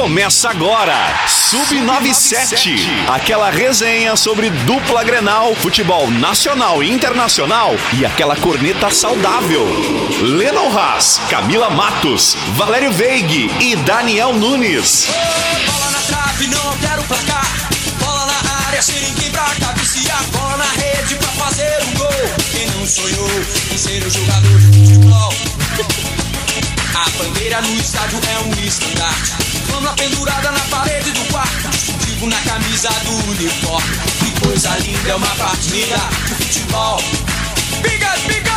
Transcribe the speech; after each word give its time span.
Começa 0.00 0.48
agora, 0.48 0.96
Sub97, 1.26 2.80
aquela 3.06 3.50
resenha 3.50 4.16
sobre 4.16 4.48
dupla 4.48 5.04
Grenal, 5.04 5.54
futebol 5.54 6.10
nacional 6.10 6.82
e 6.82 6.90
internacional 6.90 7.74
e 7.92 8.06
aquela 8.06 8.34
corneta 8.34 8.90
saudável. 8.90 9.66
Lennon 10.22 10.74
Haas, 10.74 11.20
Camila 11.28 11.68
Matos, 11.68 12.34
Valério 12.54 12.90
Veig 12.90 13.50
e 13.60 13.76
Daniel 13.76 14.32
Nunes. 14.32 15.06
Bola 15.66 15.90
na 15.90 15.98
trave, 15.98 16.46
não 16.46 16.78
quero 16.78 17.02
placar. 17.02 17.68
Bola 17.98 18.24
na 18.24 18.68
área, 18.68 18.80
sem 18.80 19.12
pra 19.30 19.54
cabecear. 19.60 20.24
Bola 20.32 20.56
na 20.56 20.82
rede 20.82 21.14
pra 21.16 21.28
fazer 21.28 21.78
um 21.88 21.98
gol. 21.98 22.08
Quem 22.50 22.66
não 22.70 22.86
sonhou 22.86 23.28
em 23.70 23.76
ser 23.76 24.02
um 24.02 24.10
jogador 24.10 24.58
de 24.60 24.78
futebol? 24.78 25.34
A 26.94 27.22
bandeira 27.22 27.60
no 27.60 27.76
estádio 27.76 28.18
é 28.26 28.38
um 28.38 28.66
estandarte. 28.66 29.49
Flâmula 29.66 29.94
pendurada 29.94 30.50
na 30.50 30.60
parede 30.70 31.10
do 31.12 31.24
quarto. 31.32 31.68
Distintivo 31.68 32.26
na 32.26 32.40
camisa 32.42 32.88
do 33.04 33.30
uniforme. 33.30 33.96
Que 34.18 34.40
coisa 34.40 34.76
linda 34.78 35.10
é 35.10 35.14
uma 35.14 35.34
partida 35.36 35.96
de 36.26 36.34
futebol. 36.34 37.02
Biga, 37.82 38.14
biga! 38.26 38.50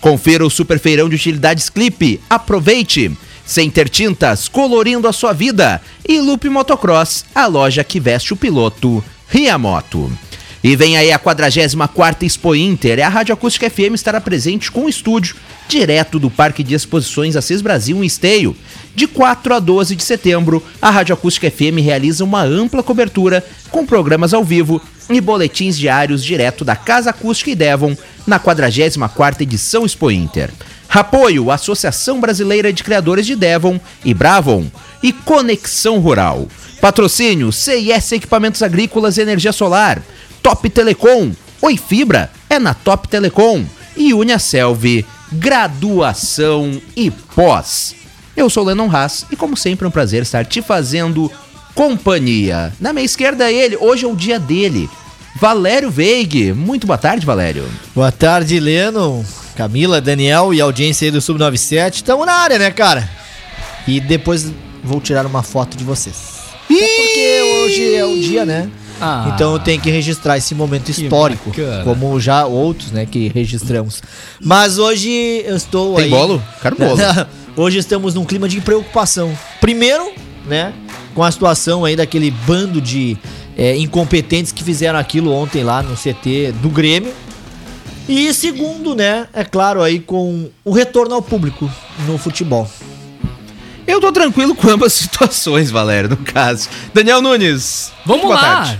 Confira 0.00 0.46
o 0.46 0.50
Super 0.50 0.78
Feirão 0.78 1.10
de 1.10 1.16
Utilidades 1.16 1.68
Clipe. 1.68 2.18
Aproveite! 2.30 3.12
Center 3.46 3.88
Tintas, 3.88 4.48
colorindo 4.48 5.06
a 5.06 5.12
sua 5.12 5.32
vida. 5.32 5.80
E 6.08 6.20
Loop 6.20 6.48
Motocross, 6.48 7.24
a 7.34 7.46
loja 7.46 7.84
que 7.84 8.00
veste 8.00 8.32
o 8.32 8.36
piloto 8.36 9.02
Riamoto. 9.28 10.10
E 10.62 10.74
vem 10.76 10.96
aí 10.96 11.12
a 11.12 11.18
44ª 11.18 12.22
Expo 12.22 12.54
Inter. 12.54 13.04
A 13.04 13.08
Rádio 13.10 13.34
Acústica 13.34 13.68
FM 13.68 13.94
estará 13.94 14.18
presente 14.18 14.70
com 14.70 14.86
o 14.86 14.88
estúdio, 14.88 15.36
direto 15.68 16.18
do 16.18 16.30
Parque 16.30 16.62
de 16.62 16.74
Exposições 16.74 17.36
Assis 17.36 17.60
Brasil 17.60 18.02
em 18.02 18.06
Esteio. 18.06 18.56
De 18.94 19.06
4 19.06 19.54
a 19.54 19.58
12 19.58 19.94
de 19.94 20.02
setembro, 20.02 20.62
a 20.80 20.88
Rádio 20.88 21.12
Acústica 21.12 21.50
FM 21.50 21.82
realiza 21.82 22.24
uma 22.24 22.42
ampla 22.42 22.82
cobertura 22.82 23.44
com 23.70 23.84
programas 23.84 24.32
ao 24.32 24.42
vivo 24.42 24.80
e 25.10 25.20
boletins 25.20 25.76
diários 25.76 26.24
direto 26.24 26.64
da 26.64 26.74
Casa 26.74 27.10
Acústica 27.10 27.50
e 27.50 27.54
Devon 27.54 27.94
na 28.26 28.40
44ª 28.40 29.42
edição 29.42 29.84
Expo 29.84 30.10
Inter. 30.10 30.50
Apoio 30.94 31.50
Associação 31.50 32.20
Brasileira 32.20 32.72
de 32.72 32.84
Criadores 32.84 33.26
de 33.26 33.34
Devon 33.34 33.80
e 34.04 34.14
Bravon 34.14 34.66
e 35.02 35.12
Conexão 35.12 35.98
Rural. 35.98 36.46
Patrocínio 36.80 37.50
CIS 37.50 38.12
Equipamentos 38.12 38.62
Agrícolas 38.62 39.18
e 39.18 39.22
Energia 39.22 39.52
Solar. 39.52 40.00
Top 40.40 40.70
Telecom. 40.70 41.32
Oi 41.60 41.76
Fibra 41.76 42.30
é 42.48 42.60
na 42.60 42.74
Top 42.74 43.08
Telecom. 43.08 43.64
E 43.96 44.14
Uniaselv 44.14 45.04
Graduação 45.32 46.80
e 46.96 47.10
Pós. 47.10 47.96
Eu 48.36 48.48
sou 48.48 48.62
Lennon 48.62 48.88
Haas 48.88 49.26
e 49.32 49.36
como 49.36 49.56
sempre 49.56 49.84
é 49.84 49.88
um 49.88 49.92
prazer 49.92 50.22
estar 50.22 50.44
te 50.44 50.62
fazendo 50.62 51.28
companhia. 51.74 52.72
Na 52.78 52.92
minha 52.92 53.04
esquerda 53.04 53.50
ele, 53.50 53.76
hoje 53.76 54.04
é 54.04 54.08
o 54.08 54.14
dia 54.14 54.38
dele. 54.38 54.88
Valério 55.40 55.90
Veig. 55.90 56.52
Muito 56.52 56.86
boa 56.86 56.98
tarde, 56.98 57.26
Valério. 57.26 57.64
Boa 57.92 58.12
tarde, 58.12 58.60
Leno, 58.60 59.24
Camila, 59.54 60.00
Daniel 60.00 60.52
e 60.52 60.60
audiência 60.60 61.06
aí 61.06 61.10
do 61.10 61.18
Sub97. 61.18 62.02
Tamo 62.02 62.26
na 62.26 62.32
área, 62.32 62.58
né, 62.58 62.70
cara? 62.70 63.08
E 63.86 64.00
depois 64.00 64.52
vou 64.82 65.00
tirar 65.00 65.26
uma 65.26 65.42
foto 65.42 65.76
de 65.76 65.84
vocês. 65.84 66.44
Até 66.64 66.86
porque 66.86 67.62
hoje 67.64 67.94
é 67.94 68.04
o 68.04 68.20
dia, 68.20 68.44
né? 68.44 68.70
Ah. 69.00 69.32
Então 69.34 69.52
eu 69.52 69.58
tenho 69.58 69.80
que 69.80 69.90
registrar 69.90 70.38
esse 70.38 70.54
momento 70.54 70.88
histórico, 70.88 71.50
bacana. 71.50 71.84
como 71.84 72.18
já 72.20 72.46
outros, 72.46 72.92
né, 72.92 73.06
que 73.06 73.28
registramos. 73.28 74.02
Mas 74.40 74.78
hoje 74.78 75.10
eu 75.44 75.56
estou 75.56 75.96
Tem 75.96 76.04
aí... 76.04 76.10
bolo? 76.10 76.42
Quero 76.62 76.76
bolo. 76.76 76.96
hoje 77.56 77.78
estamos 77.78 78.14
num 78.14 78.24
clima 78.24 78.48
de 78.48 78.60
preocupação. 78.60 79.36
Primeiro, 79.60 80.12
né, 80.46 80.72
com 81.14 81.22
a 81.22 81.30
situação 81.30 81.84
aí 81.84 81.96
daquele 81.96 82.30
bando 82.30 82.80
de 82.80 83.16
é, 83.56 83.76
incompetentes 83.76 84.52
que 84.52 84.62
fizeram 84.62 84.98
aquilo 84.98 85.32
ontem 85.32 85.62
lá 85.62 85.82
no 85.82 85.96
CT 85.96 86.52
do 86.62 86.68
Grêmio. 86.68 87.12
E 88.08 88.32
segundo, 88.34 88.94
né, 88.94 89.26
é 89.32 89.44
claro 89.44 89.82
aí 89.82 89.98
com 89.98 90.50
o 90.64 90.72
retorno 90.72 91.14
ao 91.14 91.22
público 91.22 91.70
no 92.06 92.18
futebol. 92.18 92.70
Eu 93.86 94.00
tô 94.00 94.10
tranquilo 94.12 94.54
com 94.54 94.68
ambas 94.68 94.92
situações, 94.94 95.70
Valério, 95.70 96.10
no 96.10 96.16
caso. 96.18 96.68
Daniel 96.92 97.20
Nunes. 97.22 97.92
Vamos 98.04 98.22
boa 98.24 98.34
lá. 98.34 98.40
tarde. 98.40 98.78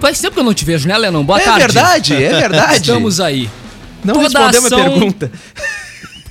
Faz 0.00 0.20
tempo 0.20 0.34
que 0.34 0.40
eu 0.40 0.44
não 0.44 0.54
te 0.54 0.64
vejo, 0.64 0.88
né, 0.88 0.96
Lennon? 0.98 1.22
Boa 1.24 1.40
É 1.40 1.44
tarde. 1.44 1.60
verdade, 1.60 2.14
é 2.24 2.28
verdade. 2.40 2.76
Estamos 2.76 3.20
aí. 3.20 3.48
Não 4.04 4.14
Toda 4.14 4.28
respondeu 4.50 4.64
ação- 4.66 4.78
minha 4.78 4.90
pergunta. 4.90 5.32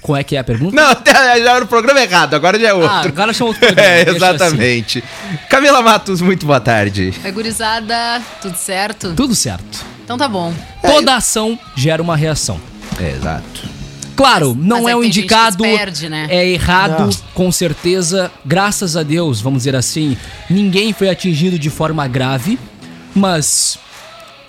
Como 0.02 0.18
é 0.18 0.24
que 0.24 0.36
é 0.36 0.40
a 0.40 0.44
pergunta? 0.44 0.76
Não, 0.76 0.90
até 0.92 1.12
já 1.44 1.56
era 1.56 1.66
o 1.66 1.68
programa 1.68 2.00
errado, 2.02 2.34
agora 2.34 2.58
já 2.60 2.70
é 2.70 2.74
outro. 2.74 2.90
Ah, 2.90 3.02
agora 3.02 3.34
chama 3.34 3.50
outro 3.50 3.60
programa, 3.66 3.88
É, 3.90 4.02
assim. 4.04 4.16
exatamente. 4.16 5.04
Camila 5.50 5.82
Matos, 5.82 6.22
muito 6.22 6.46
boa 6.46 6.60
tarde. 6.62 7.14
Oi, 7.24 7.32
gurizada, 7.32 8.22
tudo 8.42 8.56
certo? 8.58 9.14
Tudo 9.16 9.36
certo. 9.36 9.86
Então 10.08 10.18
tá 10.18 10.30
bom. 10.30 10.54
Toda 10.82 11.18
ação 11.18 11.60
gera 11.76 12.02
uma 12.02 12.16
reação. 12.16 12.62
É, 12.98 13.12
exato. 13.12 13.68
Claro, 14.16 14.56
não 14.58 14.88
é 14.88 14.96
o 14.96 15.02
que 15.02 15.08
indicado, 15.08 15.64
perde, 15.64 16.08
né? 16.08 16.28
é 16.30 16.48
errado, 16.48 17.08
Não. 17.08 17.10
com 17.34 17.52
certeza. 17.52 18.32
Graças 18.46 18.96
a 18.96 19.04
Deus, 19.04 19.42
vamos 19.42 19.60
dizer 19.60 19.76
assim, 19.76 20.16
ninguém 20.50 20.94
foi 20.94 21.10
atingido 21.10 21.60
de 21.60 21.70
forma 21.70 22.08
grave, 22.08 22.58
mas 23.14 23.78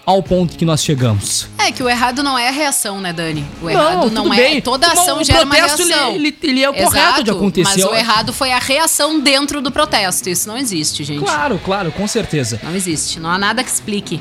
ao 0.07 0.23
ponto 0.23 0.57
que 0.57 0.65
nós 0.65 0.85
chegamos. 0.85 1.49
É 1.59 1.73
que 1.73 1.83
o 1.83 1.89
errado 1.89 2.23
não 2.23 2.39
é 2.39 2.49
a 2.49 2.53
reação, 2.53 3.01
né, 3.01 3.13
Dani? 3.13 3.45
O 3.61 3.69
errado 3.69 4.11
não, 4.13 4.23
tudo 4.23 4.35
é. 4.35 4.37
bem. 4.37 4.61
Toda 4.61 4.87
ação 4.87 5.21
o 5.21 5.25
gera 5.25 5.45
uma 5.45 5.57
reação. 5.57 6.15
Ele, 6.15 6.29
ele, 6.29 6.39
ele 6.41 6.63
é 6.63 6.71
o 6.71 6.73
correto 6.73 7.25
de 7.25 7.31
acontecer. 7.33 7.83
Mas 7.83 7.85
o 7.85 7.95
errado 7.97 8.33
foi 8.33 8.53
a 8.53 8.59
reação 8.61 9.19
dentro 9.19 9.61
do 9.61 9.73
protesto. 9.73 10.31
Isso 10.31 10.49
não 10.49 10.57
existe, 10.57 11.03
gente. 11.03 11.25
Claro, 11.25 11.61
claro, 11.63 11.91
com 11.91 12.07
certeza. 12.07 12.61
Não 12.63 12.77
existe. 12.77 13.19
Não 13.19 13.29
há 13.29 13.37
nada 13.37 13.65
que 13.65 13.71
explique. 13.71 14.21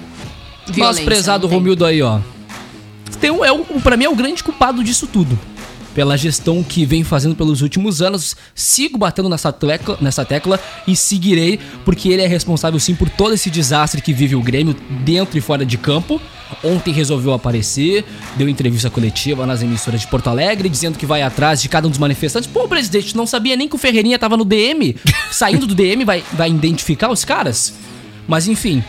Nosso 0.70 0.76
Violência, 0.76 1.06
prezado 1.06 1.44
não 1.44 1.50
tem. 1.50 1.58
Romildo 1.60 1.86
aí, 1.86 2.02
ó. 2.02 2.20
Tem, 3.20 3.32
um- 3.32 3.44
é 3.44 3.52
o, 3.52 3.64
pra 3.82 3.98
mim 3.98 4.06
é 4.06 4.10
o 4.10 4.16
grande 4.16 4.44
culpado 4.44 4.84
disso 4.84 5.08
tudo. 5.08 5.38
Pela 5.96 6.16
gestão 6.16 6.62
que 6.64 6.86
vem 6.86 7.04
fazendo 7.04 7.36
pelos 7.36 7.64
últimos 7.64 8.04
anos. 8.04 8.36
Sigo 8.54 9.00
batendo 9.00 9.28
nessa 9.30 9.52
tecla, 9.52 9.98
nessa 10.00 10.24
tecla 10.24 10.60
e 10.88 10.96
seguirei, 10.96 11.60
porque 11.84 12.10
ele 12.10 12.22
é 12.22 12.28
responsável 12.28 12.80
sim 12.80 12.94
por 12.94 13.10
todo 13.10 13.34
esse 13.34 13.50
desastre 13.50 14.00
que 14.00 14.14
vive 14.14 14.36
o 14.36 14.42
Grêmio 14.44 14.76
dentro 15.04 15.36
e 15.40 15.42
fora 15.42 15.66
de 15.66 15.76
campo. 15.76 16.22
Ontem 16.64 16.94
resolveu 16.94 17.34
aparecer, 17.34 18.06
deu 18.36 18.48
entrevista 18.48 18.90
coletiva 18.92 19.46
nas 19.48 19.64
emissoras 19.64 20.00
de 20.02 20.08
Porto 20.08 20.28
Alegre, 20.30 20.70
dizendo 20.70 20.98
que 21.00 21.06
vai 21.06 21.22
atrás 21.24 21.60
de 21.62 21.68
cada 21.68 21.88
um 21.88 21.90
dos 21.90 22.00
manifestantes. 22.00 22.48
Pô, 22.48 22.68
presidente, 22.68 23.18
não 23.18 23.26
sabia 23.26 23.56
nem 23.58 23.68
que 23.68 23.76
o 23.76 23.80
Ferreirinha 23.80 24.20
tava 24.20 24.38
no 24.38 24.46
DM. 24.46 24.96
Saindo 25.32 25.66
do 25.66 25.74
DM, 25.74 26.06
vai, 26.06 26.24
vai 26.34 26.50
identificar 26.50 27.10
os 27.12 27.26
caras? 27.26 27.74
Mas 28.28 28.48
enfim, 28.48 28.84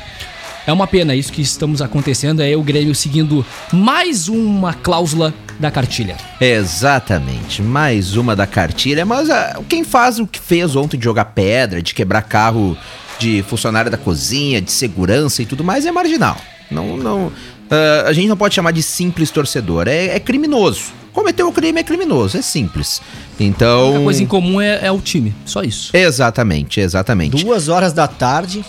é 0.68 0.72
uma 0.72 0.86
pena 0.86 1.14
isso 1.14 1.32
que 1.32 1.40
estamos 1.40 1.80
acontecendo. 1.80 2.42
É 2.42 2.54
o 2.54 2.62
Grêmio 2.62 2.94
seguindo 2.94 3.44
mais 3.72 4.28
uma 4.28 4.74
cláusula 4.74 5.32
da 5.58 5.70
cartilha. 5.70 6.14
Exatamente, 6.38 7.62
mais 7.62 8.16
uma 8.16 8.36
da 8.36 8.46
cartilha, 8.46 9.06
mas 9.06 9.30
ah, 9.30 9.60
quem 9.66 9.82
faz 9.82 10.18
o 10.18 10.26
que 10.26 10.38
fez 10.38 10.76
ontem 10.76 10.98
de 10.98 11.04
jogar 11.04 11.24
pedra, 11.24 11.80
de 11.80 11.94
quebrar 11.94 12.20
carro 12.20 12.76
de 13.18 13.42
funcionário 13.48 13.90
da 13.90 13.96
cozinha, 13.96 14.60
de 14.60 14.70
segurança 14.70 15.40
e 15.42 15.46
tudo 15.46 15.64
mais 15.64 15.86
é 15.86 15.90
marginal. 15.90 16.36
Não, 16.70 16.98
não, 16.98 17.32
ah, 17.70 18.04
a 18.06 18.12
gente 18.12 18.28
não 18.28 18.36
pode 18.36 18.54
chamar 18.54 18.72
de 18.72 18.82
simples 18.82 19.30
torcedor, 19.30 19.88
é, 19.88 20.08
é 20.16 20.20
criminoso. 20.20 20.92
Cometeu 21.14 21.48
o 21.48 21.52
crime 21.52 21.80
é 21.80 21.82
criminoso, 21.82 22.36
é 22.36 22.42
simples. 22.42 23.00
A 23.40 23.42
Então, 23.42 23.88
única 23.88 24.04
coisa 24.04 24.22
em 24.22 24.26
comum 24.26 24.60
é, 24.60 24.80
é 24.86 24.92
o 24.92 25.00
time, 25.00 25.34
só 25.46 25.62
isso. 25.62 25.96
exatamente, 25.96 26.78
exatamente. 26.78 27.42
Duas 27.42 27.68
horas 27.68 27.94
da 27.94 28.06
tarde, 28.06 28.62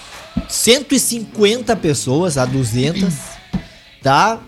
150 0.47 1.75
pessoas 1.75 2.37
a 2.37 2.45
200, 2.45 3.13
tá? 4.01 4.39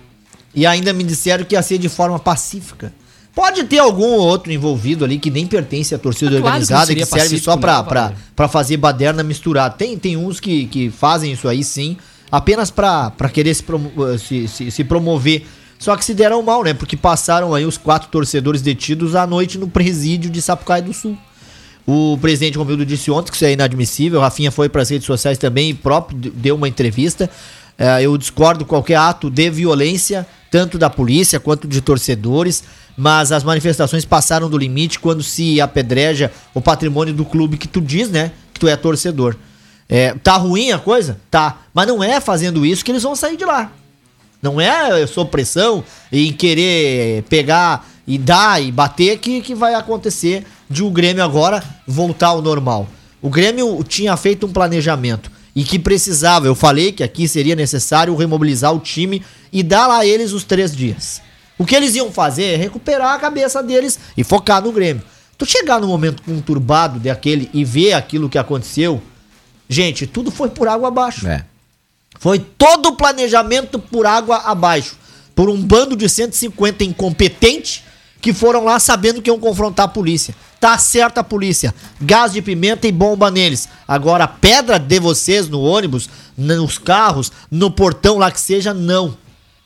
E 0.53 0.65
ainda 0.65 0.91
me 0.93 1.03
disseram 1.03 1.43
que 1.45 1.55
ia 1.55 1.61
ser 1.61 1.77
de 1.77 1.89
forma 1.89 2.19
pacífica. 2.19 2.93
Pode 3.33 3.63
ter 3.63 3.77
algum 3.79 4.03
ou 4.03 4.19
outro 4.19 4.51
envolvido 4.51 5.05
ali 5.05 5.17
que 5.17 5.31
nem 5.31 5.47
pertence 5.47 5.95
à 5.95 5.97
torcida 5.97 6.37
É 6.37 6.41
claro 6.41 6.43
que 6.43 6.47
organizada 6.49 6.91
e 6.91 6.95
que 6.95 7.05
seria 7.05 7.23
serve 7.23 7.39
só 7.39 7.55
pra, 7.55 7.77
né, 7.77 7.83
pra, 7.87 8.01
Valério? 8.01 8.23
pra 8.35 8.47
fazer 8.49 8.75
baderna 8.77 9.23
misturada. 9.23 9.73
Tem, 9.75 9.97
tem 9.97 10.17
uns 10.17 10.39
que, 10.41 10.65
que 10.65 10.89
fazem 10.89 11.31
isso 11.31 11.47
aí 11.47 11.63
sim, 11.63 11.95
apenas 12.29 12.69
pra, 12.69 13.09
pra 13.11 13.29
querer 13.29 13.53
se, 13.53 13.63
promo- 13.63 13.91
eh, 14.09 14.17
se, 14.17 14.47
se, 14.49 14.69
se 14.69 14.83
promover. 14.83 15.45
Só 15.79 15.95
que 15.95 16.03
se 16.03 16.13
deram 16.13 16.43
mal, 16.43 16.61
né? 16.63 16.73
Porque 16.73 16.97
passaram 16.97 17.53
aí 17.55 17.65
os 17.65 17.77
quatro 17.77 18.09
torcedores 18.09 18.61
detidos 18.61 19.15
à 19.15 19.25
noite 19.25 19.57
no 19.57 19.67
presídio 19.69 20.29
de 20.29 20.41
Sapucaí 20.41 20.81
do 20.81 20.93
Sul. 20.93 21.17
O 21.93 22.17
presidente 22.21 22.57
Romildo 22.57 22.85
disse 22.85 23.11
ontem 23.11 23.31
que 23.31 23.35
isso 23.35 23.43
é 23.43 23.51
inadmissível. 23.51 24.19
O 24.19 24.21
Rafinha 24.21 24.49
foi 24.49 24.69
para 24.69 24.81
as 24.81 24.89
redes 24.89 25.05
sociais 25.05 25.37
também 25.37 25.71
e 25.71 25.73
próprio 25.73 26.17
deu 26.17 26.55
uma 26.55 26.69
entrevista. 26.69 27.29
É, 27.77 28.01
eu 28.01 28.17
discordo 28.17 28.63
qualquer 28.63 28.95
ato 28.95 29.29
de 29.29 29.49
violência, 29.49 30.25
tanto 30.49 30.77
da 30.77 30.89
polícia 30.89 31.37
quanto 31.37 31.67
de 31.67 31.81
torcedores, 31.81 32.63
mas 32.95 33.33
as 33.33 33.43
manifestações 33.43 34.05
passaram 34.05 34.49
do 34.49 34.57
limite 34.57 34.99
quando 34.99 35.21
se 35.21 35.59
apedreja 35.59 36.31
o 36.53 36.61
patrimônio 36.61 37.13
do 37.13 37.25
clube 37.25 37.57
que 37.57 37.67
tu 37.67 37.81
diz, 37.81 38.09
né? 38.09 38.31
Que 38.53 38.61
tu 38.61 38.69
é 38.69 38.77
torcedor. 38.77 39.35
É, 39.89 40.13
tá 40.23 40.37
ruim 40.37 40.71
a 40.71 40.79
coisa? 40.79 41.19
Tá. 41.29 41.57
Mas 41.73 41.87
não 41.87 42.01
é 42.01 42.21
fazendo 42.21 42.65
isso 42.65 42.85
que 42.85 42.91
eles 42.93 43.03
vão 43.03 43.17
sair 43.17 43.35
de 43.35 43.43
lá. 43.43 43.69
Não 44.41 44.61
é 44.61 45.05
supressão 45.07 45.83
em 46.09 46.31
querer 46.31 47.23
pegar 47.23 47.85
e 48.07 48.17
dar 48.17 48.63
e 48.63 48.71
bater 48.71 49.17
que, 49.19 49.41
que 49.41 49.53
vai 49.53 49.73
acontecer 49.73 50.45
de 50.71 50.83
o 50.83 50.89
Grêmio 50.89 51.23
agora 51.23 51.63
voltar 51.85 52.27
ao 52.27 52.41
normal. 52.41 52.87
O 53.21 53.29
Grêmio 53.29 53.83
tinha 53.83 54.15
feito 54.15 54.47
um 54.47 54.51
planejamento 54.51 55.29
e 55.55 55.63
que 55.63 55.77
precisava, 55.77 56.47
eu 56.47 56.55
falei 56.55 56.91
que 56.91 57.03
aqui 57.03 57.27
seria 57.27 57.55
necessário 57.55 58.15
remobilizar 58.15 58.73
o 58.73 58.79
time 58.79 59.21
e 59.51 59.61
dar 59.61 59.85
lá 59.87 59.99
a 59.99 60.05
eles 60.05 60.31
os 60.31 60.43
três 60.43 60.75
dias. 60.75 61.21
O 61.57 61.65
que 61.65 61.75
eles 61.75 61.93
iam 61.95 62.11
fazer 62.11 62.45
é 62.45 62.55
recuperar 62.55 63.13
a 63.13 63.19
cabeça 63.19 63.61
deles 63.61 63.99
e 64.15 64.23
focar 64.23 64.63
no 64.63 64.71
Grêmio. 64.71 65.03
Tu 65.37 65.45
chegar 65.45 65.79
num 65.79 65.87
momento 65.87 66.23
conturbado 66.23 66.99
daquele 66.99 67.49
e 67.53 67.65
ver 67.65 67.93
aquilo 67.93 68.29
que 68.29 68.37
aconteceu, 68.37 69.01
gente, 69.67 70.07
tudo 70.07 70.31
foi 70.31 70.49
por 70.49 70.67
água 70.67 70.87
abaixo. 70.87 71.27
É. 71.27 71.45
Foi 72.17 72.39
todo 72.39 72.89
o 72.89 72.95
planejamento 72.95 73.77
por 73.77 74.05
água 74.05 74.37
abaixo. 74.37 74.95
Por 75.35 75.49
um 75.49 75.61
bando 75.61 75.95
de 75.95 76.07
150 76.07 76.83
incompetentes 76.83 77.83
que 78.21 78.33
foram 78.33 78.63
lá 78.63 78.79
sabendo 78.79 79.21
que 79.21 79.29
iam 79.29 79.39
confrontar 79.39 79.85
a 79.85 79.89
polícia. 79.89 80.35
Tá 80.59 80.77
certa 80.77 81.21
a 81.21 81.23
polícia. 81.23 81.73
Gás 81.99 82.31
de 82.31 82.41
pimenta 82.41 82.87
e 82.87 82.91
bomba 82.91 83.31
neles. 83.31 83.67
Agora, 83.87 84.27
pedra 84.27 84.77
de 84.77 84.99
vocês 84.99 85.49
no 85.49 85.59
ônibus, 85.59 86.07
nos 86.37 86.77
carros, 86.77 87.31
no 87.49 87.71
portão 87.71 88.19
lá 88.19 88.29
que 88.29 88.39
seja, 88.39 88.73
não. 88.73 89.17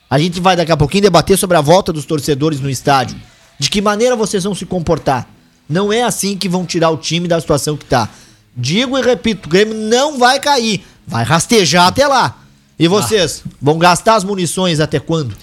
A 0.10 0.18
gente 0.18 0.40
vai 0.40 0.56
daqui 0.56 0.72
a 0.72 0.78
pouquinho 0.78 1.04
debater 1.04 1.38
sobre 1.38 1.58
a 1.58 1.62
volta 1.62 1.92
dos 1.92 2.06
torcedores 2.06 2.62
no 2.62 2.70
estádio. 2.70 3.18
De 3.60 3.70
que 3.70 3.82
maneira 3.82 4.16
vocês 4.16 4.46
vão 4.46 4.56
se 4.56 4.66
comportar? 4.66 5.28
Não 5.68 5.92
é 5.92 6.04
assim 6.04 6.38
que 6.38 6.48
vão 6.48 6.66
tirar 6.66 6.92
o 6.92 6.98
time 6.98 7.28
da 7.28 7.42
situação 7.42 7.76
que 7.76 7.86
tá. 7.86 8.08
Digo 8.56 8.98
e 8.98 9.02
repito, 9.02 9.48
o 9.48 9.50
Grêmio 9.50 9.74
não 9.74 10.18
vai 10.18 10.40
cair. 10.40 10.86
Vai 11.06 11.26
rastejar 11.26 11.88
até 11.88 12.08
lá. 12.08 12.38
E 12.80 12.88
vocês? 12.88 13.44
Vão 13.62 13.78
gastar 13.78 14.16
as 14.16 14.24
munições 14.24 14.80
até 14.80 15.00
quando? 15.00 15.36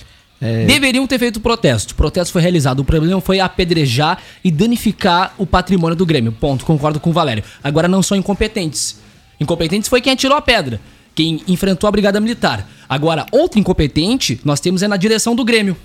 Deveriam 0.66 1.06
ter 1.06 1.18
feito 1.18 1.40
protesto. 1.40 1.92
O 1.92 1.96
protesto 1.96 2.32
foi 2.32 2.42
realizado. 2.42 2.80
O 2.80 2.84
problema 2.84 3.20
foi 3.20 3.38
apedrejar 3.38 4.20
e 4.42 4.50
danificar 4.50 5.34
o 5.38 5.46
patrimônio 5.46 5.96
do 5.96 6.04
Grêmio. 6.04 6.32
Ponto. 6.32 6.64
Concordo 6.64 6.98
com 6.98 7.10
o 7.10 7.12
Valério. 7.12 7.44
Agora 7.62 7.86
não 7.86 8.02
são 8.02 8.16
incompetentes. 8.16 9.00
Incompetentes 9.38 9.88
foi 9.88 10.00
quem 10.00 10.12
atirou 10.12 10.36
a 10.36 10.42
pedra. 10.42 10.80
Quem 11.14 11.42
enfrentou 11.46 11.86
a 11.86 11.92
brigada 11.92 12.18
militar. 12.20 12.68
Agora, 12.88 13.26
outro 13.30 13.60
incompetente 13.60 14.40
nós 14.44 14.58
temos 14.58 14.82
é 14.82 14.88
na 14.88 14.96
direção 14.96 15.36
do 15.36 15.44
Grêmio. 15.44 15.76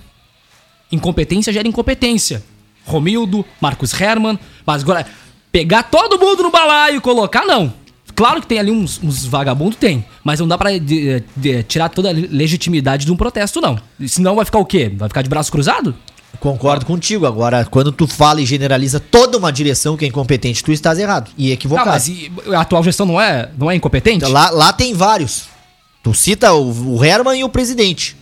Incompetência 0.90 1.52
gera 1.52 1.68
incompetência. 1.68 2.42
Romildo, 2.84 3.44
Marcos 3.60 3.98
Herman. 3.98 4.38
Mas 4.66 4.82
agora, 4.82 5.06
pegar 5.52 5.84
todo 5.84 6.18
mundo 6.18 6.42
no 6.42 6.50
balaio 6.50 6.96
e 6.96 7.00
colocar, 7.00 7.44
não. 7.44 7.72
Claro 8.18 8.40
que 8.40 8.48
tem 8.48 8.58
ali 8.58 8.72
uns, 8.72 9.00
uns 9.00 9.24
vagabundos, 9.24 9.76
tem. 9.78 10.04
Mas 10.24 10.40
não 10.40 10.48
dá 10.48 10.58
pra 10.58 10.76
de- 10.76 11.22
de- 11.36 11.62
tirar 11.62 11.88
toda 11.88 12.10
a 12.10 12.12
legitimidade 12.12 13.06
de 13.06 13.12
um 13.12 13.16
protesto, 13.16 13.60
não. 13.60 13.78
Senão 14.08 14.34
vai 14.34 14.44
ficar 14.44 14.58
o 14.58 14.64
quê? 14.64 14.90
Vai 14.92 15.08
ficar 15.08 15.22
de 15.22 15.28
braço 15.30 15.52
cruzado? 15.52 15.94
Concordo 16.40 16.84
contigo. 16.84 17.26
Agora, 17.26 17.64
quando 17.64 17.92
tu 17.92 18.08
fala 18.08 18.40
e 18.40 18.44
generaliza 18.46 18.98
toda 18.98 19.38
uma 19.38 19.52
direção 19.52 19.96
que 19.96 20.04
é 20.04 20.08
incompetente, 20.08 20.64
tu 20.64 20.72
estás 20.72 20.98
errado 20.98 21.30
e 21.38 21.52
equivocado. 21.52 21.90
mas 21.90 22.08
e 22.08 22.30
a 22.52 22.60
atual 22.60 22.82
gestão 22.82 23.06
não 23.06 23.20
é, 23.20 23.48
não 23.56 23.70
é 23.70 23.76
incompetente? 23.76 24.24
Lá, 24.24 24.50
lá 24.50 24.72
tem 24.72 24.92
vários. 24.94 25.44
Tu 26.02 26.12
cita 26.12 26.52
o, 26.52 26.96
o 26.96 27.04
Herman 27.04 27.38
e 27.40 27.44
o 27.44 27.48
presidente. 27.48 28.16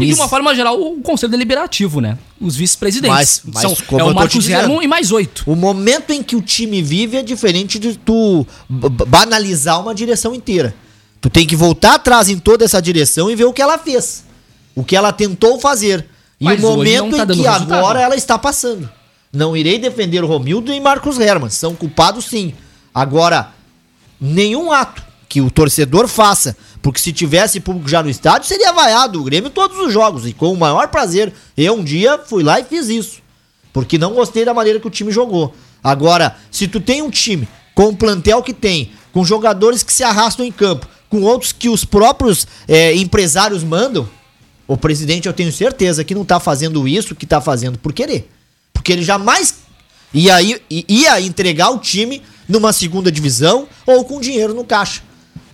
E 0.00 0.06
de 0.06 0.14
uma 0.14 0.28
forma 0.28 0.54
geral, 0.54 0.80
o 0.80 1.00
Conselho 1.00 1.30
Deliberativo, 1.32 2.00
né? 2.00 2.16
Os 2.40 2.54
vice-presidentes. 2.56 3.14
Mas- 3.14 3.42
mas 3.52 3.62
São, 3.62 3.74
como 3.86 4.00
é 4.00 4.04
o 4.04 4.14
Marcos 4.14 4.32
dizendo. 4.44 4.60
Herman 4.62 4.82
e 4.84 4.86
mais 4.88 5.10
oito. 5.12 5.42
O 5.46 5.56
momento 5.56 6.10
em 6.12 6.22
que 6.22 6.36
o 6.36 6.40
time 6.40 6.80
vive 6.80 7.16
é 7.16 7.22
diferente 7.22 7.78
de 7.78 7.96
tu 7.96 8.46
banalizar 8.68 9.80
uma 9.80 9.94
direção 9.94 10.34
inteira. 10.34 10.74
Tu 11.20 11.28
tem 11.30 11.46
que 11.46 11.54
voltar 11.56 11.94
atrás 11.94 12.28
em 12.28 12.38
toda 12.38 12.64
essa 12.64 12.80
direção 12.80 13.30
e 13.30 13.34
ver 13.36 13.44
o 13.44 13.52
que 13.52 13.62
ela 13.62 13.78
fez. 13.78 14.24
O 14.74 14.82
que 14.84 14.96
ela 14.96 15.12
tentou 15.12 15.58
fazer. 15.60 16.06
E 16.40 16.44
Mas 16.44 16.58
o 16.58 16.62
momento 16.62 17.16
tá 17.16 17.22
em 17.22 17.26
que 17.26 17.42
resultado. 17.42 17.72
agora 17.74 18.00
ela 18.00 18.16
está 18.16 18.38
passando. 18.38 18.90
Não 19.32 19.56
irei 19.56 19.78
defender 19.78 20.22
o 20.24 20.26
Romildo 20.26 20.72
e 20.72 20.80
Marcos 20.80 21.18
Herman. 21.18 21.48
São 21.50 21.74
culpados 21.74 22.24
sim. 22.26 22.52
Agora, 22.94 23.50
nenhum 24.20 24.72
ato 24.72 25.02
que 25.28 25.40
o 25.40 25.50
torcedor 25.50 26.06
faça, 26.08 26.56
porque 26.82 27.00
se 27.00 27.12
tivesse 27.12 27.60
público 27.60 27.88
já 27.88 28.02
no 28.02 28.10
estádio, 28.10 28.48
seria 28.48 28.72
vaiado 28.72 29.20
o 29.20 29.24
Grêmio 29.24 29.48
todos 29.48 29.78
os 29.78 29.92
jogos. 29.92 30.26
E 30.26 30.32
com 30.32 30.52
o 30.52 30.56
maior 30.56 30.88
prazer. 30.88 31.32
Eu 31.56 31.74
um 31.74 31.84
dia 31.84 32.18
fui 32.18 32.42
lá 32.42 32.58
e 32.58 32.64
fiz 32.64 32.88
isso. 32.88 33.22
Porque 33.72 33.96
não 33.96 34.12
gostei 34.12 34.44
da 34.44 34.52
maneira 34.52 34.80
que 34.80 34.86
o 34.86 34.90
time 34.90 35.12
jogou. 35.12 35.54
Agora, 35.82 36.36
se 36.50 36.66
tu 36.66 36.80
tem 36.80 37.00
um 37.00 37.08
time 37.08 37.48
com 37.74 37.88
o 37.88 37.96
plantel 37.96 38.42
que 38.42 38.52
tem, 38.52 38.90
com 39.12 39.24
jogadores 39.24 39.84
que 39.84 39.92
se 39.92 40.02
arrastam 40.02 40.44
em 40.44 40.50
campo, 40.50 40.88
com 41.08 41.22
outros 41.22 41.52
que 41.52 41.68
os 41.68 41.84
próprios 41.84 42.46
é, 42.66 42.94
empresários 42.96 43.62
mandam, 43.62 44.08
o 44.66 44.76
presidente 44.76 45.28
eu 45.28 45.32
tenho 45.32 45.52
certeza 45.52 46.02
que 46.02 46.14
não 46.14 46.24
tá 46.24 46.40
fazendo 46.40 46.86
isso 46.88 47.14
que 47.14 47.26
tá 47.26 47.40
fazendo 47.40 47.78
por 47.78 47.92
querer. 47.92 48.28
Porque 48.72 48.92
ele 48.92 49.02
jamais 49.02 49.54
ia, 50.12 50.36
ia 50.68 51.20
entregar 51.20 51.70
o 51.70 51.78
time 51.78 52.22
numa 52.48 52.72
segunda 52.72 53.10
divisão 53.10 53.68
ou 53.86 54.04
com 54.04 54.20
dinheiro 54.20 54.52
no 54.52 54.64
caixa. 54.64 55.02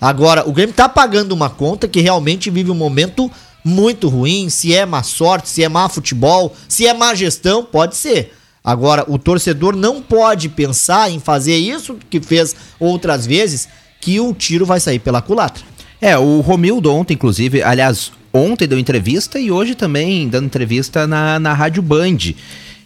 Agora, 0.01 0.49
o 0.49 0.53
Grêmio 0.53 0.75
tá 0.75 0.89
pagando 0.89 1.33
uma 1.33 1.51
conta 1.51 1.89
que 1.89 2.01
realmente 2.01 2.51
vive 2.51 2.71
um 2.71 2.75
momento 2.75 3.31
muito 3.65 4.09
ruim. 4.09 4.49
Se 4.49 4.75
é 4.75 4.87
má 4.87 5.03
sorte, 5.03 5.49
se 5.49 5.63
é 5.63 5.69
má 5.69 5.89
futebol, 5.89 6.55
se 6.69 6.87
é 6.87 6.95
má 6.95 7.15
gestão, 7.15 7.65
pode 7.65 7.97
ser. 7.97 8.33
Agora, 8.63 9.05
o 9.09 9.19
torcedor 9.19 9.75
não 9.75 10.03
pode 10.03 10.49
pensar 10.49 11.11
em 11.11 11.19
fazer 11.19 11.57
isso 11.57 11.97
que 12.11 12.21
fez 12.21 12.55
outras 12.79 13.27
vezes, 13.27 13.69
que 14.01 14.21
o 14.21 14.33
tiro 14.35 14.67
vai 14.67 14.79
sair 14.79 14.99
pela 14.99 15.23
culatra. 15.23 15.65
É, 16.01 16.17
o 16.17 16.41
Romildo 16.41 16.93
ontem, 16.93 17.15
inclusive, 17.15 17.63
aliás, 17.63 18.13
ontem 18.33 18.69
deu 18.69 18.79
entrevista 18.79 19.39
e 19.41 19.51
hoje 19.51 19.75
também 19.75 20.29
dando 20.29 20.47
entrevista 20.47 21.07
na, 21.07 21.39
na 21.41 21.55
Rádio 21.55 21.83
Band. 21.83 22.19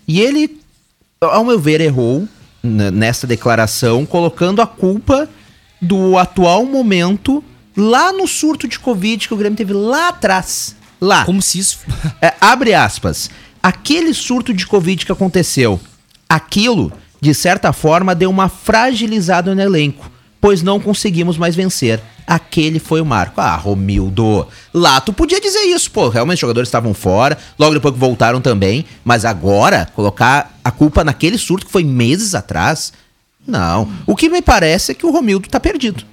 E 0.08 0.20
ele, 0.20 0.58
ao 1.20 1.44
meu 1.44 1.58
ver, 1.58 1.80
errou 1.80 2.26
nessa 2.62 3.26
declaração, 3.26 4.06
colocando 4.06 4.62
a 4.62 4.66
culpa 4.66 5.28
do 5.82 6.16
atual 6.16 6.64
momento 6.64 7.42
lá 7.76 8.12
no 8.12 8.28
surto 8.28 8.68
de 8.68 8.78
Covid 8.78 9.26
que 9.26 9.34
o 9.34 9.36
Grêmio 9.36 9.56
teve 9.56 9.72
lá 9.72 10.08
atrás. 10.08 10.76
Lá. 11.00 11.24
Como 11.24 11.42
se 11.42 11.58
isso. 11.58 11.80
É, 12.22 12.34
abre 12.40 12.72
aspas. 12.72 13.28
Aquele 13.60 14.14
surto 14.14 14.54
de 14.54 14.64
Covid 14.64 15.04
que 15.04 15.10
aconteceu, 15.10 15.80
aquilo, 16.28 16.92
de 17.20 17.34
certa 17.34 17.72
forma, 17.72 18.14
deu 18.14 18.30
uma 18.30 18.48
fragilizada 18.48 19.54
no 19.54 19.60
elenco, 19.60 20.08
pois 20.40 20.62
não 20.62 20.78
conseguimos 20.78 21.36
mais 21.36 21.56
vencer. 21.56 22.00
Aquele 22.24 22.78
foi 22.78 23.00
o 23.00 23.04
marco. 23.04 23.40
Ah, 23.40 23.56
Romildo. 23.56 24.46
Lá 24.72 25.00
tu 25.00 25.12
podia 25.12 25.40
dizer 25.40 25.62
isso, 25.62 25.90
pô. 25.90 26.08
Realmente 26.08 26.36
os 26.36 26.40
jogadores 26.40 26.68
estavam 26.68 26.94
fora, 26.94 27.36
logo 27.58 27.74
depois 27.74 27.94
que 27.94 28.00
voltaram 28.00 28.40
também. 28.40 28.84
Mas 29.04 29.24
agora, 29.24 29.88
colocar 29.94 30.56
a 30.64 30.70
culpa 30.70 31.02
naquele 31.02 31.38
surto 31.38 31.66
que 31.66 31.72
foi 31.72 31.82
meses 31.82 32.34
atrás. 32.36 32.92
Não. 33.46 33.90
O 34.06 34.14
que 34.14 34.28
me 34.28 34.40
parece 34.42 34.92
é 34.92 34.94
que 34.94 35.06
o 35.06 35.10
Romildo 35.10 35.48
tá 35.48 35.58
perdido. 35.58 36.04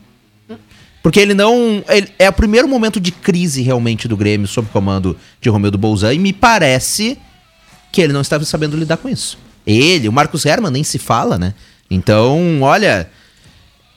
Porque 1.02 1.20
ele 1.20 1.34
não. 1.34 1.84
ele- 1.88 2.10
é 2.20 2.28
o 2.28 2.34
primeiro 2.34 2.68
momento 2.68 3.00
de 3.00 3.12
crise 3.12 3.62
realmente 3.62 4.08
do 4.08 4.18
Grêmio 4.18 4.48
sob 4.48 4.68
comando 4.72 5.16
de 5.40 5.50
Romildo 5.50 5.78
Bolzan 5.78 6.14
e 6.14 6.20
me 6.20 6.34
parece 6.34 7.18
que 7.92 8.02
ele 8.02 8.12
não 8.14 8.22
estava 8.22 8.44
sabendo 8.44 8.76
lidar 8.76 8.98
com 8.98 9.08
isso. 9.08 9.38
Ele, 9.66 10.10
o 10.10 10.12
Marcos 10.12 10.46
Herman 10.46 10.72
nem 10.72 10.84
se 10.84 11.00
fala, 11.00 11.38
né? 11.38 11.54
Então, 11.90 12.62
olha, 12.62 13.10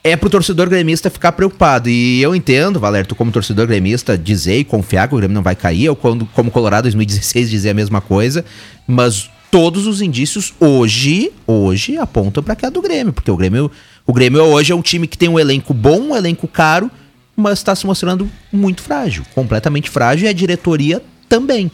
é 0.03 0.15
pro 0.15 0.29
torcedor 0.29 0.69
gremista 0.69 1.09
ficar 1.09 1.31
preocupado. 1.33 1.89
E 1.89 2.21
eu 2.21 2.33
entendo, 2.35 2.79
Valério, 2.79 3.07
tu 3.07 3.15
como 3.15 3.31
torcedor 3.31 3.67
gremista, 3.67 4.17
dizer 4.17 4.57
e 4.59 4.63
confiar 4.63 5.07
que 5.07 5.13
o 5.13 5.17
Grêmio 5.17 5.35
não 5.35 5.43
vai 5.43 5.55
cair. 5.55 5.85
Eu, 5.85 5.95
quando, 5.95 6.25
como 6.27 6.49
Colorado 6.51 6.83
2016, 6.83 7.49
dizer 7.49 7.71
a 7.71 7.73
mesma 7.73 7.99
coisa. 8.01 8.45
Mas 8.87 9.29
todos 9.53 9.85
os 9.85 10.01
indícios 10.01 10.51
hoje, 10.59 11.31
hoje, 11.45 11.95
apontam 11.95 12.41
pra 12.41 12.55
cá 12.55 12.71
do 12.71 12.81
Grêmio. 12.81 13.13
Porque 13.13 13.29
o 13.29 13.37
Grêmio, 13.37 13.69
o 14.03 14.11
Grêmio 14.11 14.41
hoje 14.41 14.71
é 14.71 14.75
um 14.75 14.81
time 14.81 15.05
que 15.05 15.15
tem 15.15 15.29
um 15.29 15.37
elenco 15.37 15.75
bom, 15.75 15.99
um 15.99 16.15
elenco 16.15 16.47
caro, 16.47 16.89
mas 17.35 17.59
está 17.59 17.75
se 17.75 17.85
mostrando 17.85 18.27
muito 18.51 18.81
frágil. 18.81 19.23
Completamente 19.35 19.91
frágil. 19.91 20.25
E 20.25 20.27
a 20.27 20.33
diretoria 20.33 21.03
também. 21.29 21.69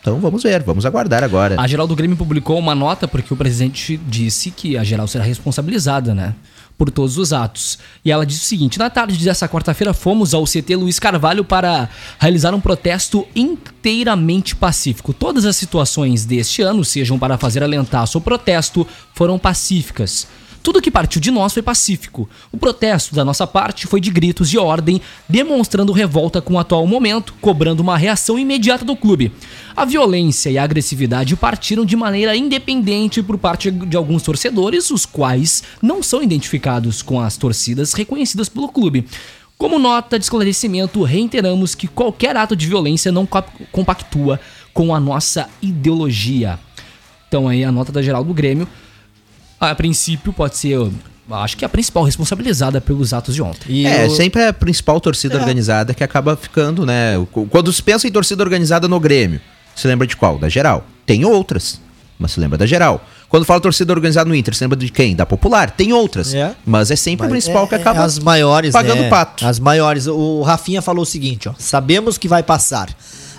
Então 0.00 0.18
vamos 0.20 0.42
ver, 0.42 0.62
vamos 0.62 0.86
aguardar 0.86 1.22
agora. 1.22 1.60
A 1.60 1.66
geral 1.66 1.86
do 1.86 1.94
Grêmio 1.94 2.16
publicou 2.16 2.58
uma 2.58 2.74
nota 2.74 3.06
porque 3.06 3.34
o 3.34 3.36
presidente 3.36 4.00
disse 4.08 4.50
que 4.50 4.78
a 4.78 4.82
geral 4.82 5.06
será 5.06 5.22
responsabilizada, 5.22 6.14
né? 6.14 6.34
Por 6.78 6.92
todos 6.92 7.18
os 7.18 7.32
atos. 7.32 7.76
E 8.04 8.10
ela 8.12 8.24
disse 8.24 8.40
o 8.40 8.46
seguinte: 8.46 8.78
na 8.78 8.88
tarde 8.88 9.22
dessa 9.22 9.48
quarta-feira 9.48 9.92
fomos 9.92 10.32
ao 10.32 10.44
CT 10.44 10.76
Luiz 10.76 11.00
Carvalho 11.00 11.44
para 11.44 11.90
realizar 12.20 12.54
um 12.54 12.60
protesto 12.60 13.26
inteiramente 13.34 14.54
pacífico. 14.54 15.12
Todas 15.12 15.44
as 15.44 15.56
situações 15.56 16.24
deste 16.24 16.62
ano, 16.62 16.84
sejam 16.84 17.18
para 17.18 17.36
fazer 17.36 17.64
alentaço 17.64 18.18
ou 18.18 18.22
protesto, 18.22 18.86
foram 19.12 19.40
pacíficas. 19.40 20.28
Tudo 20.62 20.82
que 20.82 20.90
partiu 20.90 21.20
de 21.20 21.30
nós 21.30 21.52
foi 21.52 21.62
pacífico. 21.62 22.28
O 22.52 22.58
protesto 22.58 23.14
da 23.14 23.24
nossa 23.24 23.46
parte 23.46 23.86
foi 23.86 24.00
de 24.00 24.10
gritos 24.10 24.50
de 24.50 24.58
ordem, 24.58 25.00
demonstrando 25.28 25.92
revolta 25.92 26.42
com 26.42 26.54
o 26.54 26.58
atual 26.58 26.86
momento, 26.86 27.32
cobrando 27.40 27.82
uma 27.82 27.96
reação 27.96 28.38
imediata 28.38 28.84
do 28.84 28.96
clube. 28.96 29.32
A 29.74 29.84
violência 29.84 30.50
e 30.50 30.58
a 30.58 30.64
agressividade 30.64 31.36
partiram 31.36 31.84
de 31.84 31.96
maneira 31.96 32.36
independente 32.36 33.22
por 33.22 33.38
parte 33.38 33.70
de 33.70 33.96
alguns 33.96 34.22
torcedores, 34.22 34.90
os 34.90 35.06
quais 35.06 35.62
não 35.80 36.02
são 36.02 36.22
identificados 36.22 37.00
com 37.00 37.20
as 37.20 37.36
torcidas 37.36 37.92
reconhecidas 37.92 38.48
pelo 38.48 38.68
clube. 38.68 39.06
Como 39.56 39.78
nota 39.78 40.18
de 40.18 40.24
esclarecimento, 40.24 41.02
reiteramos 41.02 41.74
que 41.74 41.88
qualquer 41.88 42.36
ato 42.36 42.54
de 42.54 42.66
violência 42.66 43.10
não 43.10 43.24
co- 43.26 43.42
compactua 43.72 44.38
com 44.72 44.94
a 44.94 45.00
nossa 45.00 45.48
ideologia. 45.62 46.58
Então 47.26 47.48
aí 47.48 47.64
a 47.64 47.72
nota 47.72 47.90
da 47.90 48.02
geral 48.02 48.22
do 48.22 48.32
Grêmio. 48.34 48.68
A 49.60 49.74
princípio 49.74 50.32
pode 50.32 50.56
ser, 50.56 50.68
eu 50.72 50.92
acho 51.30 51.56
que 51.56 51.64
a 51.64 51.68
principal 51.68 52.04
responsabilizada 52.04 52.80
pelos 52.80 53.12
atos 53.12 53.34
de 53.34 53.42
ontem. 53.42 53.66
E 53.68 53.86
é, 53.86 54.06
o- 54.06 54.10
sempre 54.10 54.44
a 54.44 54.52
principal 54.52 55.00
torcida 55.00 55.36
organizada 55.36 55.92
que 55.92 56.04
acaba 56.04 56.36
ficando, 56.36 56.86
né? 56.86 57.14
Quando 57.50 57.72
se 57.72 57.82
pensa 57.82 58.06
em 58.06 58.10
torcida 58.12 58.42
organizada 58.42 58.86
no 58.88 58.98
Grêmio, 59.00 59.40
se 59.74 59.86
lembra 59.88 60.06
de 60.06 60.16
qual? 60.16 60.38
Da 60.38 60.48
geral. 60.48 60.84
Tem 61.04 61.24
outras, 61.24 61.80
mas 62.18 62.32
se 62.32 62.40
lembra 62.40 62.56
da 62.58 62.66
geral. 62.66 63.04
Quando 63.28 63.44
fala 63.44 63.60
torcida 63.60 63.92
organizada 63.92 64.26
no 64.28 64.34
Inter, 64.34 64.54
se 64.54 64.64
lembra 64.64 64.76
de 64.78 64.88
quem? 64.90 65.14
Da 65.14 65.26
popular. 65.26 65.70
Tem 65.70 65.92
outras, 65.92 66.32
É. 66.32 66.54
mas 66.64 66.90
é 66.90 66.96
sempre 66.96 67.26
a 67.26 67.28
Mas 67.28 67.32
principal 67.44 67.64
é- 67.64 67.66
que 67.68 67.74
é 67.74 67.78
acaba 67.78 68.02
as 68.04 68.18
maiores, 68.18 68.72
pagando 68.72 69.02
né? 69.02 69.08
pato. 69.10 69.44
As 69.46 69.58
maiores. 69.58 70.06
O 70.06 70.40
Rafinha 70.42 70.80
falou 70.80 71.02
o 71.02 71.06
seguinte, 71.06 71.48
ó: 71.48 71.52
"Sabemos 71.58 72.16
que 72.16 72.26
vai 72.26 72.42
passar. 72.42 72.88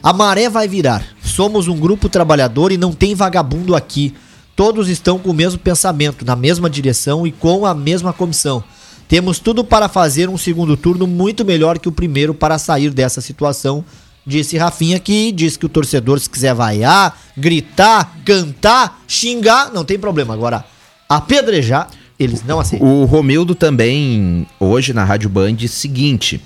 A 0.04 0.14
maré 0.14 0.48
vai 0.48 0.68
virar. 0.68 1.04
Somos 1.24 1.68
um 1.68 1.76
grupo 1.78 2.08
trabalhador 2.08 2.72
e 2.72 2.78
não 2.78 2.92
tem 2.94 3.16
vagabundo 3.16 3.76
aqui. 3.76 4.14
Todos 4.60 4.90
estão 4.90 5.18
com 5.18 5.30
o 5.30 5.34
mesmo 5.34 5.58
pensamento, 5.58 6.26
na 6.26 6.36
mesma 6.36 6.70
direção 6.70 7.26
e 7.26 7.32
com 7.32 7.66
a 7.66 7.74
mesma 7.74 8.12
comissão. 8.12 8.62
Temos 9.08 9.40
tudo 9.40 9.64
para 9.64 9.88
fazer 9.88 10.28
um 10.28 10.38
segundo 10.38 10.76
turno 10.76 11.08
muito 11.08 11.46
melhor 11.46 11.80
que 11.80 11.88
o 11.88 11.94
primeiro 11.94 12.34
para 12.34 12.60
sair 12.60 12.90
dessa 12.90 13.22
situação." 13.22 13.86
Disse 14.28 14.58
Rafinha 14.58 15.00
que 15.00 15.32
diz 15.32 15.56
que 15.56 15.66
o 15.66 15.70
torcedor, 15.70 16.20
se 16.20 16.30
quiser 16.30 16.54
vaiar, 16.54 17.18
gritar, 17.38 18.18
cantar, 18.26 19.02
xingar, 19.08 19.72
não 19.72 19.86
tem 19.86 19.98
problema. 19.98 20.34
Agora, 20.34 20.66
apedrejar, 21.08 21.88
eles 22.20 22.44
não 22.44 22.60
aceitam. 22.60 22.86
O 22.86 23.06
Romildo 23.06 23.56
também, 23.56 24.46
hoje 24.60 24.92
na 24.92 25.06
Rádio 25.06 25.30
Band, 25.30 25.56
seguinte. 25.70 26.42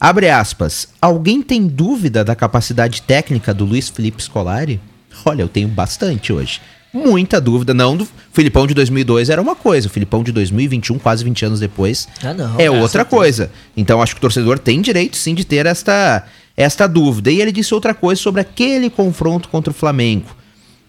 Abre 0.00 0.30
aspas. 0.30 0.88
Alguém 1.02 1.42
tem 1.42 1.66
dúvida 1.66 2.24
da 2.24 2.34
capacidade 2.34 3.02
técnica 3.02 3.52
do 3.52 3.66
Luiz 3.66 3.90
Felipe 3.90 4.22
Scolari? 4.22 4.80
Olha, 5.26 5.42
eu 5.42 5.48
tenho 5.48 5.68
bastante 5.68 6.32
hoje. 6.32 6.58
Muita 6.92 7.40
dúvida. 7.40 7.72
Não, 7.72 7.96
do 7.96 8.06
Filipão 8.32 8.66
de 8.66 8.74
2002 8.74 9.30
era 9.30 9.40
uma 9.40 9.56
coisa. 9.56 9.86
O 9.86 9.90
Filipão 9.90 10.22
de 10.22 10.30
2021, 10.32 10.98
quase 10.98 11.24
20 11.24 11.44
anos 11.46 11.60
depois, 11.60 12.06
Ah, 12.22 12.34
não. 12.34 12.58
é 12.60 12.64
É, 12.64 12.70
outra 12.70 12.88
certeza. 13.02 13.04
coisa. 13.04 13.50
Então 13.76 14.02
acho 14.02 14.14
que 14.14 14.18
o 14.18 14.20
torcedor 14.22 14.58
tem 14.58 14.80
direito 14.80 15.16
sim 15.16 15.34
de 15.34 15.44
ter 15.44 15.64
esta, 15.66 16.24
esta 16.56 16.86
dúvida. 16.86 17.30
E 17.30 17.40
ele 17.40 17.50
disse 17.52 17.72
outra 17.72 17.94
coisa 17.94 18.20
sobre 18.20 18.40
aquele 18.42 18.90
confronto 18.90 19.48
contra 19.48 19.70
o 19.70 19.74
Flamengo. 19.74 20.26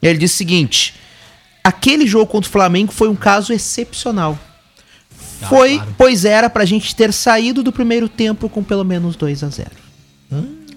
Ele 0.01 0.17
disse 0.19 0.35
o 0.35 0.37
seguinte: 0.39 0.93
aquele 1.63 2.05
jogo 2.05 2.25
contra 2.27 2.49
o 2.49 2.51
Flamengo 2.51 2.91
foi 2.91 3.07
um 3.07 3.15
caso 3.15 3.53
excepcional. 3.53 4.37
Foi, 5.49 5.81
pois 5.97 6.23
era 6.25 6.49
pra 6.49 6.63
gente 6.65 6.95
ter 6.95 7.11
saído 7.11 7.63
do 7.63 7.71
primeiro 7.71 8.07
tempo 8.07 8.47
com 8.49 8.63
pelo 8.63 8.83
menos 8.85 9.15
2 9.17 9.43
a 9.43 9.49
0 9.49 9.69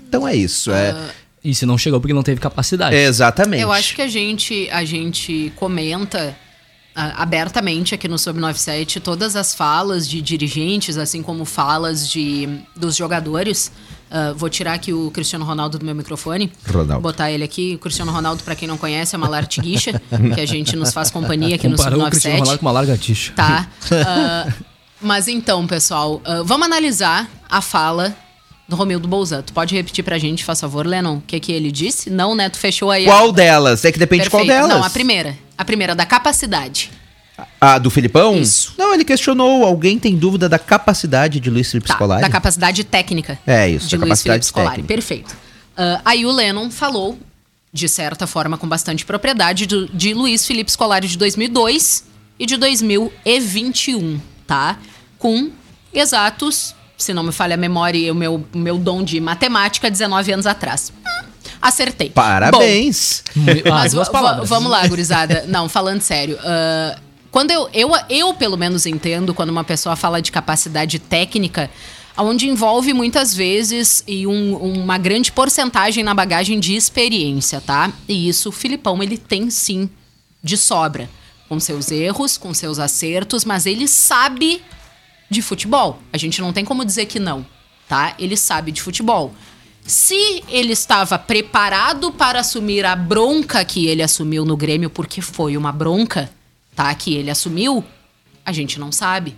Então 0.08 0.26
é 0.26 0.34
isso. 0.34 0.72
É, 0.72 0.94
E 1.46 1.54
se 1.54 1.64
não 1.64 1.78
chegou 1.78 2.00
porque 2.00 2.12
não 2.12 2.24
teve 2.24 2.40
capacidade. 2.40 2.96
exatamente. 2.96 3.62
Eu 3.62 3.70
acho 3.70 3.94
que 3.94 4.02
a 4.02 4.08
gente, 4.08 4.68
a 4.68 4.84
gente 4.84 5.52
comenta 5.54 6.36
ah, 6.92 7.22
abertamente 7.22 7.94
aqui 7.94 8.08
no 8.08 8.18
Sub 8.18 8.40
97 8.40 8.98
todas 8.98 9.36
as 9.36 9.54
falas 9.54 10.08
de 10.08 10.20
dirigentes, 10.20 10.98
assim 10.98 11.22
como 11.22 11.44
falas 11.44 12.10
de, 12.10 12.48
dos 12.74 12.96
jogadores. 12.96 13.70
Ah, 14.10 14.34
vou 14.36 14.50
tirar 14.50 14.72
aqui 14.72 14.92
o 14.92 15.08
Cristiano 15.12 15.44
Ronaldo 15.44 15.78
do 15.78 15.84
meu 15.84 15.94
microfone. 15.94 16.52
Ronaldo. 16.68 17.00
Botar 17.00 17.30
ele 17.30 17.44
aqui. 17.44 17.76
O 17.76 17.78
Cristiano 17.78 18.10
Ronaldo, 18.10 18.42
pra 18.42 18.56
quem 18.56 18.66
não 18.66 18.76
conhece, 18.76 19.14
é 19.14 19.18
uma 19.18 19.28
lartiguixa, 19.28 19.92
que 20.34 20.40
a 20.40 20.46
gente 20.46 20.74
nos 20.74 20.92
faz 20.92 21.12
companhia 21.12 21.54
aqui 21.54 21.68
no 21.68 21.76
Sub 21.76 21.84
Comparou 21.90 22.08
o 22.08 22.10
Cristiano 22.10 22.38
97. 22.38 22.40
Ronaldo 22.40 22.58
com 22.58 22.66
uma 22.66 22.72
largatixa. 22.72 23.32
Tá. 23.34 23.68
Ah, 24.04 24.52
mas 25.00 25.28
então, 25.28 25.64
pessoal, 25.64 26.20
ah, 26.24 26.42
vamos 26.44 26.66
analisar 26.66 27.30
a 27.48 27.60
fala 27.60 28.16
do 28.68 28.74
Romildo 28.76 29.06
Bolzan. 29.06 29.42
Tu 29.42 29.52
pode 29.52 29.74
repetir 29.74 30.02
pra 30.04 30.18
gente, 30.18 30.44
faz 30.44 30.60
favor, 30.60 30.86
Lennon, 30.86 31.16
o 31.16 31.20
que, 31.20 31.38
que 31.38 31.52
ele 31.52 31.70
disse? 31.70 32.10
Não, 32.10 32.34
né? 32.34 32.48
Tu 32.48 32.58
fechou 32.58 32.90
aí. 32.90 33.06
a- 33.08 33.12
Qual 33.12 33.32
delas? 33.32 33.84
É 33.84 33.92
que 33.92 33.98
depende 33.98 34.24
de 34.24 34.30
qual 34.30 34.42
Perfeito. 34.44 34.66
delas. 34.68 34.80
Não, 34.80 34.84
a 34.86 34.90
primeira. 34.90 35.36
A 35.56 35.64
primeira, 35.64 35.94
da 35.94 36.04
capacidade. 36.04 36.90
A 37.60 37.78
do 37.78 37.90
Filipão? 37.90 38.38
Isso. 38.40 38.74
Não, 38.78 38.94
ele 38.94 39.04
questionou. 39.04 39.64
Alguém 39.64 39.98
tem 39.98 40.16
dúvida 40.16 40.48
da 40.48 40.58
capacidade 40.58 41.38
de 41.38 41.50
Luiz 41.50 41.70
Felipe 41.70 41.86
Tá, 41.88 41.94
Scolari? 41.94 42.22
da 42.22 42.30
capacidade 42.30 42.82
técnica. 42.82 43.38
É 43.46 43.68
isso, 43.68 43.88
de 43.88 43.96
da 43.96 44.00
Luiz 44.04 44.08
capacidade 44.22 44.34
Felipe 44.38 44.46
Scolari. 44.46 44.70
técnica. 44.82 44.88
Perfeito. 44.94 45.36
Ah, 45.76 46.00
aí 46.04 46.24
o 46.24 46.32
Lennon 46.32 46.70
falou, 46.70 47.18
de 47.72 47.88
certa 47.88 48.26
forma, 48.26 48.56
com 48.56 48.66
bastante 48.66 49.04
propriedade, 49.04 49.66
do- 49.66 49.86
de 49.88 50.14
Luiz 50.14 50.46
Felipe 50.46 50.72
Scolari 50.72 51.06
de 51.06 51.18
2002 51.18 52.04
e 52.38 52.46
de 52.46 52.56
2021, 52.56 54.18
tá? 54.46 54.78
Com 55.18 55.50
exatos, 55.92 56.74
se 56.96 57.12
não 57.14 57.22
me 57.22 57.32
falha 57.32 57.54
a 57.54 57.56
memória 57.56 57.98
e 57.98 58.10
o 58.10 58.14
meu, 58.14 58.44
o 58.54 58.58
meu 58.58 58.78
dom 58.78 59.02
de 59.02 59.20
matemática, 59.20 59.90
19 59.90 60.32
anos 60.32 60.46
atrás. 60.46 60.92
Hum, 61.06 61.26
Acertei. 61.60 62.08
Bom, 62.08 62.14
Parabéns. 62.14 63.22
Ah, 63.64 63.70
mas 63.70 63.92
vamos 64.48 64.70
lá, 64.70 64.86
gurizada. 64.86 65.44
Não, 65.48 65.68
falando 65.68 66.00
sério. 66.00 66.38
ah, 66.42 66.98
quando 67.30 67.50
eu, 67.50 67.68
eu, 67.74 67.90
eu, 68.08 68.34
pelo 68.34 68.56
menos, 68.56 68.86
entendo 68.86 69.34
quando 69.34 69.50
uma 69.50 69.64
pessoa 69.64 69.94
fala 69.96 70.22
de 70.22 70.32
capacidade 70.32 70.98
técnica, 70.98 71.68
onde 72.16 72.48
envolve 72.48 72.94
muitas 72.94 73.34
vezes 73.34 74.02
e 74.06 74.26
um- 74.26 74.56
uma 74.56 74.96
grande 74.96 75.30
porcentagem 75.30 76.02
na 76.02 76.14
bagagem 76.14 76.58
de 76.58 76.74
experiência, 76.74 77.60
tá? 77.60 77.92
E 78.08 78.26
isso 78.28 78.48
o 78.48 78.52
Filipão, 78.52 79.02
ele 79.02 79.18
tem 79.18 79.50
sim 79.50 79.90
de 80.42 80.56
sobra. 80.56 81.10
Com 81.48 81.60
seus 81.60 81.90
erros, 81.90 82.38
com 82.38 82.54
seus 82.54 82.78
acertos, 82.78 83.44
mas 83.44 83.66
ele 83.66 83.86
sabe 83.86 84.62
de 85.30 85.42
futebol. 85.42 86.00
A 86.12 86.18
gente 86.18 86.40
não 86.40 86.52
tem 86.52 86.64
como 86.64 86.84
dizer 86.84 87.06
que 87.06 87.18
não, 87.18 87.46
tá? 87.88 88.14
Ele 88.18 88.36
sabe 88.36 88.72
de 88.72 88.82
futebol. 88.82 89.34
Se 89.86 90.42
ele 90.48 90.72
estava 90.72 91.18
preparado 91.18 92.10
para 92.10 92.40
assumir 92.40 92.84
a 92.84 92.96
bronca 92.96 93.64
que 93.64 93.86
ele 93.86 94.02
assumiu 94.02 94.44
no 94.44 94.56
Grêmio, 94.56 94.90
porque 94.90 95.20
foi 95.20 95.56
uma 95.56 95.70
bronca, 95.70 96.30
tá? 96.74 96.92
Que 96.94 97.14
ele 97.14 97.30
assumiu, 97.30 97.84
a 98.44 98.52
gente 98.52 98.80
não 98.80 98.90
sabe. 98.90 99.36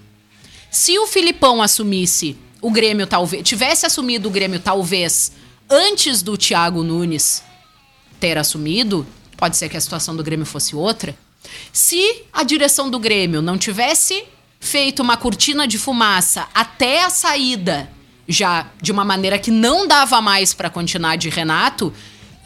Se 0.70 0.98
o 0.98 1.06
Filipão 1.06 1.62
assumisse 1.62 2.36
o 2.60 2.70
Grêmio, 2.70 3.06
talvez. 3.06 3.42
Tivesse 3.42 3.86
assumido 3.86 4.28
o 4.28 4.32
Grêmio, 4.32 4.60
talvez, 4.60 5.32
antes 5.68 6.22
do 6.22 6.36
Thiago 6.36 6.82
Nunes 6.82 7.42
ter 8.18 8.36
assumido, 8.36 9.06
pode 9.36 9.56
ser 9.56 9.68
que 9.68 9.76
a 9.76 9.80
situação 9.80 10.16
do 10.16 10.24
Grêmio 10.24 10.46
fosse 10.46 10.74
outra. 10.74 11.16
Se 11.72 12.22
a 12.32 12.42
direção 12.42 12.90
do 12.90 12.98
Grêmio 12.98 13.40
não 13.40 13.56
tivesse 13.56 14.24
feito 14.60 15.02
uma 15.02 15.16
cortina 15.16 15.66
de 15.66 15.78
fumaça 15.78 16.46
até 16.54 17.04
a 17.04 17.10
saída, 17.10 17.88
já 18.28 18.66
de 18.80 18.92
uma 18.92 19.04
maneira 19.04 19.38
que 19.38 19.50
não 19.50 19.86
dava 19.86 20.20
mais 20.20 20.52
para 20.52 20.68
continuar 20.68 21.16
de 21.16 21.28
Renato, 21.28 21.92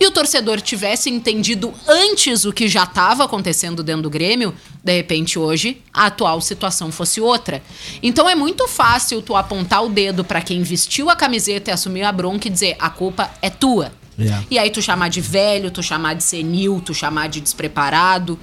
e 0.01 0.07
o 0.07 0.11
torcedor 0.11 0.61
tivesse 0.61 1.09
entendido 1.09 1.73
antes 1.87 2.45
o 2.45 2.53
que 2.53 2.67
já 2.67 2.83
estava 2.83 3.25
acontecendo 3.25 3.85
dentro 3.85 4.03
do 4.03 4.11
Grêmio, 4.11 4.53
de 4.83 4.97
repente 4.97 5.39
hoje 5.39 5.81
a 5.95 6.07
atual 6.07 6.41
situação 6.41 6.91
fosse 6.91 7.21
outra. 7.21 7.63
Então 8.03 8.29
é 8.29 8.35
muito 8.35 8.67
fácil 8.67 9.23
tu 9.23 9.37
apontar 9.37 9.85
o 9.85 9.89
dedo 9.89 10.25
para 10.25 10.43
quem 10.43 10.63
vestiu 10.63 11.09
a 11.09 11.15
camiseta 11.15 11.71
e 11.71 11.73
assumiu 11.73 12.05
a 12.05 12.11
bronca 12.11 12.49
e 12.49 12.51
dizer 12.51 12.75
a 12.81 12.91
culpa 12.91 13.31
é 13.41 13.49
tua. 13.49 13.93
Yeah. 14.19 14.45
E 14.51 14.59
aí 14.59 14.71
tu 14.71 14.83
chamar 14.83 15.09
de 15.09 15.21
velho, 15.21 15.71
tu 15.71 15.83
chamar 15.83 16.15
de 16.15 16.25
senil, 16.25 16.83
tu 16.85 16.93
chamar 16.93 17.29
de 17.29 17.41
despreparado. 17.41 18.39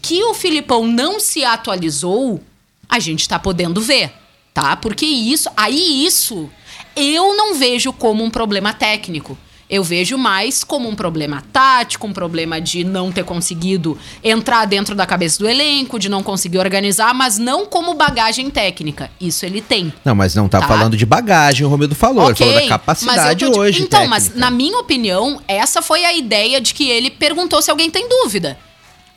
Que 0.00 0.24
o 0.24 0.34
Filipão 0.34 0.86
não 0.86 1.20
se 1.20 1.44
atualizou, 1.44 2.42
a 2.88 2.98
gente 2.98 3.28
tá 3.28 3.38
podendo 3.38 3.80
ver, 3.80 4.12
tá? 4.52 4.76
Porque 4.76 5.06
isso, 5.06 5.48
aí 5.56 6.04
isso, 6.04 6.48
eu 6.96 7.36
não 7.36 7.54
vejo 7.54 7.92
como 7.92 8.22
um 8.22 8.30
problema 8.30 8.72
técnico. 8.72 9.36
Eu 9.70 9.82
vejo 9.82 10.18
mais 10.18 10.62
como 10.62 10.86
um 10.86 10.94
problema 10.94 11.42
tático, 11.50 12.06
um 12.06 12.12
problema 12.12 12.60
de 12.60 12.84
não 12.84 13.10
ter 13.10 13.24
conseguido 13.24 13.96
entrar 14.22 14.66
dentro 14.66 14.94
da 14.94 15.06
cabeça 15.06 15.38
do 15.38 15.48
elenco, 15.48 15.98
de 15.98 16.10
não 16.10 16.22
conseguir 16.22 16.58
organizar, 16.58 17.14
mas 17.14 17.38
não 17.38 17.64
como 17.64 17.94
bagagem 17.94 18.50
técnica. 18.50 19.10
Isso 19.18 19.46
ele 19.46 19.62
tem. 19.62 19.90
Não, 20.04 20.14
mas 20.14 20.34
não 20.34 20.46
tá, 20.46 20.60
Tá. 20.60 20.68
falando 20.68 20.94
de 20.94 21.06
bagagem, 21.06 21.64
o 21.64 21.70
Romildo 21.70 21.94
falou. 21.94 22.26
ele 22.26 22.34
falou 22.36 22.52
da 22.52 22.60
mas 22.60 22.68
capacidade 22.68 23.46
tô 23.46 23.58
hoje. 23.60 23.82
Então, 23.82 24.06
mas 24.06 24.24
técnica. 24.24 24.40
na 24.44 24.50
minha 24.50 24.78
opinião, 24.78 25.40
essa 25.48 25.80
foi 25.80 26.04
a 26.04 26.12
ideia 26.12 26.60
de 26.60 26.74
que 26.74 26.90
ele 26.90 27.08
perguntou 27.08 27.62
se 27.62 27.70
alguém 27.70 27.88
tem 27.90 28.06
dúvida. 28.06 28.58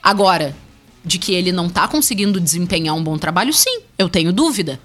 Agora, 0.02 0.56
de 1.06 1.18
que 1.18 1.32
ele 1.32 1.52
não 1.52 1.70
tá 1.70 1.86
conseguindo 1.86 2.40
desempenhar 2.40 2.94
um 2.96 3.02
bom 3.02 3.16
trabalho, 3.16 3.52
sim, 3.52 3.78
eu 3.96 4.08
tenho 4.08 4.32
dúvida. 4.32 4.80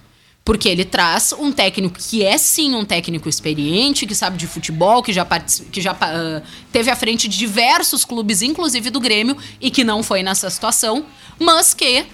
Porque 0.45 0.69
ele 0.69 0.85
traz 0.85 1.33
um 1.33 1.51
técnico 1.51 1.99
que 1.99 2.23
é 2.23 2.37
sim 2.37 2.73
um 2.75 2.85
técnico 2.85 3.27
experiente, 3.27 4.05
que 4.05 4.15
sabe 4.15 4.37
de 4.37 4.47
futebol, 4.47 5.01
que 5.03 5.11
já, 5.11 5.25
que 5.71 5.81
já 5.81 5.95
ah, 5.99 6.41
teve 6.71 6.89
à 6.91 6.95
frente 6.95 7.27
de 7.27 7.37
diversos 7.37 8.05
clubes, 8.05 8.41
inclusive 8.41 8.89
do 8.89 8.99
Grêmio, 8.99 9.35
e 9.59 9.69
que 9.71 9.83
não 9.83 10.01
foi 10.03 10.23
nessa 10.23 10.49
situação, 10.49 11.05
mas 11.39 11.73
que 11.73 12.05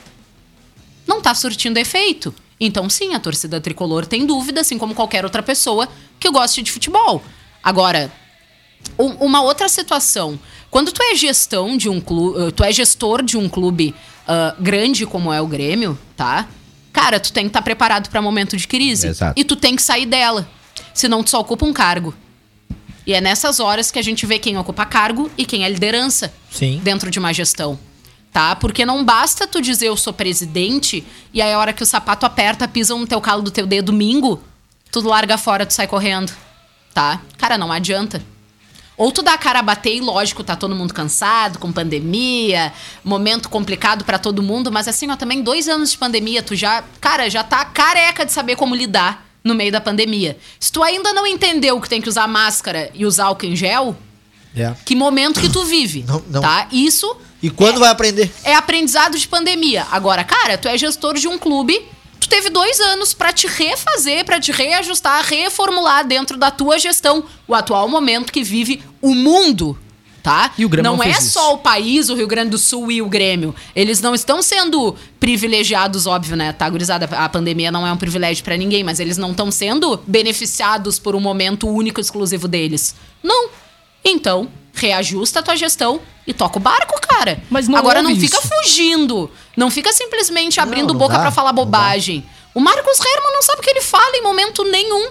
não 1.05 1.21
tá 1.21 1.33
surtindo 1.35 1.77
efeito. 1.79 2.33
Então, 2.59 2.89
sim, 2.89 3.13
a 3.13 3.19
torcida 3.19 3.61
tricolor 3.61 4.05
tem 4.05 4.25
dúvida, 4.25 4.61
assim 4.61 4.77
como 4.77 4.95
qualquer 4.95 5.23
outra 5.23 5.43
pessoa 5.43 5.87
que 6.19 6.29
goste 6.31 6.61
de 6.61 6.71
futebol. 6.71 7.23
Agora, 7.63 8.11
um- 8.97 9.25
uma 9.25 9.41
outra 9.41 9.69
situação. 9.69 10.39
Quando 10.69 10.91
tu 10.91 11.01
é 11.01 11.15
gestão 11.15 11.77
de 11.77 11.89
um 11.89 11.99
clube, 12.01 12.51
tu 12.51 12.63
é 12.63 12.71
gestor 12.71 13.23
de 13.23 13.37
um 13.37 13.47
clube 13.47 13.95
ah, 14.27 14.53
grande 14.59 15.05
como 15.05 15.31
é 15.31 15.41
o 15.41 15.47
Grêmio, 15.47 15.97
tá? 16.15 16.47
Cara, 16.91 17.19
tu 17.19 17.31
tem 17.31 17.45
que 17.45 17.49
estar 17.49 17.61
preparado 17.61 18.09
para 18.09 18.21
momento 18.21 18.57
de 18.57 18.67
crise. 18.67 19.07
Exato. 19.07 19.39
E 19.39 19.43
tu 19.43 19.55
tem 19.55 19.75
que 19.75 19.81
sair 19.81 20.05
dela. 20.05 20.49
Senão 20.93 21.23
tu 21.23 21.29
só 21.29 21.39
ocupa 21.39 21.65
um 21.65 21.71
cargo. 21.71 22.13
E 23.05 23.13
é 23.13 23.21
nessas 23.21 23.61
horas 23.61 23.89
que 23.89 23.97
a 23.97 24.01
gente 24.01 24.25
vê 24.25 24.37
quem 24.37 24.57
ocupa 24.57 24.85
cargo 24.85 25.31
e 25.37 25.45
quem 25.45 25.63
é 25.63 25.69
liderança 25.69 26.33
Sim. 26.51 26.81
dentro 26.83 27.09
de 27.09 27.19
uma 27.19 27.33
gestão. 27.33 27.79
Tá? 28.33 28.55
Porque 28.55 28.85
não 28.85 29.05
basta 29.05 29.47
tu 29.47 29.61
dizer 29.61 29.87
eu 29.87 29.95
sou 29.95 30.11
presidente 30.11 31.03
e 31.33 31.41
aí 31.41 31.53
a 31.53 31.57
hora 31.57 31.71
que 31.71 31.81
o 31.81 31.85
sapato 31.85 32.25
aperta, 32.25 32.67
pisa 32.67 32.93
no 32.93 33.07
teu 33.07 33.21
calo 33.21 33.41
do 33.41 33.49
teu 33.49 33.65
dedo 33.65 33.91
domingo, 33.91 34.43
tu 34.91 34.99
larga 34.99 35.37
fora, 35.37 35.65
tu 35.65 35.73
sai 35.73 35.87
correndo. 35.87 36.33
Tá? 36.93 37.21
Cara, 37.37 37.57
não 37.57 37.71
adianta. 37.71 38.21
Ou 38.97 39.11
tu 39.11 39.21
dá 39.21 39.33
a 39.33 39.37
cara 39.37 39.59
a 39.59 39.61
bater 39.61 39.95
e, 39.95 40.01
lógico, 40.01 40.43
tá 40.43 40.55
todo 40.55 40.75
mundo 40.75 40.91
cansado, 40.93 41.59
com 41.59 41.71
pandemia, 41.71 42.73
momento 43.03 43.47
complicado 43.47 44.03
pra 44.03 44.17
todo 44.17 44.41
mundo, 44.41 44.71
mas 44.71 44.87
assim, 44.87 45.09
ó, 45.11 45.15
também 45.15 45.41
dois 45.43 45.69
anos 45.69 45.91
de 45.91 45.97
pandemia, 45.97 46.41
tu 46.41 46.55
já, 46.55 46.83
cara, 46.99 47.29
já 47.29 47.43
tá 47.43 47.63
careca 47.63 48.25
de 48.25 48.31
saber 48.31 48.55
como 48.55 48.73
lidar 48.75 49.25
no 49.43 49.53
meio 49.53 49.71
da 49.71 49.79
pandemia. 49.79 50.35
Se 50.59 50.71
tu 50.71 50.81
ainda 50.83 51.13
não 51.13 51.27
entendeu 51.27 51.79
que 51.79 51.87
tem 51.87 52.01
que 52.01 52.09
usar 52.09 52.27
máscara 52.27 52.89
e 52.93 53.05
usar 53.05 53.25
álcool 53.25 53.45
em 53.45 53.55
gel, 53.55 53.95
É. 54.55 54.73
que 54.83 54.95
momento 54.95 55.39
que 55.39 55.49
tu 55.49 55.63
vive, 55.63 56.03
Não, 56.07 56.23
não. 56.29 56.41
tá? 56.41 56.67
Isso 56.71 57.15
E 57.41 57.51
quando 57.51 57.75
é, 57.77 57.79
vai 57.81 57.89
aprender? 57.89 58.33
é 58.43 58.55
aprendizado 58.55 59.15
de 59.17 59.27
pandemia. 59.27 59.85
Agora, 59.91 60.23
cara, 60.23 60.57
tu 60.57 60.67
é 60.67 60.75
gestor 60.75 61.13
de 61.13 61.27
um 61.27 61.37
clube, 61.37 61.79
tu 62.27 62.29
teve 62.29 62.49
dois 62.49 62.79
anos 62.79 63.13
pra 63.13 63.31
te 63.31 63.47
refazer, 63.47 64.25
pra 64.25 64.39
te 64.39 64.51
reajustar, 64.51 65.23
reformular 65.25 66.05
dentro 66.05 66.37
da 66.37 66.51
tua 66.51 66.77
gestão 66.77 67.23
o 67.47 67.55
atual 67.55 67.87
momento 67.87 68.33
que 68.33 68.43
vive 68.43 68.83
o 69.01 69.15
mundo. 69.15 69.77
Tá? 70.21 70.51
E 70.57 70.65
o 70.65 70.69
Grêmio 70.69 70.91
não 70.91 70.97
não 70.97 71.03
é 71.03 71.11
isso. 71.11 71.29
só 71.31 71.53
o 71.53 71.59
país, 71.59 72.09
o 72.09 72.15
Rio 72.15 72.27
Grande 72.27 72.49
do 72.49 72.57
Sul 72.57 72.91
e 72.91 73.01
o 73.01 73.07
Grêmio. 73.07 73.55
Eles 73.73 74.01
não 74.01 74.13
estão 74.13 74.41
sendo 74.41 74.93
privilegiados, 75.21 76.05
óbvio, 76.05 76.35
né? 76.35 76.51
Tá, 76.51 76.69
gurizada? 76.69 77.05
A 77.15 77.29
pandemia 77.29 77.71
não 77.71 77.87
é 77.87 77.93
um 77.93 77.95
privilégio 77.95 78.43
pra 78.43 78.57
ninguém, 78.57 78.83
mas 78.83 78.99
eles 78.99 79.17
não 79.17 79.31
estão 79.31 79.49
sendo 79.49 79.97
beneficiados 80.05 80.99
por 80.99 81.15
um 81.15 81.21
momento 81.21 81.69
único, 81.69 82.01
exclusivo 82.01 82.45
deles. 82.45 82.93
Não. 83.23 83.49
Então, 84.03 84.49
reajusta 84.77 85.39
a 85.39 85.43
tua 85.43 85.55
gestão 85.55 85.99
e 86.25 86.33
toca 86.33 86.57
o 86.57 86.61
barco, 86.61 86.99
cara. 87.07 87.39
Mas 87.49 87.67
não 87.67 87.77
Agora 87.77 88.01
não 88.01 88.15
fica 88.15 88.37
isso. 88.37 88.47
fugindo. 88.47 89.29
Não 89.55 89.69
fica 89.71 89.91
simplesmente 89.91 90.59
abrindo 90.59 90.93
não 90.93 90.99
boca 90.99 91.15
dá, 91.15 91.19
pra 91.21 91.31
falar 91.31 91.49
não 91.51 91.55
bobagem. 91.55 92.23
O 92.53 92.59
Marcos 92.59 92.99
Herman 92.99 93.33
não 93.33 93.41
sabe 93.41 93.59
o 93.59 93.63
que 93.63 93.69
ele 93.69 93.81
fala 93.81 94.15
em 94.15 94.21
momento 94.23 94.63
nenhum. 94.63 95.09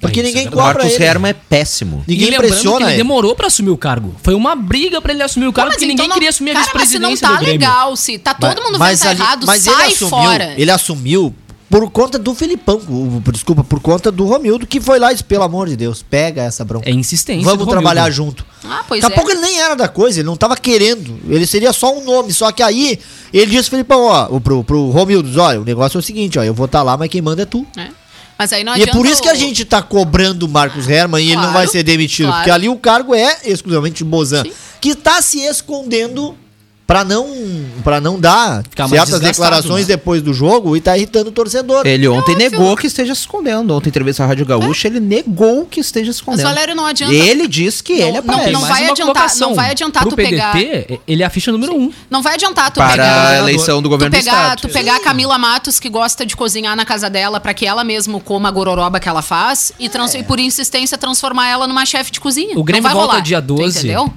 Porque 0.00 0.20
isso, 0.20 0.28
ninguém 0.28 0.46
é 0.46 0.48
O 0.48 0.52
cobra 0.52 0.64
Marcos 0.82 0.94
ele. 0.94 1.04
Herman 1.04 1.30
é 1.30 1.34
péssimo. 1.34 2.02
Ninguém 2.08 2.28
e 2.28 2.30
lembrando 2.30 2.58
que 2.60 2.66
ele 2.68 2.84
ele. 2.84 2.96
demorou 2.96 3.36
pra 3.36 3.48
assumir 3.48 3.68
o 3.70 3.76
cargo. 3.76 4.16
Foi 4.22 4.32
uma 4.34 4.56
briga 4.56 5.00
pra 5.00 5.12
ele 5.12 5.22
assumir 5.22 5.46
o 5.46 5.52
cargo, 5.52 5.68
Mas 5.70 5.76
porque 5.76 5.84
então 5.92 5.94
ninguém 6.04 6.08
não- 6.08 6.14
queria 6.14 6.30
assumir 6.30 6.50
a 6.52 6.54
Cara, 6.54 6.70
mas 6.74 6.88
se 6.88 6.98
não 6.98 7.10
vice-presidência 7.10 7.38
tá 7.46 7.52
legal, 7.52 7.96
se 7.96 8.18
tá 8.18 8.32
todo 8.32 8.62
mundo 8.62 8.72
vendo 8.72 8.78
mas 8.78 8.98
que 9.00 9.04
tá 9.04 9.10
ali- 9.10 9.20
errado, 9.20 9.46
mas 9.46 9.62
sai 9.62 9.74
ele 9.74 9.82
assumiu, 9.94 10.08
fora. 10.08 10.54
Ele 10.56 10.70
assumiu 10.70 11.34
por 11.70 11.88
conta 11.90 12.18
do 12.18 12.34
Filipão, 12.34 12.80
desculpa, 13.32 13.62
por 13.62 13.78
conta 13.80 14.10
do 14.10 14.24
Romildo, 14.26 14.66
que 14.66 14.80
foi 14.80 14.98
lá 14.98 15.10
e 15.10 15.14
disse, 15.14 15.22
pelo 15.24 15.44
amor 15.44 15.68
de 15.68 15.76
Deus, 15.76 16.02
pega 16.02 16.42
essa 16.42 16.64
bronca. 16.64 16.90
É 16.90 16.92
insistência 16.92 17.44
Vamos 17.44 17.64
do 17.64 17.70
trabalhar 17.70 18.10
junto. 18.10 18.44
Ah, 18.64 18.84
pois 18.88 19.00
Daqui 19.00 19.12
a 19.12 19.14
é. 19.14 19.18
pouco 19.18 19.30
ele 19.30 19.40
nem 19.40 19.60
era 19.60 19.76
da 19.76 19.86
coisa, 19.88 20.18
ele 20.18 20.26
não 20.26 20.36
tava 20.36 20.56
querendo. 20.56 21.18
Ele 21.28 21.46
seria 21.46 21.72
só 21.72 21.96
um 21.96 22.04
nome. 22.04 22.32
Só 22.32 22.50
que 22.50 22.60
aí 22.62 22.98
ele 23.32 23.52
disse, 23.52 23.70
Filipão, 23.70 24.00
ó, 24.02 24.26
o- 24.34 24.40
pro, 24.40 24.64
pro 24.64 24.90
Romildo, 24.90 25.40
olha, 25.40 25.60
o 25.60 25.64
negócio 25.64 25.96
é 25.96 26.00
o 26.00 26.02
seguinte, 26.02 26.38
ó, 26.40 26.42
eu 26.42 26.52
vou 26.52 26.66
estar 26.66 26.82
lá, 26.82 26.96
mas 26.96 27.08
quem 27.08 27.22
manda 27.22 27.42
é 27.42 27.46
tu. 27.46 27.64
É. 27.76 27.86
Mas 28.36 28.52
aí 28.52 28.64
não 28.64 28.76
E 28.76 28.82
é 28.82 28.86
por 28.88 29.06
isso 29.06 29.22
que 29.22 29.28
a 29.28 29.34
gente 29.34 29.64
tá 29.64 29.80
cobrando 29.80 30.46
o 30.46 30.48
Marcos 30.48 30.88
Herman 30.88 31.22
e 31.22 31.26
ele 31.28 31.36
não 31.36 31.42
Claro, 31.42 31.58
vai 31.58 31.66
ser 31.68 31.82
demitido. 31.84 32.26
claro. 32.26 32.38
Porque 32.40 32.50
ali 32.50 32.68
o 32.68 32.76
cargo 32.76 33.14
é 33.14 33.38
exclusivamente 33.44 33.98
de 33.98 34.04
Bozan. 34.04 34.42
Sim. 34.42 34.52
Que 34.80 34.94
tá 34.96 35.20
se 35.22 35.40
escondendo 35.40 36.34
pra 36.90 37.04
não, 37.04 37.28
pra 37.84 38.00
não 38.00 38.18
dar 38.18 38.64
Ficar 38.68 38.88
certas 38.88 39.20
declarações 39.20 39.86
né? 39.86 39.94
depois 39.94 40.20
do 40.20 40.34
jogo 40.34 40.76
e 40.76 40.80
tá 40.80 40.96
irritando 40.96 41.28
o 41.28 41.32
torcedor. 41.32 41.86
Ele 41.86 42.08
ontem 42.08 42.32
Óbvio. 42.32 42.50
negou 42.50 42.76
que 42.76 42.88
esteja 42.88 43.14
se 43.14 43.20
escondendo. 43.20 43.72
Ontem, 43.72 43.88
em 43.88 43.90
entrevista 43.90 44.24
à 44.24 44.26
Rádio 44.26 44.44
Gaúcha, 44.44 44.88
ele 44.88 44.98
negou 44.98 45.66
que 45.66 45.78
esteja 45.78 46.06
se 46.12 46.18
Mas, 46.26 46.36
escondendo. 46.40 46.46
Valério, 46.46 46.74
não 46.74 46.84
adianta. 46.84 47.14
Ele 47.14 47.46
disse 47.46 47.80
que 47.80 47.92
Não, 48.00 48.08
ele 48.08 48.16
é 48.18 48.20
não, 48.22 48.34
para 48.38 48.50
não 48.50 48.60
vai 48.62 48.88
adiantar- 48.90 49.36
não 49.38 49.54
vai 49.54 49.70
adiantar 49.70 50.02
Pro 50.02 50.10
tu 50.10 50.16
pegar- 50.16 50.52
PDT, 50.52 51.00
ele 51.06 51.22
é 51.22 51.26
a 51.26 51.30
ficha 51.30 51.52
número 51.52 51.72
um. 51.76 51.92
Não 52.10 52.22
vai 52.22 52.34
adiantar 52.34 52.70
tu 52.72 52.74
para 52.80 52.90
pegar. 52.90 53.28
a 53.28 53.38
eleição 53.38 53.80
do 53.80 53.88
Tu 53.88 53.90
governo 53.90 54.10
do 54.10 54.18
pegar, 54.18 54.32
estado. 54.42 54.60
tu 54.62 54.68
pegar 54.68 54.96
a 54.96 55.00
Camila 55.00 55.38
Matos, 55.38 55.78
que 55.78 55.88
gosta 55.88 56.26
de 56.26 56.34
cozinhar 56.36 56.74
na 56.74 56.84
casa 56.84 57.08
dela 57.08 57.38
pra 57.38 57.54
que 57.54 57.64
ela 57.66 57.84
mesma 57.84 58.18
coma 58.18 58.48
a 58.48 58.52
gororoba 58.52 58.98
que 58.98 59.08
ela 59.08 59.22
faz, 59.22 59.70
e, 59.78 59.88
trans- 59.88 60.14
e 60.14 60.22
por 60.24 60.40
insistência 60.40 60.98
transformar 60.98 61.48
ela 61.48 61.68
numa 61.68 61.86
chefe 61.86 62.10
de 62.10 62.18
cozinha. 62.18 62.58
O 62.58 62.64
Grêmio 62.64 62.82
Não 62.82 62.90
vai 62.90 62.94
volta 62.98 63.12
rolar, 63.12 63.22
dia 63.24 63.40
tu 63.40 63.54
12. 63.54 63.78
Entendeu? 63.78 64.12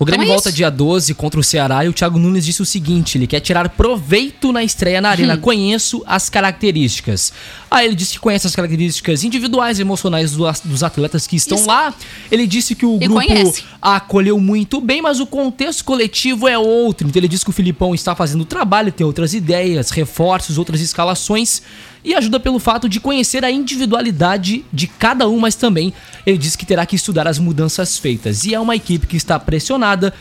O 0.00 0.04
Grêmio 0.04 0.24
Então 0.24 0.32
é 0.32 0.36
volta 0.36 0.48
isso. 0.50 0.56
dia 0.56 0.70
12 0.70 1.12
contra 1.14 1.40
o 1.40 1.42
Ceará 1.42 1.84
e 1.84 1.88
o 1.88 1.92
Thiago 1.92 2.18
Nunes 2.20 2.46
disse 2.46 2.62
o 2.62 2.64
seguinte: 2.64 3.18
ele 3.18 3.26
quer 3.26 3.40
tirar 3.40 3.68
proveito 3.70 4.52
na 4.52 4.62
estreia 4.62 5.00
na 5.00 5.08
Hum. 5.08 5.12
Arena. 5.12 5.36
Conheço 5.36 6.04
as 6.06 6.28
características. 6.30 7.32
Aí 7.70 7.84
ele 7.86 7.94
disse 7.96 8.12
que 8.12 8.20
conhece 8.20 8.46
as 8.46 8.54
características 8.54 9.24
individuais 9.24 9.78
e 9.78 9.82
emocionais 9.82 10.32
do- 10.32 10.44
dos 10.64 10.82
atletas 10.84 11.26
que 11.26 11.34
estão 11.36 11.58
Isso. 11.58 11.66
lá. 11.66 11.92
Ele 12.30 12.46
disse 12.46 12.74
que 12.76 12.86
o 12.86 12.96
E 12.96 13.08
grupo 13.08 13.14
conhece. 13.26 13.64
acolheu 13.82 14.38
muito 14.38 14.80
bem, 14.80 15.02
mas 15.02 15.18
o 15.20 15.26
contexto 15.26 15.84
coletivo 15.84 16.46
é 16.46 16.56
outro. 16.56 17.08
Então 17.08 17.18
ele 17.18 17.28
disse 17.28 17.44
que 17.44 17.50
o 17.50 17.52
Filipão 17.52 17.92
está 17.94 18.14
fazendo 18.14 18.42
o 18.42 18.46
trabalho, 18.46 18.92
tem 18.92 19.04
outras 19.06 19.34
ideias, 19.34 19.90
reforços, 19.90 20.58
outras 20.58 20.80
escalações 20.80 21.60
e 22.08 22.14
ajuda 22.14 22.40
pelo 22.40 22.58
fato 22.58 22.88
de 22.88 22.98
conhecer 22.98 23.44
a 23.44 23.50
individualidade 23.50 24.64
de 24.72 24.86
cada 24.86 25.28
um, 25.28 25.38
mas 25.38 25.54
também 25.54 25.92
ele 26.24 26.38
disse 26.38 26.56
que 26.56 26.64
terá 26.64 26.86
que 26.86 26.96
estudar 26.96 27.28
as 27.28 27.38
mudanças 27.38 27.98
feitas. 27.98 28.46
E 28.46 28.54
é 28.54 28.58
uma 28.58 28.74
equipe 28.74 29.06
que 29.06 29.18
está 29.18 29.38
pressionada, 29.38 30.14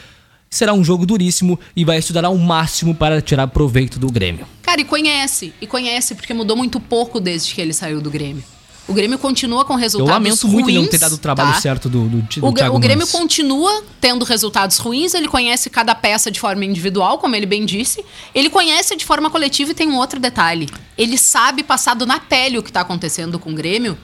será 0.49 0.73
um 0.73 0.83
jogo 0.83 1.05
duríssimo 1.05 1.57
e 1.73 1.85
vai 1.85 1.97
estudar 1.97 2.25
ao 2.25 2.37
máximo 2.37 2.93
para 2.93 3.21
tirar 3.21 3.47
proveito 3.47 3.97
do 3.99 4.11
Grêmio. 4.11 4.45
Cara, 4.63 4.81
e 4.81 4.83
conhece. 4.83 5.53
E 5.61 5.65
conhece, 5.65 6.13
porque 6.13 6.33
mudou 6.33 6.57
muito 6.57 6.77
pouco 6.77 7.21
desde 7.21 7.55
que 7.55 7.61
ele 7.61 7.71
saiu 7.71 8.01
do 8.01 8.11
Grêmio. 8.11 8.43
O 8.87 8.93
Grêmio 8.93 9.17
continua 9.19 9.65
com 9.65 9.73
Eu 9.73 9.79
resultados 9.79 10.13
lamento 10.13 10.47
muito 10.47 10.69
ele 10.69 10.77
não 10.79 10.85
ter 10.85 10.91
ruins, 10.91 11.01
dado 11.01 11.13
o 11.15 11.17
trabalho 11.17 11.53
tá? 11.53 11.61
certo 11.61 11.89
do, 11.89 12.07
do, 12.07 12.21
do 12.21 12.47
O, 12.47 12.53
Thiago 12.53 12.75
o 12.75 12.79
Grêmio 12.79 13.05
Nunes. 13.05 13.11
continua 13.11 13.83
tendo 13.99 14.23
resultados 14.23 14.77
ruins, 14.77 15.13
ele 15.13 15.27
conhece 15.27 15.69
cada 15.69 15.93
peça 15.93 16.31
de 16.31 16.39
forma 16.39 16.63
individual, 16.63 17.17
como 17.17 17.35
ele 17.35 17.45
bem 17.45 17.65
disse. 17.65 18.03
Ele 18.33 18.49
conhece 18.49 18.95
de 18.95 19.05
forma 19.05 19.29
coletiva 19.29 19.71
e 19.71 19.73
tem 19.73 19.89
um 19.89 19.97
outro 19.97 20.19
detalhe. 20.19 20.69
Ele 20.97 21.17
sabe 21.17 21.63
passado 21.63 22.05
na 22.05 22.19
pele 22.19 22.57
o 22.57 22.63
que 22.63 22.71
tá 22.71 22.81
acontecendo 22.81 23.37
com 23.37 23.51
o 23.51 23.53
Grêmio. 23.53 23.97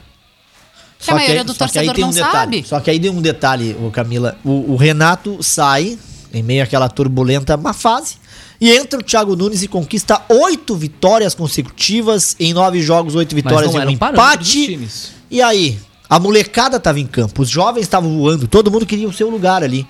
Que 1.00 1.12
a 1.12 1.16
maioria 1.16 1.44
do 1.44 1.54
só 1.54 1.68
que 1.68 1.80
aí 1.80 1.86
torcedor 1.88 1.96
tem 1.96 2.04
não 2.04 2.12
um 2.12 2.14
detalhe. 2.14 2.58
sabe. 2.58 2.68
Só 2.68 2.80
que 2.80 2.90
aí 2.90 3.00
tem 3.00 3.10
um 3.12 3.22
detalhe, 3.22 3.76
ô 3.82 3.90
Camila. 3.92 4.38
O, 4.44 4.74
o 4.74 4.76
Renato 4.76 5.42
sai, 5.42 5.98
em 6.34 6.44
meio 6.44 6.64
àquela 6.64 6.88
turbulenta 6.90 7.58
má 7.58 7.74
fase, 7.74 8.16
e 8.64 8.72
entra 8.72 8.98
o 8.98 9.04
Thiago 9.04 9.36
Nunes 9.36 9.62
e 9.62 9.68
conquista 9.68 10.22
oito 10.30 10.74
vitórias 10.74 11.36
consecutivas 11.36 12.34
em 12.40 12.54
nove 12.54 12.82
jogos, 12.82 13.14
oito 13.14 13.36
vitórias 13.36 13.74
e 13.74 13.78
era 13.78 13.90
um 13.90 13.92
empate. 13.92 14.80
E 15.30 15.42
aí, 15.42 15.78
a 16.10 16.18
molecada 16.18 16.80
tava 16.80 16.98
em 16.98 17.06
campo, 17.06 17.42
os 17.42 17.50
jovens 17.50 17.82
estavam 17.82 18.18
voando, 18.18 18.48
todo 18.48 18.72
mundo 18.72 18.86
queria 18.86 19.06
o 19.06 19.12
seu 19.12 19.30
lugar 19.30 19.64
ali. 19.64 19.86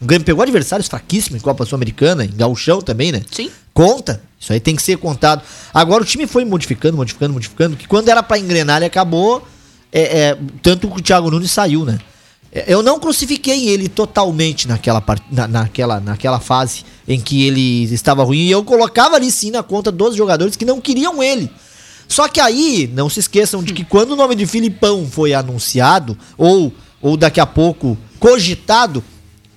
O 0.00 0.06
Grêmio 0.06 0.24
pegou 0.24 0.42
adversários 0.42 0.88
fraquíssimos 0.88 1.38
em 1.38 1.44
Copa 1.44 1.66
Sul-Americana, 1.66 2.24
em 2.24 2.30
Gauchão 2.34 2.80
também, 2.80 3.12
né? 3.12 3.20
Sim. 3.30 3.50
Conta. 3.74 4.22
Isso 4.40 4.54
aí 4.54 4.58
tem 4.60 4.74
que 4.74 4.82
ser 4.82 4.96
contado. 4.96 5.42
Agora 5.74 6.02
o 6.02 6.06
time 6.06 6.26
foi 6.26 6.46
modificando, 6.46 6.96
modificando, 6.96 7.34
modificando, 7.34 7.76
que 7.76 7.86
quando 7.86 8.08
era 8.08 8.22
pra 8.22 8.38
engrenar, 8.38 8.78
ele 8.78 8.86
acabou. 8.86 9.46
é, 9.92 10.00
é, 10.00 10.38
tanto 10.62 10.88
que 10.88 10.98
o 10.98 11.02
Thiago 11.02 11.30
Nunes 11.30 11.50
saiu, 11.50 11.84
né? 11.84 11.98
Eu 12.66 12.82
não 12.82 13.00
crucifiquei 13.00 13.68
ele 13.68 13.88
totalmente 13.88 14.68
naquela, 14.68 15.02
na, 15.30 15.48
naquela, 15.48 15.98
naquela 16.00 16.38
fase 16.38 16.84
em 17.06 17.20
que 17.20 17.44
ele 17.46 17.84
estava 17.92 18.22
ruim. 18.22 18.38
E 18.38 18.50
eu 18.50 18.62
colocava 18.62 19.16
ali 19.16 19.30
sim 19.30 19.50
na 19.50 19.62
conta 19.62 19.90
dos 19.90 20.14
jogadores 20.14 20.54
que 20.56 20.64
não 20.64 20.80
queriam 20.80 21.22
ele. 21.22 21.50
Só 22.06 22.28
que 22.28 22.38
aí, 22.40 22.88
não 22.94 23.10
se 23.10 23.18
esqueçam 23.20 23.62
de 23.62 23.72
que 23.72 23.84
quando 23.84 24.12
o 24.12 24.16
nome 24.16 24.34
de 24.34 24.46
Filipão 24.46 25.06
foi 25.10 25.34
anunciado, 25.34 26.16
ou 26.38 26.72
ou 27.04 27.18
daqui 27.18 27.38
a 27.38 27.44
pouco 27.44 27.98
cogitado, 28.18 29.04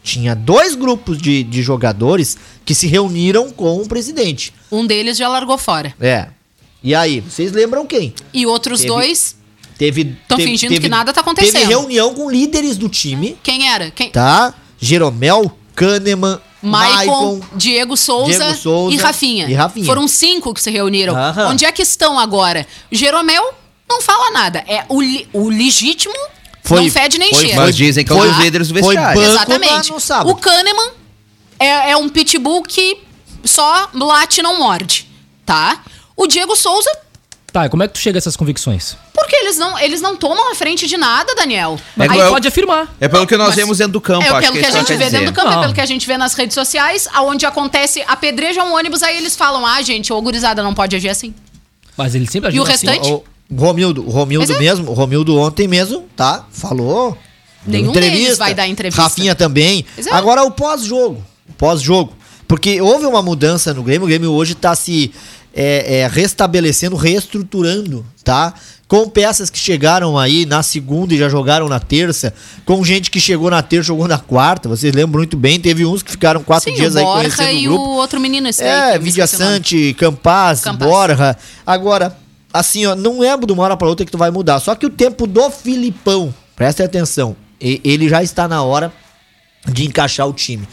tinha 0.03 0.35
dois 0.35 0.75
grupos 0.75 1.17
de, 1.17 1.43
de 1.43 1.61
jogadores 1.63 2.37
que 2.65 2.75
se 2.75 2.87
reuniram 2.87 3.49
com 3.51 3.81
o 3.81 3.87
presidente. 3.87 4.53
Um 4.69 4.85
deles 4.85 5.17
já 5.17 5.29
largou 5.29 5.57
fora. 5.57 5.95
É. 5.97 6.27
E 6.83 6.93
aí, 6.93 7.21
vocês 7.21 7.53
lembram 7.53 7.85
quem? 7.87 8.13
E 8.33 8.45
outros 8.45 8.81
Teve- 8.81 8.91
dois, 8.91 9.36
Teve. 9.77 10.17
Tão 10.27 10.37
teve- 10.37 10.49
fingindo 10.51 10.69
teve- 10.71 10.81
que 10.83 10.89
nada 10.89 11.13
tá 11.13 11.21
acontecendo. 11.21 11.53
Teve 11.53 11.65
reunião 11.65 12.13
com 12.13 12.29
líderes 12.29 12.77
do 12.77 12.89
time, 12.89 13.37
quem 13.43 13.69
era? 13.69 13.91
Quem? 13.91 14.09
tá? 14.09 14.53
Jeromel, 14.79 15.51
Kahneman, 15.75 16.39
Maicon, 16.61 17.35
Maicon. 17.39 17.41
Diego 17.55 17.95
Souza, 17.95 18.31
Diego 18.45 18.55
Souza 18.57 18.95
e, 18.95 18.97
Rafinha. 18.97 19.47
e 19.49 19.53
Rafinha. 19.53 19.85
Foram 19.85 20.07
cinco 20.07 20.53
que 20.53 20.61
se 20.61 20.71
reuniram. 20.71 21.15
Aham. 21.15 21.49
Onde 21.49 21.65
é 21.65 21.71
que 21.71 21.81
estão 21.81 22.17
agora? 22.17 22.65
Jeromel 22.91 23.53
não 23.89 24.01
fala 24.01 24.31
nada. 24.31 24.63
É 24.67 24.83
o, 24.89 25.01
li- 25.01 25.27
o 25.31 25.49
legítimo 25.49 26.15
Foi- 26.63 26.83
não 26.83 26.91
fede 26.91 27.17
nem 27.19 27.29
foi- 27.29 27.45
cheira. 27.45 27.61
Mas 27.61 27.75
dizem 27.75 28.03
que 28.03 28.11
é 28.11 28.15
um 28.15 28.19
Foi- 28.19 28.27
dos 28.29 28.37
líderes 28.39 28.67
do 28.69 28.73
foi 28.79 28.83
vestiário. 28.95 29.21
Exatamente. 29.21 29.89
no- 29.89 29.95
no 29.95 29.99
sábado. 30.01 30.29
O 30.31 30.35
Kahneman 30.35 30.89
é, 31.59 31.91
é 31.91 31.97
um 31.97 32.09
pitbull 32.09 32.63
que 32.63 32.97
só 33.43 33.89
late 33.93 34.39
e 34.39 34.43
não 34.43 34.57
morde, 34.59 35.07
tá? 35.45 35.81
O 36.15 36.25
Diego 36.27 36.55
Souza, 36.55 36.89
Tá, 37.51 37.65
e 37.65 37.69
como 37.69 37.81
é 37.81 37.87
que 37.87 37.93
tu 37.93 37.99
chega 37.99 38.17
a 38.17 38.19
essas 38.19 38.35
convicções? 38.35 38.97
porque 39.13 39.35
eles 39.35 39.57
não, 39.57 39.77
eles 39.79 39.99
não 39.99 40.15
tomam 40.15 40.51
a 40.51 40.55
frente 40.55 40.87
de 40.87 40.95
nada, 40.95 41.35
Daniel. 41.35 41.77
Mas 41.97 42.09
É 42.09 42.13
aí 42.13 42.19
eu- 42.19 42.29
pode 42.29 42.47
afirmar. 42.47 42.95
É 42.99 43.09
pelo 43.09 43.27
que 43.27 43.35
nós 43.35 43.47
Mas 43.47 43.55
vemos 43.57 43.77
dentro 43.79 43.91
do 43.93 43.99
campo, 44.01 44.23
é 44.23 44.29
acho 44.29 44.39
pelo 44.39 44.53
que, 44.53 44.59
a 44.65 44.69
isso 44.69 44.77
gente 44.77 44.87
vê 44.87 44.97
dizer. 45.05 45.09
dentro 45.11 45.25
do 45.33 45.35
campo, 45.35 45.49
é 45.49 45.55
Não. 45.55 45.61
pelo 45.63 45.73
que 45.73 45.81
a 45.81 45.85
gente 45.85 46.07
vê 46.07 46.17
nas 46.17 46.33
redes 46.33 46.53
sociais, 46.53 47.09
aonde 47.13 47.45
acontece, 47.45 48.01
apedreja 48.07 48.63
um 48.63 48.73
ônibus, 48.73 49.03
aí 49.03 49.17
eles 49.17 49.35
falam, 49.35 49.65
ah, 49.65 49.81
gente, 49.81 50.13
ô 50.13 50.21
gurizada, 50.21 50.63
não 50.63 50.73
pode 50.73 50.95
agir 50.95 51.09
assim. 51.09 51.33
Mas 51.97 52.15
ele 52.15 52.25
sempre 52.25 52.49
E 52.55 52.59
o 52.59 52.63
agiu 52.63 52.73
assim. 52.73 52.87
restante? 52.87 53.11
O 53.11 53.23
o 53.49 53.55
Romildo, 53.61 54.05
o 54.05 54.09
Romildo 54.11 54.53
é- 54.53 54.59
mesmo, 54.59 54.89
o 54.91 54.93
Romildo 54.93 55.37
ontem 55.37 55.67
mesmo, 55.67 56.05
tá? 56.15 56.45
Falou. 56.51 57.17
Nenhum 57.65 57.91
deles 57.91 58.37
vai 58.37 58.53
dar 58.53 58.67
entrevista. 58.67 59.01
Rafinha 59.01 59.35
também. 59.35 59.85
É. 59.97 60.13
Agora 60.13 60.43
o 60.43 60.51
pós-jogo. 60.51 61.21
o 61.49 61.53
Pós-jogo. 61.53 62.13
Porque 62.47 62.79
houve 62.81 63.05
uma 63.05 63.21
mudança 63.21 63.73
no 63.73 63.83
Grêmio. 63.83 64.05
O 64.05 64.07
Grêmio 64.07 64.31
hoje 64.31 64.55
tá 64.55 64.73
se 64.75 65.11
é, 65.59 66.01
é, 66.01 66.07
restabelecendo, 66.07 66.95
reestruturando, 66.95 68.05
tá? 68.23 68.53
Com 68.87 69.09
peças 69.09 69.49
que 69.49 69.57
chegaram 69.59 70.17
aí 70.17 70.45
na 70.45 70.61
segunda 70.63 71.13
e 71.13 71.17
já 71.17 71.27
jogaram 71.27 71.67
na 71.67 71.79
terça. 71.79 72.33
Com 72.63 72.81
gente 72.85 73.09
que 73.11 73.19
chegou 73.19 73.49
na 73.49 73.61
terça 73.61 73.87
jogou 73.87 74.07
na 74.07 74.17
quarta. 74.19 74.69
Vocês 74.69 74.93
lembram 74.93 75.17
muito 75.19 75.35
bem. 75.35 75.59
Teve 75.59 75.83
uns 75.85 76.01
que 76.03 76.11
ficaram 76.11 76.41
quatro 76.43 76.69
Sim, 76.69 76.75
dias 76.77 76.95
o 76.95 76.99
aí 76.99 77.03
conhecendo 77.03 77.49
o 77.49 77.51
e 77.51 77.63
grupo. 77.67 77.83
o 77.83 77.95
outro 77.97 78.19
menino 78.19 78.47
esse 78.47 78.63
aí. 78.63 78.93
É, 78.93 78.97
me 78.99 79.05
Vidia 79.05 79.25
o. 79.25 79.27
Sante, 79.27 79.93
Campas, 79.99 80.61
Campas. 80.61 80.87
Borja. 80.87 81.35
Agora, 81.65 82.15
assim, 82.53 82.85
ó, 82.85 82.95
não 82.95 83.21
é 83.23 83.35
de 83.35 83.51
uma 83.51 83.63
hora 83.63 83.75
pra 83.75 83.87
outra 83.89 84.05
que 84.05 84.11
tu 84.11 84.17
vai 84.17 84.31
mudar. 84.31 84.59
Só 84.61 84.73
que 84.75 84.85
o 84.85 84.89
tempo 84.89 85.27
do 85.27 85.49
Filipão, 85.49 86.33
presta 86.55 86.85
atenção, 86.85 87.35
e- 87.59 87.81
ele 87.83 88.07
já 88.07 88.23
está 88.23 88.47
na 88.47 88.63
hora 88.63 88.93
de 89.67 89.85
encaixar 89.85 90.27
o 90.29 90.33
time. 90.33 90.65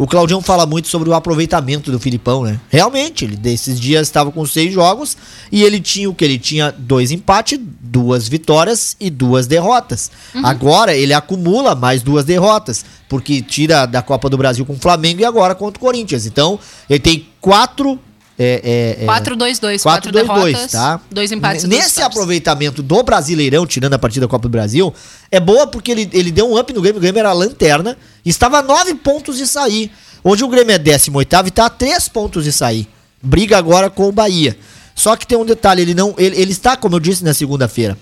O 0.00 0.06
Claudião 0.06 0.40
fala 0.40 0.64
muito 0.64 0.88
sobre 0.88 1.10
o 1.10 1.14
aproveitamento 1.14 1.92
do 1.92 2.00
Filipão, 2.00 2.42
né? 2.42 2.58
Realmente, 2.70 3.26
ele 3.26 3.36
desses 3.36 3.78
dias 3.78 4.06
estava 4.08 4.32
com 4.32 4.46
seis 4.46 4.72
jogos 4.72 5.14
e 5.52 5.62
ele 5.62 5.78
tinha 5.78 6.08
o 6.08 6.14
que? 6.14 6.24
Ele 6.24 6.38
tinha 6.38 6.72
dois 6.72 7.10
empates, 7.10 7.60
duas 7.60 8.26
vitórias 8.26 8.96
e 8.98 9.10
duas 9.10 9.46
derrotas. 9.46 10.10
Agora 10.42 10.96
ele 10.96 11.12
acumula 11.12 11.74
mais 11.74 12.02
duas 12.02 12.24
derrotas, 12.24 12.82
porque 13.10 13.42
tira 13.42 13.84
da 13.84 14.00
Copa 14.00 14.30
do 14.30 14.38
Brasil 14.38 14.64
com 14.64 14.72
o 14.72 14.78
Flamengo 14.78 15.20
e 15.20 15.24
agora 15.26 15.54
contra 15.54 15.76
o 15.76 15.84
Corinthians. 15.84 16.24
Então, 16.24 16.58
ele 16.88 17.00
tem 17.00 17.28
quatro. 17.38 18.00
É, 18.42 18.96
é, 18.98 19.04
é, 19.04 19.06
4-2-2, 19.06 19.82
quatro 19.82 20.10
4-2-2, 20.10 20.12
derrotas, 20.14 20.72
tá? 20.72 20.98
dois 21.10 21.30
empates 21.30 21.64
Nesse 21.64 21.88
vitórias. 21.90 22.06
aproveitamento 22.06 22.82
do 22.82 23.02
Brasileirão, 23.02 23.66
tirando 23.66 23.92
a 23.92 23.98
partida 23.98 24.24
da 24.24 24.30
Copa 24.30 24.48
do 24.48 24.48
Brasil, 24.48 24.94
é 25.30 25.38
boa 25.38 25.66
porque 25.66 25.90
ele, 25.90 26.08
ele 26.10 26.32
deu 26.32 26.50
um 26.50 26.58
up 26.58 26.72
no 26.72 26.80
Grêmio. 26.80 26.96
O 26.96 27.02
Grêmio 27.02 27.18
era 27.18 27.28
a 27.28 27.34
lanterna 27.34 27.98
e 28.24 28.30
estava 28.30 28.60
a 28.60 28.62
9 28.62 28.94
pontos 28.94 29.36
de 29.36 29.46
sair. 29.46 29.92
Hoje 30.24 30.42
o 30.42 30.48
Grêmio 30.48 30.74
é 30.74 30.78
18 30.78 31.34
e 31.44 31.48
está 31.48 31.66
a 31.66 31.68
3 31.68 32.08
pontos 32.08 32.44
de 32.44 32.50
sair. 32.50 32.88
Briga 33.22 33.58
agora 33.58 33.90
com 33.90 34.08
o 34.08 34.12
Bahia. 34.12 34.56
Só 34.94 35.14
que 35.16 35.26
tem 35.26 35.36
um 35.36 35.44
detalhe, 35.44 35.82
ele 35.82 35.92
não. 35.92 36.14
Ele, 36.16 36.40
ele 36.40 36.52
está, 36.52 36.78
como 36.78 36.96
eu 36.96 37.00
disse 37.00 37.22
na 37.22 37.34
segunda-feira, 37.34 37.98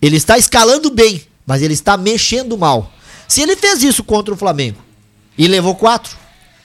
ele 0.00 0.16
está 0.16 0.38
escalando 0.38 0.90
bem, 0.90 1.20
mas 1.46 1.60
ele 1.60 1.74
está 1.74 1.98
mexendo 1.98 2.56
mal. 2.56 2.90
Se 3.28 3.42
ele 3.42 3.54
fez 3.54 3.82
isso 3.82 4.02
contra 4.02 4.32
o 4.32 4.36
Flamengo 4.36 4.78
e 5.36 5.46
levou 5.46 5.74
4, 5.74 6.16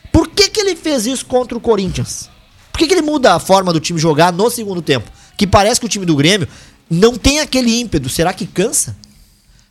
por 0.09 0.29
que, 0.29 0.47
que 0.47 0.61
ele 0.61 0.77
fez 0.77 1.05
isso 1.05 1.25
contra 1.25 1.57
o 1.57 1.59
Corinthians? 1.59 2.29
Por 2.77 2.81
que, 2.81 2.89
que 2.89 2.93
ele 2.93 3.01
muda 3.01 3.33
a 3.33 3.39
forma 3.39 3.73
do 3.73 3.79
time 3.79 3.99
jogar 3.99 4.31
no 4.31 4.51
segundo 4.51 4.83
tempo? 4.83 5.09
Que 5.35 5.47
parece 5.47 5.79
que 5.79 5.87
o 5.87 5.89
time 5.89 6.05
do 6.05 6.15
Grêmio 6.15 6.47
não 6.87 7.17
tem 7.17 7.39
aquele 7.39 7.71
ímpeto. 7.79 8.07
Será 8.07 8.31
que 8.31 8.45
cansa? 8.45 8.95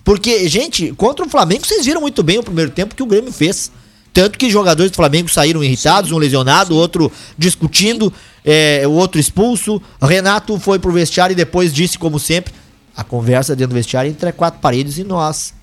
Porque, 0.02 0.48
gente, 0.48 0.92
contra 0.94 1.24
o 1.24 1.28
Flamengo, 1.28 1.64
vocês 1.64 1.86
viram 1.86 2.00
muito 2.00 2.20
bem 2.24 2.38
o 2.38 2.42
primeiro 2.42 2.72
tempo 2.72 2.96
que 2.96 3.04
o 3.04 3.06
Grêmio 3.06 3.32
fez. 3.32 3.70
Tanto 4.12 4.36
que 4.36 4.50
jogadores 4.50 4.90
do 4.90 4.96
Flamengo 4.96 5.28
saíram 5.28 5.62
irritados, 5.62 6.10
um 6.10 6.18
lesionado, 6.18 6.74
outro 6.74 7.12
discutindo, 7.38 8.12
é, 8.44 8.82
o 8.88 8.90
outro 8.90 9.20
expulso. 9.20 9.80
Renato 10.02 10.58
foi 10.58 10.80
pro 10.80 10.90
vestiário 10.90 11.32
e 11.32 11.36
depois 11.36 11.72
disse, 11.72 11.96
como 11.96 12.18
sempre, 12.18 12.52
a 12.96 13.04
conversa 13.04 13.54
dentro 13.54 13.68
do 13.68 13.76
vestiário 13.76 14.10
entre 14.10 14.32
quatro 14.32 14.58
paredes 14.58 14.98
e 14.98 15.04
nós. 15.04 15.54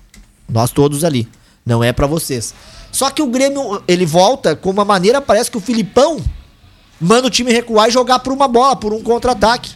Nós 0.48 0.70
todos 0.70 1.04
ali. 1.04 1.28
Não 1.66 1.84
é 1.84 1.92
pra 1.92 2.06
vocês. 2.06 2.54
Só 2.90 3.10
que 3.10 3.20
o 3.20 3.26
Grêmio, 3.26 3.82
ele 3.86 4.06
volta 4.06 4.56
com 4.56 4.70
uma 4.70 4.84
maneira, 4.84 5.20
parece 5.20 5.50
que 5.50 5.58
o 5.58 5.60
Filipão 5.60 6.22
manda 7.04 7.26
o 7.26 7.30
time 7.30 7.52
recuar 7.52 7.88
e 7.88 7.92
jogar 7.92 8.18
por 8.20 8.32
uma 8.32 8.48
bola, 8.48 8.74
por 8.76 8.92
um 8.92 9.02
contra-ataque. 9.02 9.72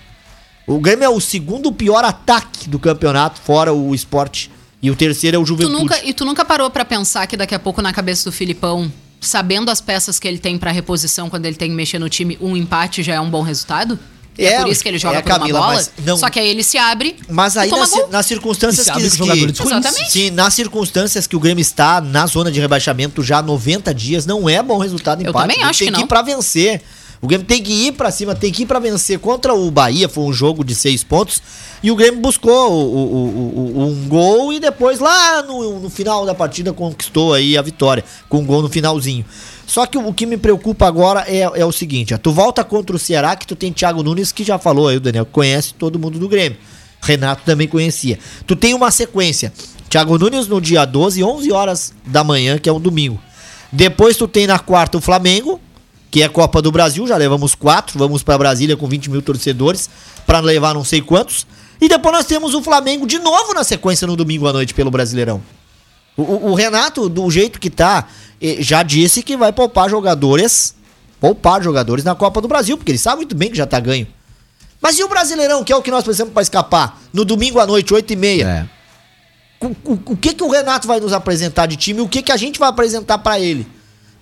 O 0.67 0.79
Grêmio 0.81 1.05
é 1.05 1.09
o 1.09 1.21
segundo 1.21 1.73
pior 1.73 2.05
ataque 2.05 2.69
do 2.69 2.79
campeonato, 2.79 3.41
fora 3.41 3.73
o 3.73 3.95
esporte. 3.95 4.51
E 4.83 4.91
o 4.91 4.97
terceiro 4.97 5.37
é 5.37 5.38
o 5.38 5.43
Tu 5.43 5.49
Juventude. 5.49 5.77
nunca, 5.79 6.01
e 6.05 6.12
tu 6.12 6.25
nunca 6.25 6.45
parou 6.45 6.71
pra 6.71 6.85
pensar 6.85 7.27
que 7.27 7.37
daqui 7.37 7.55
a 7.55 7.59
pouco 7.59 7.81
na 7.83 7.93
cabeça 7.93 8.25
do 8.25 8.33
Filipão, 8.33 8.93
sabendo 9.21 9.71
as 9.71 9.81
peças 9.81 10.19
que 10.21 10.29
ele 10.29 10.38
tem 10.38 10.57
pra 10.59 10.71
reposição 10.71 11.29
quando 11.29 11.47
ele 11.47 11.57
tem 11.57 11.69
que 11.71 11.75
mexer 11.75 11.99
no 11.99 12.09
time, 12.09 12.38
um 12.41 12.57
empate 12.57 13.03
já 13.03 13.14
é 13.14 13.21
um 13.21 13.29
bom 13.31 13.43
resultado? 13.43 13.99
É, 14.37 14.45
É, 14.53 14.61
por 14.62 14.69
isso 14.71 14.81
que 14.85 14.88
ele 14.88 14.99
joga 14.99 15.17
é, 15.19 15.21
por 15.23 15.29
Camila, 15.31 15.59
uma 15.59 15.67
bola? 15.73 15.88
não- 16.05 16.17
Só 16.17 16.31
que 16.31 16.38
aí 16.38 16.47
ele 16.47 16.62
se 16.62 16.79
abre 16.79 17.17
Mas 17.29 17.57
e 17.57 17.59
aí 17.59 17.69
toma 17.71 17.81
nas, 17.81 17.91
gol. 17.91 18.09
nas 18.09 18.25
circunstâncias 18.27 18.87
que, 18.88 18.93
que 19.11 19.11
que-. 19.53 19.62
Exatamente. 19.64 20.12
Sim, 20.12 20.31
nas 20.31 20.55
circunstâncias 20.55 21.27
que 21.27 21.35
o 21.35 21.41
Grêmio 21.41 21.61
está 21.61 22.01
na 22.01 22.25
zona 22.27 22.49
de 22.53 22.61
rebaixamento 22.61 23.21
já 23.21 23.38
há 23.38 23.43
90 23.43 23.93
dias, 23.93 24.27
não 24.27 24.49
é 24.49 24.62
bom 24.62 24.79
resultado 24.79 25.23
Eu 25.25 25.31
empate. 25.31 25.43
também 25.43 25.55
O 25.57 25.59
Grêmio 25.59 25.71
acho 25.71 25.79
tem 25.81 25.88
que 25.88 25.95
que 25.95 25.99
ir 26.01 26.03
não. 26.03 26.07
pra 26.07 26.23
vencer. 26.23 26.83
O 27.20 27.26
Grêmio 27.26 27.46
tem 27.46 27.61
que 27.62 27.72
ir 27.72 27.92
pra 27.92 28.11
cima, 28.12 28.35
tem 28.35 28.52
que 28.52 28.62
ir 28.62 28.66
pra 28.66 28.78
vencer. 28.78 29.18
Contra 29.18 29.52
o 29.52 29.70
Bahia 29.72 30.09
foi 30.09 30.22
um 30.24 30.33
jogo 30.33 30.62
de 30.64 30.74
seis 30.74 31.02
pontos 31.02 31.42
e 31.83 31.90
o 31.90 31.96
Grêmio 31.96 32.20
buscou 32.20 32.70
o- 32.70 32.94
o- 32.96 33.74
o- 33.76 33.83
um 33.88 34.09
gol 34.09 34.52
e 34.52 34.61
depois 34.61 35.00
lá 35.00 35.42
no, 35.42 35.81
no 35.81 35.90
final 35.90 36.24
da 36.24 36.35
partida 36.35 36.72
conquistou 36.72 37.35
aí 37.35 37.59
a 37.59 37.62
vitória 37.62 38.04
com 38.28 38.38
um 38.38 38.44
gol 38.46 38.62
no 38.62 38.68
finalzinho. 38.68 39.24
Só 39.66 39.85
que 39.85 39.98
o, 39.98 40.12
que 40.14 40.24
me 40.26 40.37
preocupa 40.37 40.87
agora 40.87 41.24
é, 41.26 41.40
é 41.40 41.64
o 41.64 41.72
seguinte, 41.72 42.14
ó, 42.14 42.18
tu 42.18 42.31
volta 42.33 42.62
contra 42.62 42.94
o 42.94 42.98
Ceará 42.98 43.35
que 43.37 43.46
tu 43.46 43.57
tem 43.57 43.72
Thiago 43.72 44.02
Nunes 44.02 44.31
que 44.33 44.44
já 44.44 44.57
falou 44.59 44.87
aí 44.88 44.96
o 44.96 45.00
Daniel, 45.00 45.26
conhece 45.26 45.74
todo 45.74 45.98
mundo 45.98 46.18
do 46.18 46.28
Grêmio. 46.28 46.57
Renato 47.02 47.42
também 47.44 47.66
conhecia. 47.68 48.18
Tu 48.46 48.57
tem 48.57 48.74
uma 48.74 48.90
sequência. 48.90 49.52
Thiago 49.90 50.18
Nunes 50.18 50.46
no 50.48 50.61
dia 50.61 50.85
12, 50.85 51.22
11 51.22 51.52
horas 51.52 51.92
da 52.07 52.22
manhã, 52.24 52.59
que 52.59 52.68
é 52.68 52.72
um 52.72 52.81
domingo. 52.81 53.20
Depois 53.72 54.16
tu 54.16 54.26
tem 54.26 54.46
na 54.46 54.59
quarta 54.59 54.96
o 54.98 55.00
Flamengo, 55.00 55.61
que 56.11 56.23
é 56.23 56.29
Copa 56.29 56.61
do 56.62 56.73
Brasil, 56.73 57.07
já 57.07 57.16
levamos 57.16 57.55
quatro, 57.55 57.99
vamos 57.99 58.23
pra 58.23 58.38
Brasília 58.38 58.77
com 58.77 58.87
20 58.88 59.11
mil 59.11 59.21
torcedores, 59.23 59.88
pra 60.27 60.40
levar 60.40 60.75
não 60.75 60.85
sei 60.85 61.01
quantos. 61.01 61.47
E 61.81 61.88
depois 61.88 62.14
nós 62.14 62.27
temos 62.27 62.55
o 62.55 62.62
Flamengo 62.62 63.07
de 63.07 63.18
novo 63.18 63.53
na 63.55 63.62
sequência 63.62 64.07
no 64.07 64.16
domingo 64.16 64.49
à 64.49 64.53
noite 64.53 64.75
pelo 64.75 64.90
Brasileirão. 64.90 65.40
O, 66.16 66.51
o- 66.51 66.55
Renato, 66.55 67.09
do 67.09 67.31
jeito 67.31 67.61
que 67.61 67.71
tá, 67.71 68.09
eh, 68.42 68.57
já 68.59 68.83
disse 68.83 69.23
que 69.23 69.37
vai 69.37 69.53
poupar 69.53 69.88
jogadores, 69.88 70.75
poupar 71.21 71.62
jogadores 71.62 72.05
na 72.05 72.14
Copa 72.16 72.40
do 72.40 72.49
Brasil, 72.49 72.77
porque 72.77 72.90
ele 72.90 72.99
sabe 72.99 73.18
muito 73.18 73.37
bem 73.37 73.51
que 73.51 73.57
já 73.57 73.66
tá 73.66 73.79
ganho. 73.79 74.07
Mas 74.81 74.99
e 74.99 75.05
o 75.05 75.09
Brasileirão, 75.09 75.62
que 75.62 75.73
é 75.73 75.77
o 75.77 75.83
que 75.83 75.90
nós 75.90 76.03
precisamos 76.03 76.33
pra 76.33 76.42
escapar? 76.42 77.01
No 77.12 77.25
domingo 77.25 77.61
à 77.61 77.66
noite, 77.66 77.94
8 77.94 78.12
e 78.12 78.16
meia. 78.16 78.68
É. 79.62 79.64
O, 79.64 79.68
o- 79.92 80.01
o 80.12 80.16
que 80.16 80.35
que 80.35 80.42
o 80.42 80.49
Renato 80.51 80.88
vai 80.88 80.99
nos 80.99 81.12
apresentar 81.12 81.66
de 81.66 81.77
time 81.77 82.01
o 82.01 82.09
que 82.09 82.23
que 82.23 82.33
a 82.33 82.37
gente 82.37 82.59
vai 82.59 82.68
apresentar 82.68 83.18
pra 83.18 83.38
ele? 83.38 83.66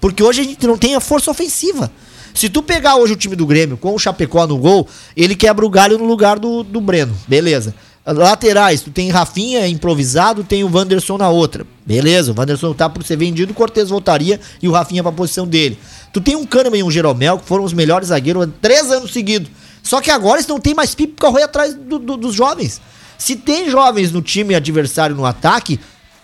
Porque 0.01 0.23
hoje 0.23 0.41
a 0.41 0.45
gente 0.45 0.67
não 0.67 0.77
tem 0.79 0.95
a 0.95 1.01
força 1.01 1.31
ofensiva. 1.31 1.91
Se 2.35 2.49
tu 2.49 2.63
pegar 2.63 2.97
hoje 2.97 3.15
o 3.15 3.17
time 3.17 3.35
do 3.35 3.47
Grêmio 3.47 3.77
com 3.77 3.95
o 3.95 3.99
Chapecó 3.99 4.47
no 4.47 4.59
gol, 4.59 4.87
ele 5.17 5.35
quebra 5.35 5.65
o 5.65 5.71
galho 5.71 5.97
no 5.99 6.05
lugar 6.05 6.39
do, 6.39 6.63
do 6.63 6.81
Breno. 6.81 7.17
Beleza. 7.27 7.75
Laterais, 8.05 8.83
tu 8.83 8.91
tem 8.91 9.11
Rafinha 9.11 9.67
improvisado, 9.67 10.45
tem 10.45 10.63
o 10.63 10.71
Wanderson 10.73 11.19
na 11.19 11.29
outra. 11.29 11.67
Beleza, 11.85 12.31
o 12.31 12.35
Wanderson 12.39 12.73
tá 12.73 12.89
por 12.89 13.03
ser 13.03 13.17
vendido, 13.17 13.51
o 13.51 13.55
Cortez 13.55 13.89
voltaria 13.89 14.39
e 14.63 14.69
o 14.69 14.73
Rafinha 14.73 15.03
pra 15.03 15.11
posição 15.11 15.45
dele. 15.47 15.77
Tu 16.13 16.21
tem 16.21 16.37
um 16.37 16.47
Kahneman 16.47 16.79
e 16.79 16.83
um 16.85 16.91
Jeromel, 16.91 17.39
que 17.39 17.47
foram 17.47 17.65
os 17.65 17.73
melhores 17.73 18.09
zagueiros 18.09 18.47
três 18.63 18.93
anos 18.93 19.13
seguidos. 19.13 19.51
Só 19.83 20.01
que 20.01 20.11
agora 20.11 20.37
eles 20.37 20.47
não 20.47 20.61
tem 20.61 20.73
mais 20.75 20.95
pipo 20.95 21.15
pra 21.15 21.31
correr 21.31 21.43
atrás 21.45 21.75
do- 21.75 21.99
do- 21.99 22.17
dos 22.17 22.35
jovens. 22.35 22.81
Se 23.19 23.35
tem 23.35 23.69
jovens 23.71 24.13
no 24.13 24.23
time 24.23 24.55
adversário 24.55 25.17
no 25.17 25.25
ataque, 25.25 25.81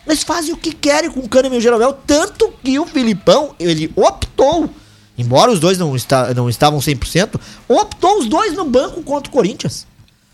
eles 0.06 0.22
fazem 0.22 0.52
o 0.52 0.56
que 0.56 0.72
querem 0.72 1.10
com 1.10 1.20
o 1.20 1.28
Kahneman 1.28 1.56
e 1.56 1.58
o 1.58 1.62
Jeromel, 1.62 1.92
tanto 2.06 2.52
que 2.62 2.78
o 2.78 2.86
Filipão, 2.86 3.54
ele 3.58 3.92
optou, 3.94 4.68
embora 5.16 5.50
os 5.50 5.60
dois 5.60 5.78
não, 5.78 5.94
está, 5.94 6.34
não 6.34 6.48
estavam 6.48 6.80
100%, 6.80 7.40
optou 7.68 8.18
os 8.18 8.26
dois 8.26 8.54
no 8.54 8.64
banco 8.64 9.02
contra 9.02 9.30
o 9.30 9.32
Corinthians. 9.32 9.86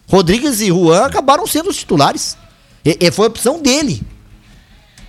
Rodrigues 0.09 0.61
e 0.61 0.69
Juan 0.69 1.05
acabaram 1.05 1.47
sendo 1.47 1.69
os 1.69 1.77
titulares. 1.77 2.37
E, 2.85 2.97
e 2.99 3.11
foi 3.11 3.27
opção 3.27 3.61
dele. 3.61 4.03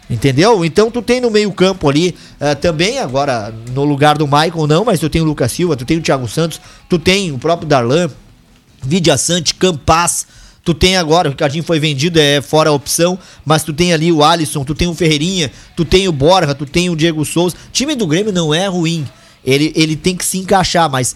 Entendeu? 0.09 0.65
Então 0.65 0.89
tu 0.89 1.01
tem 1.01 1.21
no 1.21 1.29
meio-campo 1.29 1.87
ali 1.87 2.15
eh, 2.39 2.55
também, 2.55 2.97
agora 2.97 3.53
no 3.73 3.85
lugar 3.85 4.17
do 4.17 4.25
Michael 4.25 4.65
não, 4.67 4.83
mas 4.83 4.99
tu 4.99 5.07
tem 5.07 5.21
o 5.21 5.25
Lucas 5.25 5.51
Silva, 5.51 5.77
tu 5.77 5.85
tem 5.85 5.97
o 5.97 6.01
Thiago 6.01 6.27
Santos, 6.27 6.59
tu 6.89 6.97
tem 6.97 7.31
o 7.31 7.37
próprio 7.37 7.69
Darlan, 7.69 8.09
Vidia 8.81 9.15
Sante, 9.17 9.53
Campas, 9.53 10.25
tu 10.69 10.73
tem 10.75 10.97
agora, 10.97 11.27
o 11.27 11.31
Ricardinho 11.31 11.63
foi 11.63 11.79
vendido, 11.79 12.19
é 12.19 12.41
fora 12.41 12.69
a 12.69 12.73
opção, 12.73 13.17
mas 13.43 13.63
tu 13.63 13.73
tem 13.73 13.91
ali 13.91 14.11
o 14.11 14.23
Alisson, 14.23 14.63
tu 14.63 14.75
tem 14.75 14.87
o 14.87 14.93
Ferreirinha, 14.93 15.51
tu 15.75 15.83
tem 15.83 16.07
o 16.07 16.11
Borja, 16.11 16.53
tu 16.53 16.63
tem 16.63 16.91
o 16.91 16.95
Diego 16.95 17.25
Souza. 17.25 17.55
O 17.69 17.71
time 17.71 17.95
do 17.95 18.05
Grêmio 18.05 18.31
não 18.31 18.53
é 18.53 18.67
ruim, 18.67 19.03
ele, 19.43 19.73
ele 19.75 19.95
tem 19.95 20.15
que 20.15 20.23
se 20.23 20.37
encaixar, 20.37 20.87
mas 20.87 21.15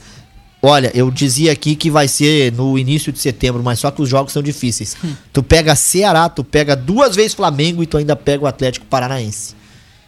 olha, 0.60 0.92
eu 0.96 1.12
dizia 1.12 1.52
aqui 1.52 1.76
que 1.76 1.92
vai 1.92 2.08
ser 2.08 2.52
no 2.54 2.80
início 2.80 3.14
de 3.14 3.20
setembro, 3.20 3.62
mas 3.62 3.78
só 3.78 3.92
que 3.92 4.02
os 4.02 4.10
jogos 4.10 4.34
são 4.34 4.42
difíceis. 4.42 4.98
Tu 5.32 5.44
pega 5.44 5.76
Ceará, 5.76 6.28
tu 6.30 6.44
pega 6.44 6.76
duas 6.76 7.16
vezes 7.16 7.36
Flamengo 7.36 7.84
e 7.84 7.86
tu 7.86 7.96
ainda 7.96 8.16
pega 8.16 8.46
o 8.46 8.48
Atlético 8.48 8.88
Paranaense. 8.88 9.54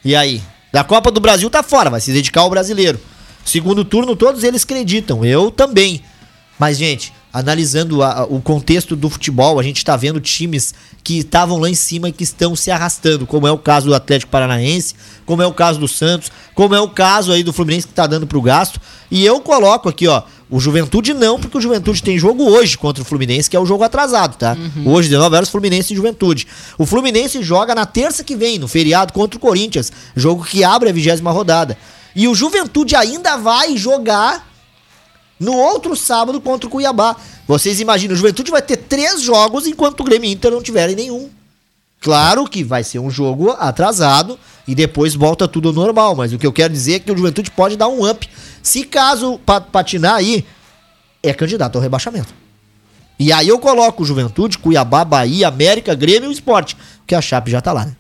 E 0.03 0.15
aí? 0.15 0.41
Da 0.73 0.84
Copa 0.84 1.12
do 1.12 1.19
Brasil 1.19 1.51
tá 1.51 1.62
fora, 1.62 1.91
vai 1.91 2.01
se 2.01 2.12
dedicar 2.12 2.41
ao 2.41 2.49
brasileiro. 2.49 2.99
Segundo 3.45 3.86
turno, 3.86 4.15
todos 4.15 4.43
eles 4.43 4.63
acreditam, 4.63 5.23
eu 5.23 5.51
também. 5.51 6.01
Mas, 6.58 6.79
gente, 6.79 7.13
analisando 7.39 8.02
a- 8.02 8.19
a- 8.19 8.24
o 8.24 8.41
contexto 8.41 8.95
do 8.95 9.10
futebol, 9.10 9.60
a 9.60 9.63
gente 9.63 9.84
tá 9.84 9.98
vendo 9.98 10.21
times 10.21 10.74
que 11.04 11.19
estavam 11.19 11.58
lá 11.60 11.69
em 11.69 11.76
cima 11.76 12.08
e 12.08 12.12
que 12.13 12.24
estão 12.24 12.56
se 12.56 12.71
arrastando, 12.71 13.28
como 13.28 13.45
é 13.45 13.52
o 13.52 13.58
caso 13.58 13.88
do 13.88 13.93
Atlético 13.93 14.32
Paranaense, 14.32 14.95
como 15.26 15.41
é 15.41 15.45
o 15.45 15.54
caso 15.54 15.80
do 15.80 15.88
Santos, 15.88 16.32
como 16.56 16.74
é 16.74 16.80
o 16.80 16.89
caso 16.89 17.32
aí 17.34 17.43
do 17.43 17.52
Fluminense 17.52 17.88
que 17.88 17.93
tá 17.93 18.08
dando 18.08 18.26
pro 18.26 18.41
gasto. 18.41 18.80
E 19.12 19.26
eu 19.26 19.39
coloco 19.41 19.89
aqui, 19.89 20.08
ó, 20.08 20.24
o 20.50 20.60
Juventude 20.60 21.13
não, 21.13 21.38
porque 21.39 21.58
o 21.58 21.62
Juventude 21.62 22.02
tem 22.02 22.17
jogo 22.17 22.43
hoje 22.45 22.78
contra 22.78 23.02
o 23.04 23.06
Fluminense, 23.06 23.50
que 23.50 23.56
é 23.58 23.60
o 23.60 23.65
jogo 23.65 23.84
atrasado, 23.84 24.38
tá? 24.38 24.56
Hoje, 24.86 25.10
19 25.10 25.36
horas, 25.36 25.50
Fluminense 25.50 25.91
e 25.91 25.95
Juventude. 25.95 26.48
O 26.78 26.86
Fluminense 26.86 27.43
joga 27.43 27.76
na 27.76 27.86
terça 27.86 28.24
que 28.24 28.36
vem, 28.36 28.58
no 28.58 28.67
feriado, 28.67 29.12
contra 29.12 29.38
o 29.38 29.41
Corinthians, 29.41 29.91
jogo 30.15 30.43
que 30.45 30.63
abre 30.63 30.89
a 30.89 30.93
vigésima 30.93 31.32
rodada. 31.32 31.78
E 32.15 32.28
o 32.30 32.34
Juventude 32.36 32.95
ainda 32.95 33.36
vai 33.36 33.76
jogar 33.76 34.48
no 35.39 35.54
outro 35.54 35.95
sábado 35.95 36.39
contra 36.41 36.67
o 36.67 36.69
Cuiabá. 36.69 37.15
Vocês 37.48 37.80
imaginam, 37.80 38.13
o 38.13 38.17
Juventude 38.17 38.52
vai 38.52 38.62
ter 38.62 38.78
três 38.78 39.21
jogos 39.21 39.67
enquanto 39.67 40.00
o 40.00 40.04
Grêmio 40.04 40.30
e 40.30 40.34
Inter 40.34 40.52
não 40.52 40.62
tiverem 40.62 40.95
nenhum. 40.95 41.30
Claro 42.02 42.45
que 42.48 42.63
vai 42.63 42.84
ser 42.84 43.00
um 43.00 43.10
jogo 43.10 43.52
atrasado 43.52 44.38
e 44.67 44.76
depois 44.76 45.15
volta 45.15 45.48
tudo 45.48 45.69
ao 45.69 45.74
normal, 45.74 46.15
mas 46.15 46.34
o 46.34 46.38
que 46.38 46.45
eu 46.45 46.54
quero 46.54 46.71
dizer 46.74 46.93
é 46.95 47.00
que 47.00 47.12
o 47.12 47.17
Juventude 47.17 47.50
pode 47.52 47.76
dar 47.76 47.88
um 47.88 48.08
up. 48.10 48.28
Se 48.62 48.84
caso 48.84 49.39
pa- 49.45 49.62
patinar 49.62 50.15
aí, 50.15 50.45
é 51.24 51.34
candidato 51.34 51.76
ao 51.78 51.82
rebaixamento. 51.82 52.34
E 53.17 53.32
aí 53.32 53.48
eu 53.48 53.58
coloco 53.60 54.04
Juventude, 54.06 54.58
Cuiabá, 54.58 55.06
Bahia, 55.06 55.48
América, 55.48 55.95
Grêmio 55.95 56.26
e 56.26 56.30
o 56.30 56.32
Esporte, 56.32 56.76
porque 57.00 57.15
a 57.15 57.21
Chape 57.21 57.50
já 57.50 57.62
tá 57.62 57.71
lá, 57.71 57.86
né? 57.86 57.95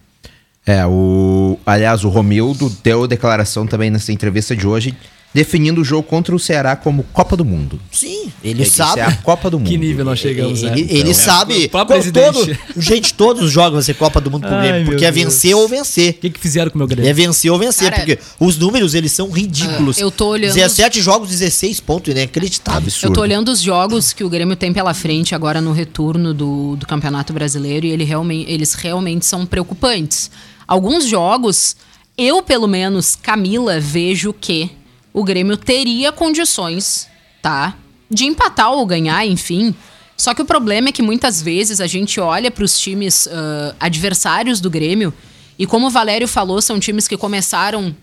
É, 0.67 0.85
o. 0.85 1.57
Aliás, 1.65 2.03
o 2.03 2.09
Romildo 2.09 2.69
deu 2.83 3.07
declaração 3.07 3.65
também 3.67 3.89
nessa 3.91 4.11
entrevista 4.11 4.55
de 4.55 4.67
hoje, 4.67 4.97
definindo 5.35 5.81
o 5.81 5.83
jogo 5.83 6.03
contra 6.07 6.33
o 6.33 6.39
Ceará 6.39 6.77
como 6.77 7.03
Copa 7.11 7.35
do 7.35 7.43
Mundo. 7.43 7.77
Sim, 7.91 8.31
ele 8.41 8.61
Ele 8.61 8.69
sabe. 8.69 9.01
É 9.01 9.03
a 9.03 9.11
Copa 9.17 9.49
do 9.49 9.59
Mundo. 9.59 9.67
Que 9.67 9.77
nível 9.77 10.05
nós 10.05 10.17
chegamos, 10.17 10.61
né? 10.61 10.71
Ele, 10.71 10.87
ele 10.97 11.13
sabe. 11.13 11.65
o 11.65 11.69
próprio 11.69 12.01
como 12.01 12.11
presidente. 12.13 12.57
todo- 12.73 12.81
gente, 12.81 13.13
todos 13.13 13.43
os 13.43 13.51
jogos 13.51 13.73
vão 13.73 13.81
ser 13.81 13.95
Copa 13.95 14.21
do 14.21 14.31
Mundo 14.31 14.47
pro 14.47 14.57
Grêmio, 14.57 14.85
porque 14.85 15.03
é 15.03 15.11
Deus. 15.11 15.25
vencer 15.25 15.53
ou 15.53 15.67
vencer. 15.67 16.11
O 16.11 16.13
que, 16.13 16.29
que 16.29 16.39
fizeram 16.39 16.71
com 16.71 16.77
o 16.77 16.79
meu 16.79 16.87
Grêmio? 16.87 17.09
É 17.09 17.13
vencer 17.13 17.51
ou 17.51 17.59
vencer, 17.59 17.91
Cara, 17.91 18.05
porque 18.05 18.17
os 18.39 18.57
números 18.57 18.93
eles 18.95 19.11
são 19.11 19.29
ridículos. 19.29 19.97
Ah, 19.97 20.01
eu 20.03 20.09
tô 20.09 20.27
olhando- 20.29 20.53
17 20.53 21.01
jogos, 21.01 21.27
16 21.27 21.81
pontos, 21.81 22.13
inacreditável. 22.13 22.79
Absurdo. 22.83 23.11
Eu 23.11 23.13
tô 23.13 23.21
olhando 23.21 23.49
os 23.51 23.59
jogos 23.61 24.13
que 24.13 24.23
o 24.23 24.29
Grêmio 24.29 24.55
tem 24.55 24.71
pela 24.71 24.93
frente 24.93 25.35
agora 25.35 25.59
no 25.59 25.73
retorno 25.73 26.33
do, 26.33 26.77
do 26.77 26.85
Campeonato 26.87 27.33
Brasileiro 27.33 27.85
e 27.85 27.91
ele 27.91 28.05
realmente, 28.05 28.49
eles 28.49 28.73
realmente 28.73 29.25
são 29.25 29.45
preocupantes. 29.45 30.31
Alguns 30.65 31.05
jogos, 31.05 31.75
eu 32.17 32.41
pelo 32.41 32.67
menos, 32.67 33.17
Camila, 33.21 33.81
vejo 33.81 34.31
que 34.33 34.71
o 35.15 35.23
Grêmio 35.23 35.55
teria 35.55 36.11
condições, 36.11 37.07
tá? 37.41 37.73
De 38.11 38.25
empatar 38.25 38.73
ou 38.73 38.85
ganhar, 38.85 39.25
enfim. 39.25 39.73
Só 40.17 40.33
que 40.33 40.41
o 40.41 40.45
problema 40.45 40.89
é 40.89 40.91
que 40.91 41.01
muitas 41.01 41.41
vezes 41.41 41.79
a 41.79 41.87
gente 41.87 42.19
olha 42.19 42.51
para 42.51 42.65
os 42.65 42.77
times 42.77 43.25
ah, 43.31 43.73
adversários 43.79 44.59
do 44.59 44.69
Grêmio 44.69 45.13
e, 45.57 45.65
como 45.65 45.87
o 45.87 45.89
Valério 45.89 46.27
falou, 46.27 46.61
são 46.61 46.81
times 46.81 47.07
que 47.07 47.15
começaram 47.15 47.95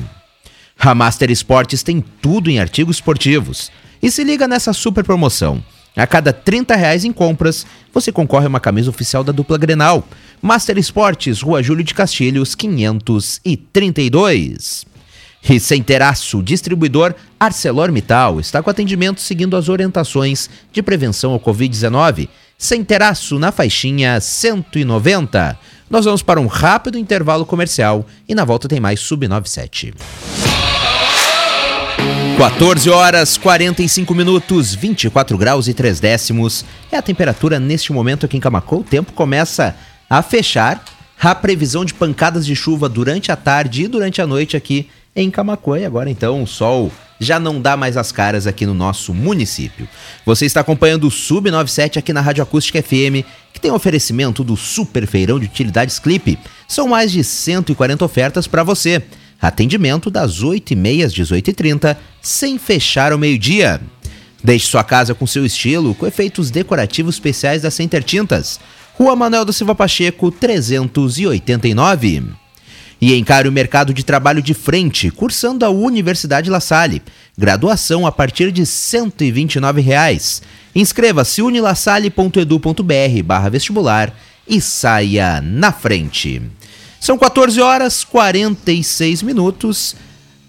A 0.81 0.94
Master 0.94 1.31
Esportes 1.31 1.83
tem 1.83 2.03
tudo 2.22 2.48
em 2.48 2.59
artigos 2.59 2.96
esportivos. 2.96 3.70
E 4.03 4.11
se 4.11 4.25
liga 4.25 4.48
nessa 4.48 4.72
super 4.72 5.05
promoção. 5.05 5.62
A 5.94 6.07
cada 6.07 6.33
30 6.33 6.75
reais 6.75 7.05
em 7.05 7.12
compras, 7.12 7.66
você 7.92 8.11
concorre 8.11 8.46
a 8.46 8.48
uma 8.48 8.59
camisa 8.59 8.88
oficial 8.88 9.22
da 9.22 9.33
dupla 9.33 9.59
Grenal. 9.59 10.09
Master 10.40 10.79
Esportes, 10.79 11.42
Rua 11.42 11.62
Júlio 11.62 11.85
de 11.85 11.92
Castilhos, 11.92 12.55
532. 12.55 14.87
E 15.46 15.61
sem 15.61 15.83
teraço, 15.83 16.42
distribuidor 16.42 17.14
ArcelorMittal 17.38 18.40
está 18.40 18.62
com 18.62 18.70
atendimento 18.70 19.20
seguindo 19.20 19.59
as 19.59 19.68
orientações 19.68 20.48
de 20.72 20.83
prevenção 20.83 21.33
ao 21.33 21.40
Covid-19. 21.40 22.31
Sem 22.62 22.85
teraço 22.85 23.40
na 23.40 23.51
faixinha 23.51 24.20
190. 24.20 25.59
Nós 25.90 26.05
vamos 26.05 26.22
para 26.22 26.40
um 26.40 26.46
rápido 26.46 26.96
intervalo 26.96 27.44
comercial 27.44 28.07
e 28.29 28.37
na 28.37 28.44
volta 28.44 28.68
tem 28.68 28.79
mais 28.79 29.01
Sub97. 29.01 29.92
14 32.38 32.88
horas 32.88 33.37
45 33.37 34.14
minutos, 34.14 34.77
24 34.77 35.37
graus 35.37 35.66
e 35.66 35.75
3 35.75 35.98
décimos. 35.98 36.64
É 36.92 36.96
a 36.98 37.03
temperatura 37.03 37.59
neste 37.59 37.92
momento 37.92 38.27
aqui 38.27 38.37
em 38.37 38.40
Camacô. 38.40 38.77
O 38.77 38.85
tempo 38.85 39.12
começa 39.12 39.75
a 40.09 40.22
fechar. 40.22 40.85
A 41.20 41.35
previsão 41.35 41.85
de 41.85 41.94
pancadas 41.94 42.46
de 42.46 42.55
chuva 42.55 42.88
durante 42.88 43.33
a 43.33 43.37
tarde 43.37 43.83
e 43.83 43.88
durante 43.88 44.22
a 44.22 44.27
noite 44.27 44.57
aqui 44.57 44.88
em 45.16 45.33
Camacuã. 45.33 45.81
E 45.81 45.85
agora 45.85 46.09
então 46.09 46.40
o 46.40 46.46
sol 46.46 46.92
já 47.22 47.38
não 47.38 47.61
dá 47.61 47.76
mais 47.76 47.96
as 47.96 48.12
caras 48.12 48.46
aqui 48.46 48.66
no 48.66 48.74
nosso 48.74 49.14
município. 49.14 49.88
Você 50.26 50.46
está 50.46 50.61
acompanhando 50.61 51.06
o 51.06 51.11
Sub97 51.11 51.96
aqui 51.96 52.12
na 52.12 52.20
Rádio 52.20 52.42
Acústica 52.42 52.82
FM, 52.82 53.24
que 53.52 53.61
tem 53.61 53.70
oferecimento 53.70 54.42
do 54.42 54.56
Super 54.56 55.06
Feirão 55.06 55.38
de 55.38 55.46
Utilidades 55.46 55.98
Clipe. 55.98 56.38
São 56.66 56.88
mais 56.88 57.12
de 57.12 57.22
140 57.22 58.04
ofertas 58.04 58.46
para 58.46 58.62
você. 58.62 59.02
Atendimento 59.40 60.11
das 60.11 60.42
8h30 60.42 61.04
às 61.04 61.12
18h30, 61.12 61.96
sem 62.20 62.58
fechar 62.58 63.12
ao 63.12 63.18
meio-dia. 63.18 63.80
Deixe 64.42 64.66
sua 64.66 64.82
casa 64.82 65.14
com 65.14 65.26
seu 65.26 65.46
estilo, 65.46 65.94
com 65.94 66.06
efeitos 66.06 66.50
decorativos 66.50 67.14
especiais 67.14 67.62
da 67.62 67.70
Center 67.70 68.02
Tintas. 68.02 68.58
Rua 68.94 69.16
Manuel 69.16 69.44
da 69.44 69.52
Silva 69.52 69.74
Pacheco, 69.74 70.30
389. 70.30 72.41
E 73.03 73.19
encare 73.19 73.49
o 73.49 73.53
mercado 73.53 73.93
de 73.93 74.05
trabalho 74.05 74.41
de 74.41 74.55
frente, 74.55 75.11
cursando 75.11 75.65
a 75.65 75.71
Universidade 75.71 76.49
La 76.49 76.61
Salle. 76.61 77.03
Graduação 77.37 78.07
a 78.07 78.12
partir 78.12 78.53
de 78.53 78.65
129 78.65 79.81
reais. 79.81 80.41
Inscreva-se 80.73 81.43
unilasalle.edu.br 81.43 83.23
barra 83.25 83.49
vestibular 83.49 84.15
e 84.47 84.61
saia 84.61 85.41
na 85.41 85.73
frente. 85.73 86.41
São 87.01 87.19
14 87.19 87.61
horas 87.61 88.05
46 88.05 89.23
minutos. 89.23 89.97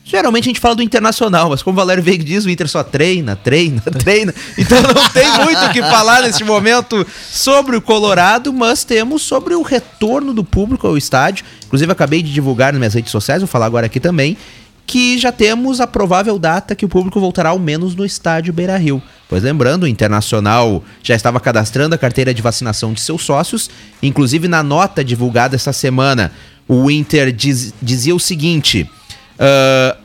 Geralmente 0.05 0.43
a 0.43 0.49
gente 0.49 0.59
fala 0.59 0.75
do 0.75 0.83
Internacional, 0.83 1.49
mas 1.49 1.63
como 1.63 1.75
o 1.75 1.81
Valério 1.81 2.03
Veiga 2.03 2.23
diz, 2.23 2.43
o 2.43 2.49
Inter 2.49 2.67
só 2.67 2.83
treina, 2.83 3.37
treina, 3.37 3.81
treina. 4.03 4.35
Então 4.57 4.81
não 4.81 5.09
tem 5.09 5.27
muito 5.43 5.65
o 5.65 5.71
que 5.71 5.81
falar 5.81 6.21
neste 6.21 6.43
momento 6.43 7.07
sobre 7.31 7.77
o 7.77 7.81
Colorado, 7.81 8.51
mas 8.51 8.83
temos 8.83 9.21
sobre 9.21 9.55
o 9.55 9.61
retorno 9.61 10.33
do 10.33 10.43
público 10.43 10.85
ao 10.85 10.97
estádio. 10.97 11.45
Inclusive, 11.73 11.91
acabei 11.91 12.21
de 12.21 12.31
divulgar 12.31 12.71
nas 12.71 12.77
minhas 12.77 12.93
redes 12.93 13.11
sociais, 13.11 13.41
vou 13.41 13.47
falar 13.47 13.65
agora 13.65 13.87
aqui 13.87 13.99
também, 13.99 14.37
que 14.85 15.17
já 15.17 15.31
temos 15.31 15.81
a 15.81 15.87
provável 15.87 16.37
data 16.37 16.75
que 16.75 16.85
o 16.85 16.87
público 16.87 17.19
voltará 17.19 17.49
ao 17.49 17.57
menos 17.57 17.95
no 17.95 18.05
estádio 18.05 18.53
Beira 18.53 18.77
Rio. 18.77 19.01
Pois 19.27 19.41
lembrando, 19.41 19.81
o 19.81 19.87
Internacional 19.87 20.83
já 21.01 21.15
estava 21.15 21.39
cadastrando 21.39 21.95
a 21.95 21.97
carteira 21.97 22.31
de 22.31 22.43
vacinação 22.43 22.93
de 22.93 23.01
seus 23.01 23.23
sócios. 23.23 23.71
Inclusive, 24.03 24.47
na 24.47 24.61
nota 24.61 25.03
divulgada 25.03 25.55
esta 25.55 25.73
semana, 25.73 26.31
o 26.67 26.91
Inter 26.91 27.31
diz- 27.33 27.73
dizia 27.81 28.13
o 28.15 28.19
seguinte. 28.19 28.87
Ah, 29.39 29.97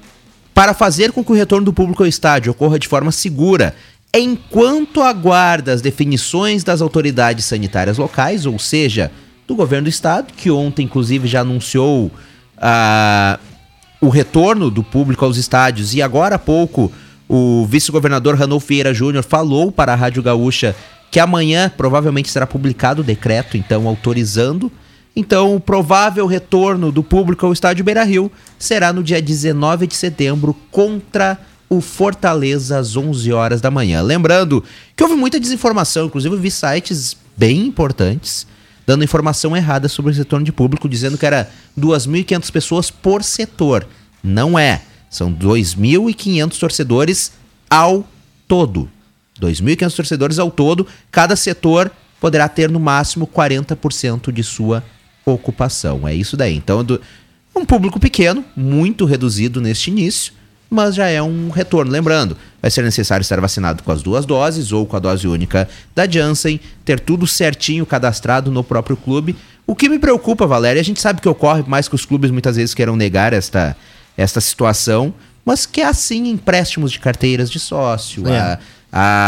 para 0.54 0.72
fazer 0.72 1.12
com 1.12 1.22
que 1.22 1.32
o 1.32 1.34
retorno 1.34 1.66
do 1.66 1.72
público 1.74 2.02
ao 2.02 2.08
estádio 2.08 2.52
ocorra 2.52 2.78
de 2.78 2.88
forma 2.88 3.12
segura, 3.12 3.74
enquanto 4.16 5.02
aguarda 5.02 5.70
as 5.70 5.82
definições 5.82 6.64
das 6.64 6.80
autoridades 6.80 7.44
sanitárias 7.44 7.98
locais, 7.98 8.46
ou 8.46 8.58
seja, 8.58 9.10
do 9.48 9.56
governo 9.56 9.86
do 9.86 9.90
estado, 9.90 10.32
que 10.36 10.48
ontem 10.48 10.84
inclusive 10.84 11.26
já 11.26 11.40
anunciou 11.40 12.12
ah, 12.56 13.40
o 14.00 14.08
retorno 14.08 14.70
do 14.70 14.84
público 14.84 15.24
aos 15.24 15.36
estádios, 15.36 15.94
e 15.94 16.00
agora 16.00 16.36
há 16.36 16.38
pouco 16.38 16.92
o 17.28 17.66
vice-governador 17.66 18.36
Ranolfo 18.36 18.68
Vieira 18.68 18.94
Júnior 18.94 19.24
falou 19.24 19.72
para 19.72 19.92
a 19.92 19.96
Rádio 19.96 20.22
Gaúcha 20.22 20.76
que 21.10 21.18
amanhã 21.18 21.72
provavelmente 21.74 22.30
será 22.30 22.46
publicado 22.46 23.00
o 23.00 23.04
decreto, 23.04 23.56
então 23.56 23.88
autorizando 23.88 24.70
então, 25.18 25.56
o 25.56 25.60
provável 25.60 26.26
retorno 26.26 26.92
do 26.92 27.02
público 27.02 27.44
ao 27.44 27.52
estádio 27.52 27.84
Beira 27.84 28.04
Rio 28.04 28.30
será 28.56 28.92
no 28.92 29.02
dia 29.02 29.20
19 29.20 29.88
de 29.88 29.96
setembro 29.96 30.54
contra 30.70 31.36
o 31.68 31.80
Fortaleza 31.80 32.78
às 32.78 32.96
11 32.96 33.32
horas 33.32 33.60
da 33.60 33.68
manhã. 33.68 34.00
Lembrando 34.00 34.62
que 34.94 35.02
houve 35.02 35.16
muita 35.16 35.40
desinformação, 35.40 36.06
inclusive 36.06 36.36
eu 36.36 36.40
vi 36.40 36.52
sites 36.52 37.16
bem 37.36 37.66
importantes 37.66 38.46
dando 38.88 39.04
informação 39.04 39.54
errada 39.54 39.86
sobre 39.86 40.12
esse 40.12 40.20
retorno 40.20 40.46
de 40.46 40.50
público, 40.50 40.88
dizendo 40.88 41.18
que 41.18 41.26
era 41.26 41.50
2.500 41.78 42.50
pessoas 42.50 42.90
por 42.90 43.22
setor. 43.22 43.86
Não 44.24 44.58
é. 44.58 44.80
São 45.10 45.30
2.500 45.30 46.58
torcedores 46.58 47.32
ao 47.68 48.08
todo. 48.48 48.88
2.500 49.38 49.94
torcedores 49.94 50.38
ao 50.38 50.50
todo. 50.50 50.86
Cada 51.10 51.36
setor 51.36 51.90
poderá 52.18 52.48
ter 52.48 52.70
no 52.70 52.80
máximo 52.80 53.26
40% 53.26 54.32
de 54.32 54.42
sua 54.42 54.82
ocupação. 55.22 56.08
É 56.08 56.14
isso 56.14 56.34
daí. 56.34 56.56
Então, 56.56 56.82
do- 56.82 56.98
um 57.54 57.66
público 57.66 58.00
pequeno, 58.00 58.42
muito 58.56 59.04
reduzido 59.04 59.60
neste 59.60 59.90
início, 59.90 60.32
mas 60.70 60.94
já 60.94 61.08
é 61.08 61.22
um 61.22 61.48
retorno. 61.50 61.90
Lembrando, 61.90 62.36
vai 62.60 62.70
ser 62.70 62.82
necessário 62.82 63.22
estar 63.22 63.40
vacinado 63.40 63.82
com 63.82 63.90
as 63.92 64.02
duas 64.02 64.26
doses 64.26 64.72
ou 64.72 64.84
com 64.86 64.96
a 64.96 65.00
dose 65.00 65.26
única 65.26 65.68
da 65.94 66.08
Janssen, 66.08 66.60
ter 66.84 67.00
tudo 67.00 67.26
certinho 67.26 67.86
cadastrado 67.86 68.50
no 68.50 68.62
próprio 68.62 68.96
clube. 68.96 69.34
O 69.66 69.74
que 69.74 69.88
me 69.88 69.98
preocupa, 69.98 70.46
Valéria, 70.46 70.80
a 70.80 70.84
gente 70.84 71.00
sabe 71.00 71.20
que 71.20 71.28
ocorre, 71.28 71.62
mais 71.66 71.88
que 71.88 71.94
os 71.94 72.04
clubes 72.04 72.30
muitas 72.30 72.56
vezes 72.56 72.74
queiram 72.74 72.96
negar 72.96 73.32
esta, 73.32 73.76
esta 74.16 74.40
situação, 74.40 75.12
mas 75.44 75.66
que 75.66 75.80
é 75.80 75.86
assim 75.86 76.28
empréstimos 76.28 76.92
de 76.92 76.98
carteiras 76.98 77.50
de 77.50 77.58
sócio, 77.58 78.26
É. 78.28 78.38
a, 78.38 78.58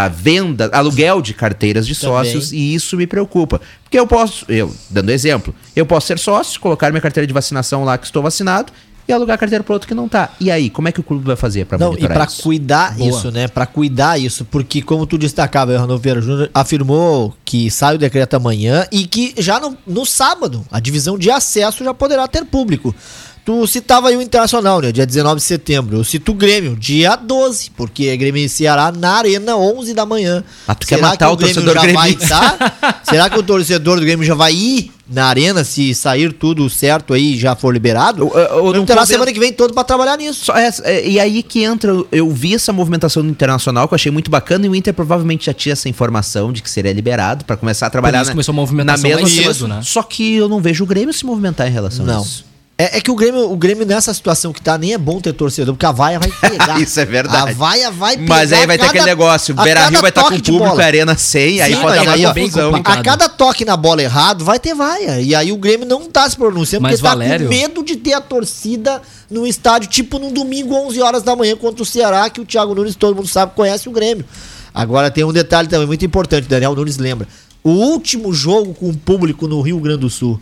a 0.05 0.09
venda, 0.09 0.71
aluguel 0.73 1.21
de 1.21 1.35
carteiras 1.35 1.87
de 1.87 1.95
Também. 1.95 2.17
sócios, 2.17 2.53
e 2.53 2.75
isso 2.75 2.97
me 2.97 3.07
preocupa. 3.07 3.61
Porque 3.83 3.99
eu 3.99 4.07
posso, 4.07 4.47
eu, 4.49 4.75
dando 4.89 5.11
exemplo, 5.11 5.55
eu 5.77 5.85
posso 5.85 6.07
ser 6.07 6.19
sócio, 6.19 6.59
colocar 6.61 6.91
minha 6.91 7.01
carteira 7.03 7.27
de 7.27 7.33
vacinação 7.35 7.85
lá 7.85 7.99
que 7.99 8.07
estou 8.07 8.23
vacinado 8.23 8.73
e 9.11 9.15
alugar 9.15 9.35
a 9.35 9.39
carteira 9.39 9.63
para 9.63 9.73
outro 9.75 9.89
que 9.89 9.95
não 9.95 10.09
tá. 10.09 10.31
E 10.41 10.51
aí, 10.51 10.71
como 10.71 10.89
é 10.89 10.93
que 10.93 11.01
o 11.01 11.03
clube 11.03 11.25
vai 11.27 11.37
fazer 11.37 11.67
para 11.67 11.79
Não, 11.79 11.89
e 11.89 11.91
monitorar 11.91 12.17
pra 12.17 12.27
isso? 12.27 12.43
cuidar 12.43 12.97
Boa. 12.97 13.11
isso, 13.11 13.31
né? 13.31 13.49
Pra 13.49 13.67
cuidar 13.67 14.19
isso, 14.19 14.45
porque 14.45 14.81
como 14.83 15.07
tu 15.07 15.19
destacava, 15.19 15.73
o 15.75 15.79
Renoveiro 15.81 16.23
Júnior 16.23 16.51
afirmou 16.55 17.35
que 17.45 17.71
sai 17.71 17.97
o 17.97 17.99
decreto 17.99 18.35
amanhã 18.35 18.87
e 18.91 19.07
que 19.07 19.35
já 19.39 19.59
no, 19.61 19.77
no 19.87 20.07
sábado 20.07 20.65
a 20.71 20.81
divisão 20.81 21.19
de 21.19 21.31
acesso 21.31 21.85
já 21.85 21.93
poderá 21.93 22.27
ter 22.29 22.45
público. 22.45 22.95
Tu 23.45 23.67
citava 23.67 24.09
aí 24.09 24.17
o 24.17 24.23
Internacional, 24.23 24.81
né? 24.81 24.93
Dia 24.93 25.07
19 25.07 25.37
de 25.37 25.43
setembro. 25.43 25.97
Eu 25.97 26.05
cito 26.05 26.31
o 26.33 26.35
Grêmio, 26.35 26.77
dia 26.77 27.17
12, 27.17 27.71
porque 27.71 28.07
é 28.07 28.17
Grêmio 28.17 28.45
e 28.45 28.49
Ceará 28.49 28.93
na 28.93 29.13
Arena, 29.13 29.57
11 29.57 29.95
da 29.95 30.05
manhã. 30.05 30.45
Ah, 30.69 30.75
tu 30.75 30.87
quer 30.87 31.01
matar 31.01 31.31
o 31.31 31.37
torcedor 31.37 31.75
já 31.75 31.81
vai 31.93 32.13
gremista. 32.13 32.29
tá? 32.29 33.01
Será 33.03 33.31
que 33.31 33.39
o 33.39 33.43
torcedor 33.43 33.99
do 33.99 34.03
Grêmio 34.05 34.27
já 34.27 34.35
vai 34.35 34.53
ir 34.53 34.93
na 35.11 35.27
Arena 35.27 35.65
se 35.65 35.95
sair 35.95 36.33
tudo 36.33 36.69
certo 36.71 37.13
aí 37.13 37.35
e 37.35 37.39
já 37.39 37.57
for 37.57 37.73
liberado? 37.73 38.31
Ou- 38.55 38.73
não 38.73 38.87
terá 38.87 39.05
semana 39.05 39.33
que 39.33 39.41
vem 39.41 39.53
todo 39.53 39.75
pra 39.75 39.83
trabalhar 39.85 40.17
nisso. 40.17 40.45
Só 40.47 40.57
essa- 40.57 40.83
é, 40.89 41.07
e 41.07 41.19
aí 41.19 41.43
que 41.43 41.63
entra, 41.65 41.93
eu 42.13 42.31
vi 42.31 42.55
essa 42.55 42.73
movimentação 42.73 43.23
no 43.23 43.31
Internacional 43.31 43.89
que 43.89 43.95
eu 43.95 43.97
achei 43.97 44.13
muito 44.13 44.31
bacana 44.31 44.67
e 44.67 44.69
o 44.69 44.75
Inter 44.75 44.95
provavelmente 44.95 45.47
já 45.47 45.53
tinha 45.55 45.73
essa 45.73 45.89
informação 45.89 46.53
de 46.53 46.63
que 46.63 46.71
seria 46.71 46.93
liberado 46.93 47.45
para 47.45 47.57
começar 47.57 47.87
a 47.87 47.91
trabalhar 47.91 48.19
Por 48.19 48.23
isso 48.25 48.31
começou 48.33 48.53
a 48.53 48.57
movimentação 48.57 49.03
na 49.03 49.17
mesma 49.17 49.23
mais 49.23 49.57
cedo, 49.57 49.69
né? 49.69 49.81
Só 49.83 50.03
que 50.03 50.35
eu 50.37 50.49
não 50.49 50.61
vejo 50.61 50.85
o 50.85 50.87
Grêmio 50.87 51.13
se 51.13 51.25
movimentar 51.27 51.67
em 51.67 51.73
relação 51.73 52.05
a 52.05 52.09
Não. 52.15 52.23
isso. 52.23 52.50
É, 52.81 52.97
é 52.99 53.01
que 53.01 53.11
o 53.11 53.15
Grêmio, 53.15 53.51
o 53.53 53.57
Grêmio, 53.57 53.85
nessa 53.85 54.15
situação 54.15 54.53
que 54.53 54.63
tá, 54.63 54.79
nem 54.79 54.95
é 54.95 54.99
bom 54.99 55.21
ter 55.21 55.33
torcedor, 55.33 55.75
porque 55.75 55.85
a 55.87 55.93
vaia 55.93 56.19
vai 56.19 56.31
pegar. 56.51 56.81
Isso 56.81 56.99
é 56.99 57.05
verdade. 57.05 57.51
A 57.51 57.55
vaia 57.55 57.91
vai 57.91 58.17
pegar. 58.17 58.29
Mas 58.29 58.53
aí 58.53 58.67
vai 58.67 58.79
ter 58.79 58.85
a 58.85 58.87
aquele 58.89 59.01
cada- 59.05 59.11
negócio, 59.11 59.55
a 59.59 59.63
Beira 59.63 59.81
Rio 59.81 59.89
cada 59.91 60.01
vai 60.01 60.09
estar 60.11 60.23
com 60.23 60.29
toque 60.31 60.41
de 60.41 60.53
público, 60.53 60.81
a 60.81 60.85
Arena 60.85 61.17
sem, 61.19 61.61
aí 61.61 61.75
Sim, 61.75 61.81
pode 61.81 61.97
mas 61.99 62.07
dar 62.07 62.13
aí, 62.13 62.21
uma 62.25 62.31
ó, 62.31 62.33
bem 62.33 62.45
confusão. 62.51 62.75
A 62.85 63.03
cada 63.03 63.29
toque 63.29 63.65
na 63.65 63.77
bola 63.77 64.03
errado, 64.03 64.45
vai 64.45 64.59
ter 64.59 64.75
vaia. 64.75 65.21
E 65.21 65.35
aí 65.35 65.53
o 65.53 65.57
Grêmio 65.57 65.87
não 65.87 66.09
tá 66.11 66.29
se 66.31 66.37
pronunciando 66.37 66.83
Mas, 66.83 66.93
porque 67.01 67.03
tá 67.03 67.11
Valério- 67.11 67.47
com 67.47 67.55
medo 67.55 67.85
de 67.85 67.97
ter 67.97 68.15
a 68.15 68.21
torcida 68.21 69.03
no 69.31 69.47
estádio, 69.47 69.89
tipo 69.89 70.19
no 70.19 70.31
domingo, 70.31 70.75
11 70.75 71.01
horas 71.03 71.23
da 71.23 71.37
manhã, 71.37 71.55
contra 71.57 71.83
o 71.83 71.87
Ceará, 71.87 72.29
que 72.31 72.41
o 72.41 72.45
Thiago 72.47 72.75
Nunes, 72.75 72.97
todo 72.97 73.15
mundo 73.15 73.29
sabe, 73.29 73.53
conhece 73.55 73.89
o 73.89 73.93
Grêmio. 73.93 74.25
Agora 74.73 75.11
tem 75.11 75.23
um 75.25 75.33
detalhe 75.33 75.69
também 75.69 75.87
muito 75.87 76.05
importante, 76.05 76.47
o 76.47 76.49
Daniel 76.49 76.75
Nunes 76.75 76.97
lembra. 76.97 77.29
O 77.63 77.71
último 77.71 78.33
jogo 78.33 78.73
com 78.73 78.89
o 78.89 78.97
público 78.97 79.47
no 79.47 79.61
Rio 79.61 79.79
Grande 79.81 79.99
do 80.01 80.09
Sul, 80.11 80.41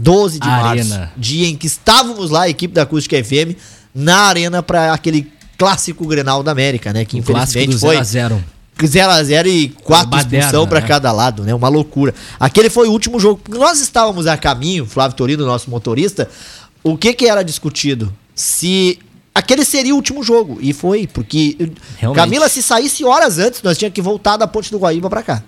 12 0.00 0.38
de 0.38 0.48
Arena. 0.48 0.98
março, 0.98 1.12
dia 1.16 1.46
em 1.46 1.56
que 1.56 1.66
estávamos 1.66 2.30
lá, 2.30 2.42
a 2.42 2.48
equipe 2.48 2.74
da 2.74 2.82
Acústica 2.82 3.22
FM, 3.22 3.56
na 3.94 4.16
arena 4.20 4.62
para 4.62 4.92
aquele 4.92 5.30
clássico 5.58 6.06
Grenal 6.06 6.42
da 6.42 6.52
América, 6.52 6.92
né? 6.92 7.04
Que 7.04 7.20
O 7.20 7.22
clássico 7.22 7.58
infelizmente 7.58 7.78
foi 7.80 7.96
0x0. 7.96 8.40
0x0 8.78 9.46
e 9.46 9.68
quatro 9.68 10.08
Baderna, 10.08 10.38
expulsão 10.38 10.66
pra 10.66 10.80
né? 10.80 10.86
cada 10.86 11.12
lado, 11.12 11.44
né? 11.44 11.54
Uma 11.54 11.68
loucura. 11.68 12.14
Aquele 12.38 12.70
foi 12.70 12.88
o 12.88 12.92
último 12.92 13.20
jogo. 13.20 13.40
Nós 13.50 13.80
estávamos 13.80 14.26
a 14.26 14.36
caminho, 14.36 14.86
Flávio 14.86 15.16
Torino, 15.16 15.44
nosso 15.44 15.68
motorista. 15.68 16.28
O 16.82 16.96
que 16.96 17.12
que 17.12 17.26
era 17.26 17.42
discutido? 17.42 18.10
Se 18.34 18.98
aquele 19.40 19.64
seria 19.64 19.92
o 19.92 19.96
último 19.96 20.22
jogo. 20.22 20.58
E 20.60 20.72
foi, 20.72 21.06
porque 21.06 21.56
Realmente. 21.98 22.16
Camila, 22.22 22.48
se 22.48 22.62
saísse 22.62 23.04
horas 23.04 23.38
antes, 23.38 23.62
nós 23.62 23.76
tínhamos 23.76 23.94
que 23.94 24.00
voltar 24.02 24.36
da 24.36 24.46
Ponte 24.46 24.70
do 24.70 24.78
Guaíba 24.78 25.10
pra 25.10 25.22
cá. 25.22 25.42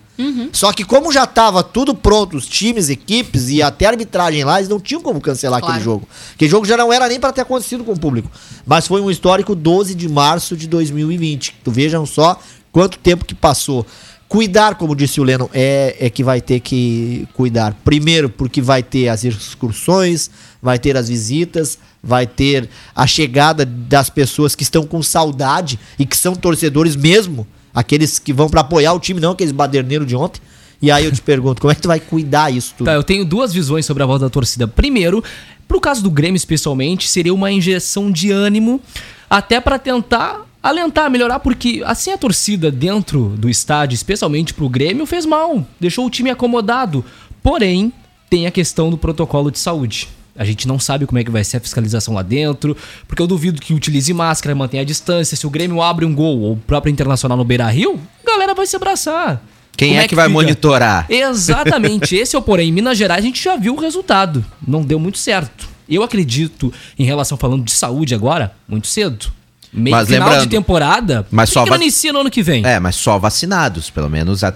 Só 0.52 0.72
que 0.72 0.84
como 0.84 1.10
já 1.10 1.26
tava 1.26 1.64
tudo 1.64 1.96
pronto, 1.96 2.36
os 2.36 2.46
times, 2.46 2.88
equipes 2.88 3.48
e 3.48 3.60
até 3.60 3.86
a 3.86 3.90
arbitragem 3.90 4.44
lá, 4.44 4.58
eles 4.58 4.68
não 4.68 4.78
tinham 4.78 5.00
como 5.00 5.20
cancelar 5.20 5.58
Claro. 5.58 5.72
aquele 5.74 5.84
jogo. 5.84 6.08
Aquele 6.34 6.48
jogo 6.50 6.64
já 6.64 6.76
não 6.76 6.92
era 6.92 7.08
nem 7.08 7.18
pra 7.18 7.32
ter 7.32 7.40
acontecido 7.40 7.82
com 7.82 7.92
o 7.92 7.98
público. 7.98 8.30
Mas 8.64 8.86
foi 8.86 9.00
um 9.00 9.10
histórico 9.10 9.52
12 9.54 9.96
de 9.96 10.08
março 10.08 10.56
de 10.56 10.68
2020. 10.68 11.56
Tu 11.64 11.70
vejam 11.72 12.06
só 12.06 12.38
quanto 12.70 12.98
tempo 12.98 13.24
que 13.24 13.34
passou. 13.34 13.84
Cuidar, 14.32 14.76
como 14.76 14.96
disse 14.96 15.20
o 15.20 15.24
Leno, 15.24 15.50
é, 15.52 15.94
é 16.00 16.08
que 16.08 16.24
vai 16.24 16.40
ter 16.40 16.60
que 16.60 17.28
cuidar. 17.34 17.76
Primeiro, 17.84 18.30
porque 18.30 18.62
vai 18.62 18.82
ter 18.82 19.08
as 19.08 19.24
excursões, 19.24 20.30
vai 20.62 20.78
ter 20.78 20.96
as 20.96 21.10
visitas, 21.10 21.78
vai 22.02 22.26
ter 22.26 22.66
a 22.96 23.06
chegada 23.06 23.66
das 23.66 24.08
pessoas 24.08 24.54
que 24.54 24.62
estão 24.62 24.86
com 24.86 25.02
saudade 25.02 25.78
e 25.98 26.06
que 26.06 26.16
são 26.16 26.34
torcedores 26.34 26.96
mesmo. 26.96 27.46
Aqueles 27.74 28.18
que 28.18 28.32
vão 28.32 28.48
pra 28.48 28.62
apoiar 28.62 28.94
o 28.94 28.98
time, 28.98 29.20
não 29.20 29.32
aqueles 29.32 29.52
baderneiros 29.52 30.06
de 30.06 30.16
ontem. 30.16 30.40
E 30.80 30.90
aí 30.90 31.04
eu 31.04 31.12
te 31.12 31.20
pergunto, 31.20 31.60
como 31.60 31.70
é 31.70 31.74
que 31.74 31.82
tu 31.82 31.88
vai 31.88 32.00
cuidar 32.00 32.50
isso 32.50 32.72
tudo? 32.78 32.86
Tá, 32.86 32.94
eu 32.94 33.02
tenho 33.02 33.26
duas 33.26 33.52
visões 33.52 33.84
sobre 33.84 34.02
a 34.02 34.06
volta 34.06 34.24
da 34.24 34.30
torcida. 34.30 34.66
Primeiro, 34.66 35.22
pro 35.68 35.78
caso 35.78 36.02
do 36.02 36.10
Grêmio 36.10 36.38
especialmente, 36.38 37.06
seria 37.06 37.34
uma 37.34 37.52
injeção 37.52 38.10
de 38.10 38.30
ânimo 38.30 38.80
até 39.28 39.60
pra 39.60 39.78
tentar 39.78 40.46
alentar, 40.62 41.10
melhorar, 41.10 41.40
porque 41.40 41.82
assim 41.84 42.12
a 42.12 42.18
torcida 42.18 42.70
dentro 42.70 43.34
do 43.36 43.48
estádio, 43.50 43.94
especialmente 43.94 44.54
pro 44.54 44.68
Grêmio, 44.68 45.06
fez 45.06 45.26
mal, 45.26 45.66
deixou 45.80 46.06
o 46.06 46.10
time 46.10 46.30
acomodado. 46.30 47.04
Porém, 47.42 47.92
tem 48.30 48.46
a 48.46 48.50
questão 48.50 48.88
do 48.88 48.96
protocolo 48.96 49.50
de 49.50 49.58
saúde. 49.58 50.08
A 50.34 50.44
gente 50.44 50.66
não 50.66 50.78
sabe 50.78 51.04
como 51.04 51.18
é 51.18 51.24
que 51.24 51.30
vai 51.30 51.44
ser 51.44 51.58
a 51.58 51.60
fiscalização 51.60 52.14
lá 52.14 52.22
dentro, 52.22 52.74
porque 53.06 53.20
eu 53.20 53.26
duvido 53.26 53.60
que 53.60 53.74
utilize 53.74 54.12
máscara, 54.14 54.54
mantenha 54.54 54.82
a 54.82 54.86
distância. 54.86 55.36
Se 55.36 55.46
o 55.46 55.50
Grêmio 55.50 55.82
abre 55.82 56.06
um 56.06 56.14
gol 56.14 56.40
ou 56.40 56.52
o 56.52 56.56
próprio 56.56 56.90
Internacional 56.90 57.36
no 57.36 57.44
Beira 57.44 57.68
Rio, 57.68 58.00
a 58.24 58.30
galera 58.30 58.54
vai 58.54 58.66
se 58.66 58.74
abraçar. 58.76 59.42
Quem 59.76 59.90
Como 59.90 60.00
é 60.00 60.08
que 60.08 60.14
vai 60.14 60.26
fica? 60.28 60.32
monitorar? 60.32 61.06
Exatamente, 61.10 62.16
esse 62.16 62.34
é 62.36 62.38
o 62.38 62.42
porém. 62.42 62.68
Em 62.68 62.72
Minas 62.72 62.96
Gerais 62.96 63.22
a 63.22 63.26
gente 63.26 63.42
já 63.42 63.56
viu 63.56 63.74
o 63.74 63.80
resultado. 63.80 64.44
Não 64.66 64.82
deu 64.82 64.98
muito 64.98 65.18
certo. 65.18 65.68
Eu 65.88 66.02
acredito, 66.02 66.72
em 66.98 67.04
relação 67.04 67.36
falando 67.36 67.64
de 67.64 67.72
saúde 67.72 68.14
agora, 68.14 68.54
muito 68.66 68.86
cedo. 68.86 69.32
Meio 69.72 69.96
Mas 69.96 70.06
final 70.08 70.28
lembrando- 70.28 70.44
de 70.48 70.50
temporada. 70.56 71.26
mas 71.30 71.48
só 71.48 71.64
que 71.64 71.74
inicia 71.74 72.12
no 72.12 72.20
ano 72.20 72.30
que 72.30 72.42
vem. 72.42 72.62
É, 72.66 72.78
mas 72.78 72.94
só 72.96 73.18
vacinados, 73.18 73.88
pelo 73.88 74.10
menos 74.10 74.44
a- 74.44 74.52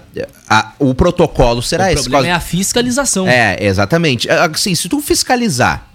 a- 0.47 0.73
o 0.77 0.93
protocolo 0.93 1.61
será 1.61 1.85
o 1.85 1.87
esse. 1.87 2.03
problema 2.03 2.19
Quase- 2.25 2.29
é 2.29 2.33
a 2.33 2.39
fiscalização. 2.39 3.27
É, 3.27 3.57
exatamente. 3.59 4.29
Assim, 4.29 4.75
se 4.75 4.87
tu 4.87 5.01
fiscalizar 5.01 5.87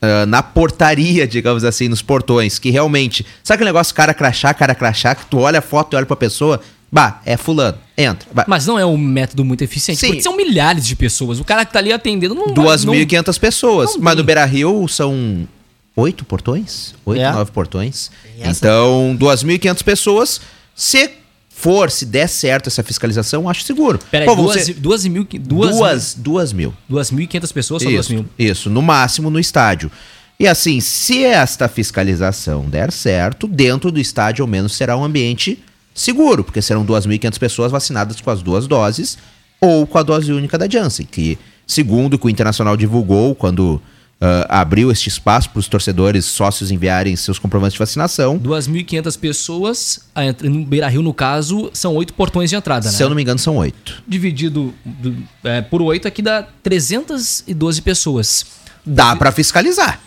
ah, 0.00 0.26
na 0.26 0.42
portaria, 0.42 1.26
digamos 1.26 1.64
assim, 1.64 1.88
nos 1.88 2.02
portões, 2.02 2.58
que 2.58 2.68
realmente. 2.70 3.24
Sabe 3.42 3.56
aquele 3.56 3.70
negócio 3.70 3.94
cara 3.94 4.12
crachá, 4.12 4.52
cara 4.52 4.74
crachá, 4.74 5.14
que 5.14 5.24
tu 5.26 5.38
olha 5.38 5.58
a 5.60 5.62
foto 5.62 5.94
e 5.94 5.96
olha 5.96 6.04
pra 6.04 6.14
pessoa, 6.14 6.60
bah, 6.92 7.20
é 7.24 7.36
fulano, 7.38 7.78
entra. 7.96 8.28
Bah, 8.32 8.44
Mas 8.46 8.66
não 8.66 8.78
é 8.78 8.84
um 8.84 8.98
método 8.98 9.44
muito 9.44 9.62
eficiente, 9.62 9.98
Sim. 10.00 10.08
porque 10.08 10.22
são 10.22 10.36
milhares 10.36 10.86
de 10.86 10.94
pessoas. 10.94 11.40
O 11.40 11.44
cara 11.44 11.64
que 11.64 11.72
tá 11.72 11.78
ali 11.78 11.90
atendendo 11.92 12.34
não 12.34 12.44
vai- 12.48 12.54
não- 12.54 12.64
2.500 12.64 13.38
pessoas. 13.38 13.94
não 13.96 14.02
Mas 14.02 14.14
no 14.16 14.22
Beira 14.22 14.44
Rio 14.44 14.86
são 14.86 15.48
oito 15.96 16.24
portões? 16.24 16.94
Oito, 17.06 17.20
É. 17.20 17.30
nove 17.32 17.50
portões. 17.52 18.10
Então, 18.38 19.16
2.500 19.18 19.82
pessoas. 19.82 20.40
Se 20.74 21.10
for, 21.48 21.90
se 21.90 22.04
der 22.04 22.28
certo 22.28 22.66
essa 22.68 22.82
fiscalização, 22.82 23.48
acho 23.48 23.62
seguro. 23.62 23.98
Peraí, 24.10 24.26
Pô, 24.26 24.34
duas, 24.34 24.62
ser 24.64 24.74
duas, 24.74 25.06
mil, 25.06 25.26
duas, 25.40 25.76
duas, 25.76 26.14
duas 26.14 26.52
mil. 26.52 26.74
duas 26.88 27.10
mil 27.12 27.24
e 27.24 27.26
quinhentas 27.28 27.52
pessoas 27.52 27.82
ou 27.82 27.90
duas 27.90 28.06
Isso, 28.06 28.14
mil? 28.14 28.26
isso, 28.38 28.68
no 28.70 28.82
máximo 28.82 29.30
no 29.30 29.38
estádio. 29.38 29.90
E 30.38 30.48
assim, 30.48 30.80
se 30.80 31.24
esta 31.24 31.68
fiscalização 31.68 32.64
der 32.68 32.90
certo, 32.90 33.46
dentro 33.46 33.92
do 33.92 34.00
estádio 34.00 34.42
ao 34.42 34.48
menos 34.48 34.74
será 34.74 34.96
um 34.96 35.04
ambiente 35.04 35.62
seguro, 35.94 36.42
porque 36.42 36.60
serão 36.60 36.84
2.500 36.84 37.38
pessoas 37.38 37.70
vacinadas 37.70 38.20
com 38.20 38.30
as 38.30 38.42
duas 38.42 38.66
doses 38.66 39.16
ou 39.60 39.86
com 39.86 39.96
a 39.96 40.02
dose 40.02 40.32
única 40.32 40.58
da 40.58 40.68
Janssen, 40.68 41.06
que 41.06 41.38
segundo 41.64 42.14
o 42.14 42.18
que 42.18 42.26
o 42.26 42.30
Internacional 42.30 42.76
divulgou 42.76 43.32
quando 43.36 43.80
ah, 44.20 44.60
abriu 44.60 44.90
este 44.90 45.08
espaço 45.08 45.50
para 45.50 45.60
os 45.60 45.68
torcedores 45.68 46.24
sócios 46.24 46.70
enviarem 46.70 47.14
seus 47.16 47.38
comprovantes 47.38 47.72
de 47.74 47.78
vacinação, 47.78 48.38
2.500 48.38 49.18
pessoas, 49.18 50.00
no 50.42 50.64
Beira 50.64 50.88
Rio, 50.88 51.02
no 51.02 51.12
caso, 51.12 51.70
são 51.72 51.94
oito 51.96 52.14
portões 52.14 52.48
de 52.50 52.56
entrada, 52.56 52.86
né? 52.86 52.92
se 52.96 53.02
eu 53.02 53.08
não 53.08 53.16
me 53.16 53.22
engano 53.22 53.38
são 53.38 53.56
oito. 53.56 54.02
Dividido 54.06 54.72
do- 54.84 55.16
é, 55.44 55.60
por 55.62 55.82
oito, 55.82 56.06
aqui 56.08 56.22
dá 56.22 56.46
312 56.62 57.82
pessoas. 57.82 58.46
Dá 58.84 59.16
para 59.16 59.32
fiscalizar. 59.32 60.00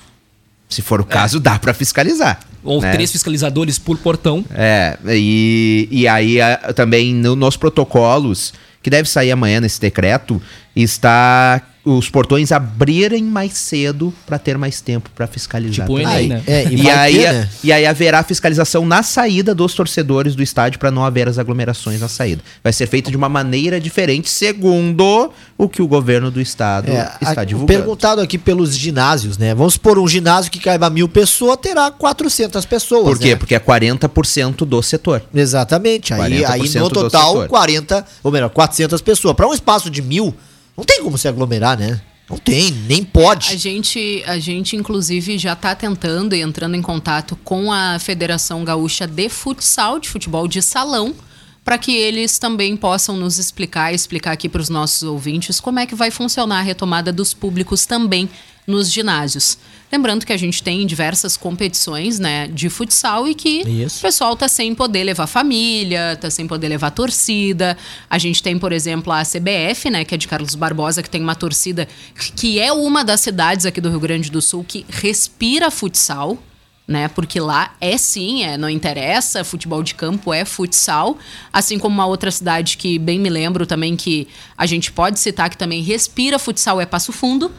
Se 0.69 0.81
for 0.81 0.99
o 0.99 1.05
caso, 1.05 1.39
dá 1.39 1.57
para 1.57 1.73
fiscalizar. 1.73 2.39
Ou 2.63 2.81
né? 2.81 2.91
três 2.91 3.11
fiscalizadores 3.11 3.79
por 3.79 3.97
portão. 3.97 4.43
É, 4.53 4.97
e, 5.07 5.87
e 5.89 6.07
aí 6.07 6.37
também 6.75 7.13
no- 7.13 7.35
nos 7.35 7.55
protocolos, 7.55 8.53
que 8.83 8.89
deve 8.89 9.07
sair 9.09 9.31
amanhã 9.31 9.61
nesse 9.61 9.79
decreto, 9.79 10.41
está 10.83 11.61
os 11.85 12.09
portões 12.09 12.51
abrirem 12.51 13.23
mais 13.23 13.53
cedo 13.53 14.13
para 14.25 14.37
ter 14.37 14.57
mais 14.57 14.81
tempo 14.81 15.09
para 15.15 15.25
fiscalizar. 15.25 15.85
Tipo. 15.87 15.97
Enem, 15.99 16.27
né? 16.27 16.43
É, 16.45 16.65
e, 16.65 16.81
E, 16.83 16.89
aí, 16.91 17.13
ter, 17.19 17.31
né? 17.33 17.49
e 17.63 17.71
aí 17.71 17.85
haverá 17.85 18.21
fiscalização 18.23 18.85
na 18.85 19.01
saída 19.01 19.55
dos 19.55 19.73
torcedores 19.73 20.35
do 20.35 20.43
estádio 20.43 20.79
para 20.79 20.91
não 20.91 21.05
haver 21.05 21.29
as 21.29 21.39
aglomerações 21.39 22.01
na 22.01 22.09
saída. 22.09 22.41
Vai 22.61 22.73
ser 22.73 22.87
feito 22.87 23.09
de 23.09 23.15
uma 23.15 23.29
maneira 23.29 23.79
diferente, 23.79 24.29
segundo 24.29 25.31
o 25.57 25.69
que 25.69 25.81
o 25.81 25.87
governo 25.87 26.29
do 26.29 26.41
estado 26.41 26.91
É, 26.91 27.09
está 27.21 27.39
a- 27.41 27.45
divulgando. 27.45 27.79
Perguntado 27.79 28.19
aqui 28.19 28.37
pelos 28.37 28.75
ginásios, 28.75 29.37
né? 29.37 29.55
Vamos 29.55 29.75
supor 29.75 29.97
um 29.97 30.07
ginásio 30.09 30.51
que 30.51 30.59
caiba 30.59 30.89
mil 30.89 31.07
pessoas, 31.07 31.57
terá 31.61 31.89
400 31.89 32.65
pessoas. 32.65 33.05
Por 33.05 33.17
quê? 33.17 33.29
né? 33.29 33.35
Porque 33.37 33.55
é 33.55 33.59
40% 33.59 34.65
do 34.65 34.81
setor. 34.83 35.23
Exatamente. 35.33 36.13
Aí, 36.13 36.41
40% 36.41 36.49
aí 36.51 36.79
no 36.81 36.89
total, 36.89 37.31
setor. 37.31 37.47
40, 37.47 38.05
ou 38.21 38.29
melhor, 38.29 38.49
400 38.49 39.01
pessoas. 39.01 39.33
Para 39.37 39.47
um 39.47 39.53
espaço 39.53 39.89
de 39.89 40.01
mil, 40.01 40.35
não 40.77 40.85
tem 40.85 41.03
como 41.03 41.17
se 41.17 41.27
aglomerar, 41.27 41.77
né? 41.77 41.99
Não 42.29 42.37
tem, 42.37 42.71
nem 42.71 43.01
A 43.01 43.05
pode. 43.05 43.57
gente, 43.57 44.21
a 44.27 44.37
gente, 44.37 44.75
inclusive, 44.75 45.37
já 45.37 45.53
está 45.53 45.73
tentando 45.73 46.35
e 46.35 46.41
entrando 46.41 46.75
em 46.75 46.81
contato 46.81 47.37
com 47.37 47.71
a 47.71 47.97
Federação 47.99 48.65
Gaúcha 48.65 49.07
de 49.07 49.29
Futsal, 49.29 49.97
de 49.97 50.09
futebol 50.09 50.45
de 50.47 50.61
salão, 50.61 51.15
para 51.63 51.77
que 51.77 51.95
eles 51.95 52.37
também 52.37 52.75
possam 52.75 53.15
nos 53.15 53.39
explicar, 53.39 53.93
explicar 53.93 54.33
aqui 54.33 54.49
para 54.49 54.61
os 54.61 54.69
nossos 54.69 55.03
ouvintes 55.03 55.59
como 55.59 55.79
é 55.79 55.85
que 55.85 55.95
vai 55.95 56.11
funcionar 56.11 56.59
a 56.59 56.61
retomada 56.61 57.11
dos 57.13 57.33
públicos 57.33 57.85
também 57.85 58.29
nos 58.65 58.91
ginásios. 58.91 59.57
Lembrando 59.89 60.25
que 60.25 60.33
a 60.33 60.37
gente 60.37 60.61
tem 60.61 60.85
diversas 60.85 61.37
competições 61.37 62.19
né, 62.19 62.47
de 62.47 62.69
futsal 62.69 63.25
e 63.25 63.33
que 63.33 63.61
Isso. 63.61 63.99
o 63.99 64.01
pessoal 64.01 64.35
tá 64.35 64.47
sem 64.47 64.75
poder 64.75 65.03
levar 65.03 65.27
família, 65.27 66.17
tá 66.19 66.29
sem 66.29 66.45
poder 66.45 66.67
levar 66.67 66.91
torcida. 66.91 67.77
A 68.09 68.17
gente 68.17 68.43
tem, 68.43 68.59
por 68.59 68.73
exemplo, 68.73 69.13
a 69.13 69.23
CBF, 69.23 69.89
né, 69.89 70.03
que 70.03 70.13
é 70.13 70.17
de 70.17 70.27
Carlos 70.27 70.55
Barbosa, 70.55 71.01
que 71.01 71.09
tem 71.09 71.21
uma 71.21 71.35
torcida 71.35 71.87
que 72.35 72.59
é 72.59 72.71
uma 72.73 73.03
das 73.03 73.21
cidades 73.21 73.65
aqui 73.65 73.79
do 73.79 73.89
Rio 73.89 73.99
Grande 73.99 74.29
do 74.29 74.41
Sul 74.41 74.65
que 74.67 74.85
respira 74.89 75.71
futsal, 75.71 76.37
né? 76.85 77.07
Porque 77.09 77.39
lá 77.39 77.75
é 77.81 77.97
sim, 77.97 78.43
é, 78.43 78.57
não 78.57 78.69
interessa, 78.69 79.43
futebol 79.43 79.83
de 79.83 79.93
campo 79.93 80.33
é 80.33 80.45
futsal, 80.45 81.17
assim 81.51 81.77
como 81.77 81.93
uma 81.95 82.05
outra 82.05 82.31
cidade 82.31 82.77
que 82.77 82.97
bem 82.97 83.19
me 83.19 83.29
lembro 83.29 83.65
também 83.65 83.95
que 83.95 84.27
a 84.57 84.65
gente 84.65 84.91
pode 84.91 85.19
citar 85.19 85.49
que 85.49 85.57
também 85.57 85.81
respira 85.81 86.39
futsal 86.39 86.79
é 86.79 86.85
Passo 86.85 87.11
Fundo. 87.11 87.51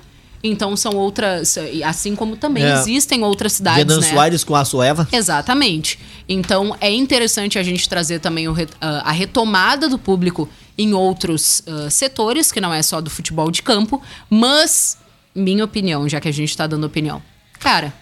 Então 0.43 0.77
são 0.77 0.93
outras, 0.95 1.57
assim 1.85 2.15
como 2.15 2.37
também 2.37 2.65
É. 2.65 2.73
existem 2.75 3.25
outras 3.25 3.55
cidades, 3.55 3.85
Venâncio 3.85 4.15
né? 4.15 4.21
Aires 4.21 4.45
com 4.45 4.55
a 4.55 4.65
Soeva. 4.65 5.09
Exatamente. 5.13 5.99
Então 6.29 6.77
é 6.81 6.91
interessante 6.91 7.59
a 7.59 7.63
gente 7.63 7.89
trazer 7.89 8.21
também 8.21 8.49
o 8.49 8.55
ah, 8.81 9.03
a 9.05 9.13
retomada 9.13 9.89
do 9.89 9.99
público 9.99 10.49
em 10.77 10.95
outros 10.95 11.63
ah, 11.67 11.91
setores, 11.91 12.53
que 12.53 12.61
não 12.61 12.73
é 12.73 12.83
só 12.83 13.01
do 13.01 13.11
futebol 13.11 13.51
de 13.51 13.63
campo, 13.63 14.01
mas, 14.31 14.97
minha 15.35 15.65
opinião, 15.65 16.09
já 16.09 16.21
que 16.21 16.29
a 16.29 16.33
gente 16.33 16.57
tá 16.57 16.67
dando 16.67 16.85
opinião, 16.87 17.21
cara, 17.59 17.93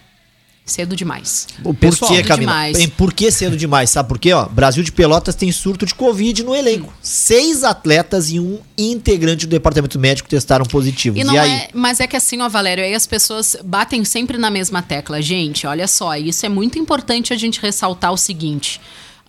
cedo 0.67 0.95
demais. 0.95 1.47
Por 1.63 1.73
Pessoal, 1.73 2.11
que, 2.11 2.17
cedo 2.17 2.27
Camila? 2.27 2.51
demais. 2.51 2.77
Em- 2.79 2.89
Por 2.89 3.13
que 3.13 3.31
cedo 3.31 3.55
demais? 3.57 3.89
Sabe 3.89 4.09
por 4.09 4.19
quê? 4.19 4.33
Ó, 4.33 4.45
Brasil 4.47 4.83
de 4.83 4.91
Pelotas 4.91 5.33
tem 5.33 5.51
surto 5.51 5.85
de 5.85 5.95
Covid 5.95 6.43
no 6.43 6.53
elenco. 6.53 6.93
Seis 7.01 7.63
atletas 7.63 8.29
e 8.29 8.39
um 8.39 8.59
integrante 8.77 9.47
do 9.47 9.49
departamento 9.51 9.97
médico 9.97 10.27
testaram 10.29 10.65
positivos. 10.65 11.19
E 11.19 11.23
E, 11.23 11.37
aí? 11.37 11.49
é, 11.51 11.69
mas 11.73 11.99
é 11.99 12.05
que 12.07 12.15
assim, 12.17 12.41
ó, 12.41 12.49
Valério, 12.49 12.83
aí 12.83 12.93
as 12.93 13.07
pessoas 13.07 13.55
batem 13.63 14.03
sempre 14.05 14.37
na 14.37 14.49
mesma 14.51 14.81
tecla. 14.81 15.21
Gente, 15.21 15.65
olha 15.65 15.87
só, 15.87 16.15
isso 16.15 16.45
é 16.45 16.49
muito 16.49 16.77
importante 16.77 17.33
a 17.33 17.37
gente 17.37 17.59
ressaltar 17.61 18.11
o 18.11 18.17
seguinte. 18.17 18.79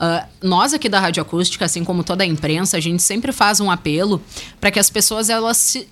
ah, 0.00 0.26
nós 0.42 0.72
aqui 0.74 0.88
da 0.88 1.00
Rádio 1.00 1.20
Acústica, 1.20 1.64
assim 1.64 1.82
como 1.82 2.04
toda 2.04 2.22
a 2.22 2.26
imprensa, 2.26 2.76
a 2.76 2.80
gente 2.80 3.02
sempre 3.02 3.32
faz 3.32 3.58
um 3.58 3.68
apelo 3.68 4.22
para 4.60 4.70
que 4.70 4.78
as 4.78 4.88
pessoas 4.88 5.28
elas 5.28 5.56
se, 5.56 5.88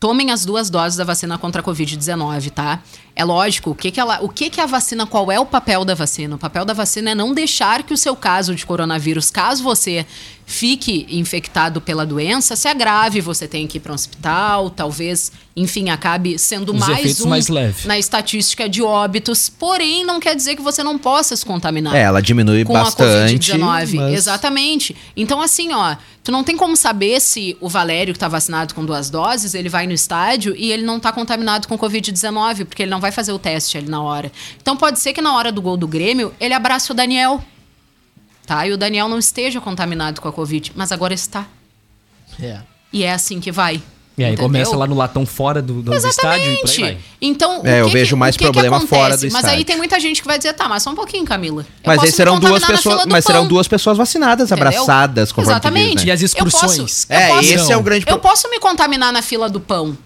tomem 0.00 0.30
as 0.30 0.46
duas 0.46 0.70
doses 0.70 0.96
da 0.96 1.04
vacina 1.04 1.36
contra 1.36 1.60
a 1.60 1.64
Covid-19, 1.64 2.50
tá? 2.50 2.82
É 3.14 3.22
lógico, 3.22 3.70
o 3.70 3.74
que 3.74 3.90
que, 3.90 4.00
ela, 4.00 4.18
o 4.22 4.30
que 4.30 4.48
que 4.48 4.58
a 4.58 4.64
vacina, 4.64 5.06
qual 5.06 5.30
é 5.30 5.38
o 5.38 5.44
papel 5.44 5.84
da 5.84 5.94
vacina? 5.94 6.36
O 6.36 6.38
papel 6.38 6.64
da 6.64 6.72
vacina 6.72 7.10
é 7.10 7.14
não 7.14 7.34
deixar 7.34 7.82
que 7.82 7.92
o 7.92 7.98
seu 7.98 8.16
caso 8.16 8.54
de 8.54 8.64
coronavírus, 8.64 9.30
caso 9.30 9.62
você 9.62 10.06
fique 10.50 11.06
infectado 11.08 11.80
pela 11.80 12.04
doença, 12.04 12.56
se 12.56 12.66
agrave, 12.66 13.20
você 13.20 13.46
tenha 13.46 13.68
que 13.68 13.76
ir 13.78 13.80
para 13.80 13.92
um 13.92 13.94
hospital, 13.94 14.68
talvez, 14.68 15.30
enfim, 15.56 15.90
acabe 15.90 16.36
sendo 16.40 16.72
Os 16.74 16.80
mais 16.80 16.98
efeitos 16.98 17.20
um 17.24 17.28
mais 17.28 17.48
leves. 17.48 17.84
na 17.84 17.96
estatística 17.96 18.68
de 18.68 18.82
óbitos, 18.82 19.48
porém 19.48 20.04
não 20.04 20.18
quer 20.18 20.34
dizer 20.34 20.56
que 20.56 20.62
você 20.62 20.82
não 20.82 20.98
possa 20.98 21.36
se 21.36 21.46
contaminar 21.46 21.94
É, 21.94 22.00
ela 22.02 22.20
diminui 22.20 22.64
com 22.64 22.72
bastante. 22.72 23.52
a 23.52 23.54
Covid-19. 23.56 23.94
mas- 23.94 24.12
Exatamente. 24.14 24.96
Então, 25.16 25.40
assim, 25.40 25.72
ó, 25.72 25.94
tu 26.24 26.32
não 26.32 26.42
tem 26.42 26.56
como 26.56 26.76
saber 26.76 27.20
se 27.20 27.56
o 27.60 27.68
Valério, 27.68 28.12
que 28.12 28.18
tá 28.18 28.26
vacinado 28.26 28.74
com 28.74 28.84
duas 28.84 29.08
doses, 29.08 29.54
ele 29.54 29.68
vai 29.68 29.86
no 29.86 29.92
estádio 29.92 30.56
e 30.56 30.72
ele 30.72 30.82
não 30.82 30.98
tá 30.98 31.12
contaminado 31.12 31.68
com 31.68 31.78
Covid-19, 31.78 32.64
porque 32.64 32.82
ele 32.82 32.90
não 32.90 33.00
vai 33.00 33.12
fazer 33.12 33.30
o 33.30 33.38
teste 33.38 33.78
ali 33.78 33.88
na 33.88 34.02
hora. 34.02 34.32
Então, 34.60 34.76
pode 34.76 34.98
ser 34.98 35.12
que 35.12 35.20
na 35.22 35.32
hora 35.36 35.52
do 35.52 35.62
gol 35.62 35.76
do 35.76 35.86
Grêmio, 35.86 36.34
ele 36.40 36.54
abrace 36.54 36.90
o 36.90 36.94
Daniel. 36.94 37.40
Tá? 38.50 38.66
E 38.66 38.72
o 38.72 38.76
Daniel 38.76 39.08
não 39.08 39.16
esteja 39.20 39.60
contaminado 39.60 40.20
com 40.20 40.26
a 40.26 40.32
Covid, 40.32 40.72
mas 40.74 40.90
agora 40.90 41.14
está. 41.14 41.46
É. 42.42 42.58
E 42.92 43.04
é 43.04 43.12
assim 43.12 43.38
que 43.38 43.52
vai. 43.52 43.80
E 44.18 44.24
aí 44.24 44.30
entendeu? 44.32 44.42
começa 44.46 44.76
lá 44.76 44.88
no 44.88 44.96
latão 44.96 45.24
fora 45.24 45.62
do, 45.62 45.80
do 45.80 45.94
estádio 45.94 46.10
e 46.52 46.56
por 46.56 46.68
aí 46.68 46.74
Exatamente. 46.74 46.80
vai. 46.80 46.98
Então, 47.22 47.60
É, 47.64 47.80
eu 47.80 47.86
que 47.86 47.92
vejo 47.92 48.08
que- 48.08 48.18
mais 48.18 48.36
que 48.36 48.38
que 48.44 48.44
problema 48.50 48.78
acontece? 48.78 48.98
fora 49.00 49.16
do 49.16 49.22
Mas 49.22 49.34
estádio. 49.34 49.50
aí 49.50 49.64
tem 49.64 49.76
muita 49.76 50.00
gente 50.00 50.20
que 50.20 50.26
vai 50.26 50.36
dizer, 50.36 50.52
tá, 50.54 50.68
mas 50.68 50.82
só 50.82 50.90
um 50.90 50.96
pouquinho, 50.96 51.24
Camila. 51.24 51.62
Eu 51.62 51.66
Mas 51.86 51.94
posso 51.98 52.06
aí 52.08 52.12
serão 52.12 52.40
duas 52.40 52.64
pessoas, 52.64 53.06
mas 53.06 53.24
serão 53.24 53.40
pão. 53.42 53.48
duas 53.48 53.68
pessoas 53.68 53.96
vacinadas, 53.96 54.50
Entendeu? 54.50 54.66
abraçadas 54.66 55.30
com 55.30 55.42
Exatamente. 55.42 56.04
E 56.08 56.10
as 56.10 56.20
Eu 56.20 56.26
excursões? 56.26 56.76
posso- 57.04 57.06
eu 57.08 57.16
É, 57.16 57.28
posso- 57.28 57.54
esse 57.54 57.70
é 57.72 57.76
o 57.76 57.82
grande 57.84 58.04
Eu 58.08 58.18
posso 58.18 58.50
me 58.50 58.58
contaminar 58.58 59.12
na 59.12 59.22
fila 59.22 59.48
do 59.48 59.60
pão? 59.60 59.96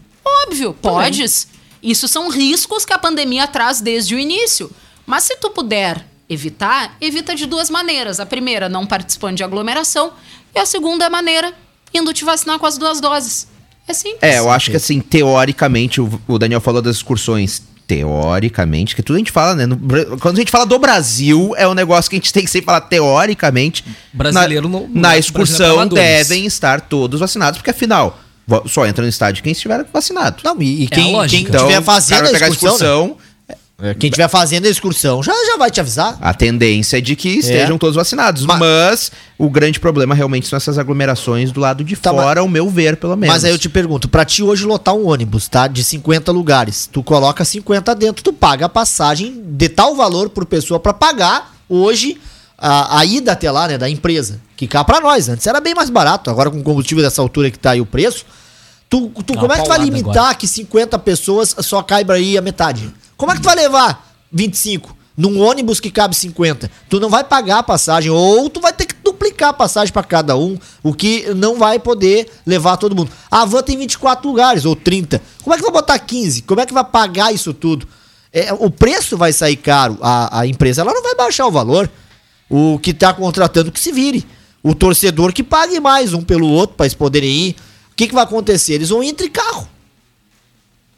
Óbvio, 0.47 0.75
podes. 0.75 1.49
Isso 1.83 2.07
são 2.09 2.29
riscos 2.29 2.85
que 2.85 2.93
a 2.93 2.99
pandemia 2.99 3.47
traz 3.47 3.81
desde 3.81 4.15
o 4.15 4.19
início. 4.19 4.71
Mas 5.07 5.23
se 5.23 5.35
tu 5.37 5.49
puder 5.49 6.07
evitar, 6.29 6.97
evita 7.01 7.35
de 7.35 7.47
duas 7.47 7.71
maneiras. 7.71 8.21
A 8.21 8.27
primeira, 8.27 8.69
não 8.69 8.87
participando 8.87 9.37
de 9.37 9.45
aglomeração. 9.45 10.13
E 10.55 10.59
a 10.59 10.67
segunda 10.67 11.09
maneira, 11.11 11.53
indo 11.93 12.13
te 12.13 12.25
vacinar 12.25 12.59
com 12.59 12.67
as 12.67 12.79
duas 12.79 13.01
doses. 13.01 13.49
É 13.87 13.93
simples. 13.93 14.23
É, 14.23 14.39
eu 14.39 14.51
acho 14.51 14.71
que 14.71 14.77
assim, 14.77 15.01
teoricamente, 15.01 16.01
o, 16.01 16.21
o 16.27 16.39
Daniel 16.39 16.61
falou 16.61 16.81
das 16.81 16.97
excursões. 16.97 17.63
Teoricamente, 17.87 18.97
que 18.97 19.03
tudo 19.03 19.17
a 19.17 19.19
gente 19.19 19.31
fala, 19.31 19.55
né? 19.55 19.67
no 19.67 19.77
quando 20.19 20.37
a 20.37 20.41
gente 20.41 20.51
fala 20.51 20.65
do 20.65 20.79
Brasil, 20.79 21.53
é 21.57 21.69
um 21.69 21.75
negócio 21.75 22.09
que 22.09 22.17
a 22.17 22.19
gente 22.19 22.33
tem 22.33 22.43
que 22.43 22.51
sempre 22.51 22.65
falar 22.67 22.81
teoricamente. 22.81 23.85
Brasileiro 24.11 24.69
na, 24.71 24.79
não- 24.81 24.89
na 24.89 25.19
excursão 25.19 25.67
é 25.67 25.73
amadores. 25.83 26.03
devem 26.03 26.47
estar 26.47 26.81
todos 26.81 27.21
vacinados, 27.21 27.59
porque 27.59 27.71
afinal, 27.71 28.19
só 28.67 28.87
entra 28.87 29.03
no 29.03 29.09
estádio 29.11 29.43
quem 29.43 29.53
estiver 29.53 29.85
vacinado. 29.93 30.39
Não, 30.43 30.57
e, 30.63 30.83
e 30.83 30.83
É 30.85 30.87
a 30.87 30.89
quem, 30.89 31.29
quem 31.29 31.41
Então, 31.43 31.69
cara 31.69 31.83
fazendo 31.83 32.27
a 32.27 32.31
pegar 32.31 32.47
a 32.47 32.49
excursão, 32.49 33.09
né? 33.09 33.15
É, 33.85 33.95
Quem 33.95 34.09
estiver 34.09 34.29
fazendo 34.29 34.67
a 34.67 34.69
excursão 34.71 35.23
já, 35.23 35.33
já 35.47 35.57
vai 35.59 35.71
te 35.71 35.79
avisar. 35.81 36.17
A 36.21 36.33
tendência 36.33 36.97
é 36.97 37.01
de 37.01 37.15
que 37.15 37.29
estejam 37.29 37.77
todos 37.77 37.97
vacinados. 37.97 38.47
Ma- 38.47 38.57
Mas 38.57 39.13
o 39.39 39.51
grande 39.51 39.79
problema 39.79 40.15
realmente 40.15 40.47
são 40.47 40.57
essas 40.57 40.79
aglomerações 40.79 41.53
do 41.53 41.61
lado 41.61 41.85
de 41.85 41.95
Tá, 41.97 42.11
fora, 42.11 42.41
ao 42.41 42.49
meu 42.49 42.71
ver, 42.71 42.97
pelo 42.97 43.15
menos. 43.17 43.35
Mas 43.35 43.45
aí 43.45 43.51
eu 43.51 43.59
te 43.59 43.69
pergunto, 43.69 44.09
pra 44.09 44.25
ti 44.25 44.43
hoje 44.43 44.65
lotar 44.65 44.95
um 44.95 45.07
ônibus, 45.09 45.49
tá? 45.49 45.67
De 45.67 45.85
50 45.85 46.33
lugares, 46.33 46.89
tu 46.91 47.03
coloca 47.03 47.45
50 47.45 47.95
dentro, 47.95 48.25
tu 48.25 48.33
paga 48.33 48.67
a 48.67 48.69
passagem 48.69 49.43
de 49.47 49.69
tal 49.69 49.95
valor 49.95 50.31
por 50.31 50.47
pessoa 50.47 50.81
pra 50.81 50.95
pagar 50.95 51.55
hoje 51.69 52.19
a, 52.57 53.01
a 53.01 53.05
ida 53.05 53.33
até 53.33 53.51
lá, 53.51 53.69
né, 53.69 53.77
da 53.77 53.91
empresa. 53.91 54.41
Que 54.57 54.67
cá 54.67 54.83
pra 54.85 55.01
nós, 55.01 55.29
antes 55.29 55.47
era 55.47 55.61
bem 55.61 55.75
mais 55.75 55.91
barato, 55.91 56.31
agora 56.31 56.51
com 56.51 56.63
combustível 56.63 57.03
dessa 57.05 57.21
altura 57.21 57.51
que 57.51 57.59
tá 57.59 57.73
aí 57.73 57.81
o 57.81 57.87
preço, 57.87 58.25
tu, 58.89 59.09
tu 59.27 59.35
como 59.35 59.53
é 59.53 59.57
que 59.57 59.65
tu 59.65 59.69
vai 59.69 59.79
limitar 59.79 60.17
agora. 60.17 60.35
que 60.35 60.47
50 60.47 60.99
pessoas 61.01 61.55
só 61.61 61.83
caiba 61.83 62.15
aí 62.15 62.39
a 62.39 62.43
metade? 62.43 62.93
Como 63.17 63.31
é 63.33 63.35
que 63.35 63.41
tu 63.41 63.47
vai 63.47 63.57
levar 63.57 64.15
25 64.33 64.97
num 65.17 65.41
ônibus 65.41 65.81
que 65.81 65.91
cabe 65.91 66.15
50? 66.15 66.71
Tu 66.89 67.01
não 67.01 67.09
vai 67.09 67.25
pagar 67.25 67.59
a 67.59 67.63
passagem 67.63 68.11
ou 68.11 68.51
tu 68.51 68.61
vai 68.61 68.73
ter 68.73 68.87
que 68.87 68.95
duplicar 69.05 69.51
a 69.51 69.53
passagem 69.53 69.93
pra 69.93 70.03
cada 70.03 70.37
um, 70.37 70.59
o 70.83 70.93
que 70.93 71.33
não 71.35 71.59
vai 71.59 71.79
poder 71.79 72.31
levar 72.47 72.77
todo 72.77 72.97
mundo. 72.97 73.11
A 73.31 73.45
van 73.45 73.63
tem 73.63 73.77
24 73.77 74.29
lugares 74.29 74.65
ou 74.65 74.75
30. 74.75 75.21
Como 75.43 75.55
é 75.55 75.57
que 75.57 75.63
vai 75.63 75.73
botar 75.73 75.99
15? 75.99 76.43
Como 76.43 76.61
é 76.61 76.67
que 76.67 76.75
vai 76.75 76.85
pagar 76.85 77.33
isso 77.33 77.55
tudo? 77.55 77.87
É, 78.33 78.53
o 78.53 78.69
preço 78.69 79.17
vai 79.17 79.33
sair 79.33 79.57
caro. 79.57 79.97
A, 80.03 80.41
a 80.41 80.47
empresa 80.47 80.83
ela 80.83 80.93
não 80.93 81.03
vai 81.03 81.15
baixar 81.15 81.47
o 81.47 81.53
valor. 81.53 81.89
O 82.51 82.79
que 82.81 82.93
tá 82.93 83.15
contratando 83.15 83.71
que 83.71 83.79
se 83.79 83.93
vire. 83.93 84.27
O 84.63 84.75
torcedor 84.75 85.33
que 85.33 85.43
pague 85.43 85.79
mais 85.79 86.13
um 86.13 86.23
pelo 86.23 86.49
outro 86.49 86.77
para 86.77 86.87
eles 86.87 86.95
poderem 86.95 87.31
ir. 87.31 87.57
O 87.95 87.97
que, 87.97 88.09
que 88.09 88.15
vai 88.15 88.25
acontecer? 88.25 88.75
Eles 88.75 88.89
vão 88.89 89.03
entre 89.03 89.29
carro. 89.29 89.69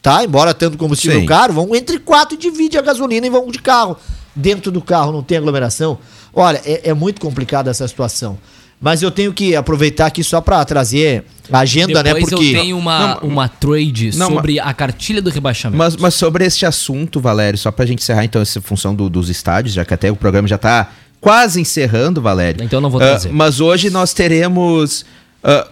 Tá? 0.01 0.24
Embora 0.24 0.55
tendo 0.55 0.78
combustível 0.78 1.20
Sim. 1.20 1.26
caro, 1.26 1.53
vão 1.53 1.74
entre 1.74 1.99
quatro 1.99 2.34
e 2.34 2.38
divide 2.38 2.78
a 2.78 2.82
gasolina 2.82 3.26
e 3.26 3.30
vão 3.30 3.49
de 3.51 3.59
carro. 3.59 3.97
Dentro 4.34 4.70
do 4.70 4.80
carro 4.80 5.12
não 5.12 5.22
tem 5.22 5.36
aglomeração. 5.38 5.99
Olha, 6.32 6.61
é, 6.64 6.90
é 6.90 6.94
muito 6.94 7.20
complicada 7.20 7.70
essa 7.70 7.86
situação. 7.88 8.38
Mas 8.80 9.03
eu 9.03 9.11
tenho 9.11 9.32
que 9.32 9.57
aproveitar 9.57 10.07
aqui 10.07 10.22
só 10.22 10.40
para 10.40 10.62
trazer 10.64 11.24
a 11.51 11.61
agenda, 11.61 12.03
né? 12.03 12.12
Depois 12.14 12.30
Porque. 12.30 12.44
eu 12.55 12.61
tenho 12.61 12.78
uma, 12.78 13.18
uma 13.20 13.49
trade 13.49 14.16
Não, 14.16 14.28
sobre 14.28 14.61
a 14.61 14.72
cartilha 14.74 15.22
do 15.22 15.30
rebaixamento. 15.30 15.78
Mas, 15.78 15.97
mas 15.97 16.14
sobre 16.14 16.44
este 16.44 16.66
assunto, 16.66 17.18
Valério, 17.18 17.59
só 17.59 17.70
pra 17.72 17.86
gente 17.86 18.03
encerrar 18.03 18.24
então 18.24 18.40
essa 18.40 18.61
função 18.61 18.94
do- 18.94 19.09
dos 19.09 19.30
estádios, 19.30 19.74
já 19.74 19.84
que 19.84 19.94
até 19.94 20.11
o 20.12 20.16
programa 20.16 20.47
já 20.47 20.59
tá 20.59 20.90
quase 21.20 21.59
encerrando, 21.61 22.20
Valério. 22.20 22.62
Então 22.62 22.76
eu 22.76 22.80
não 22.82 22.90
vou 22.90 23.01
Ah, 23.01 23.07
trazer. 23.07 23.32
mas 23.32 23.61
hoje 23.61 23.88
nós 23.88 24.12
teremos, 24.12 25.07
ah, 25.42 25.66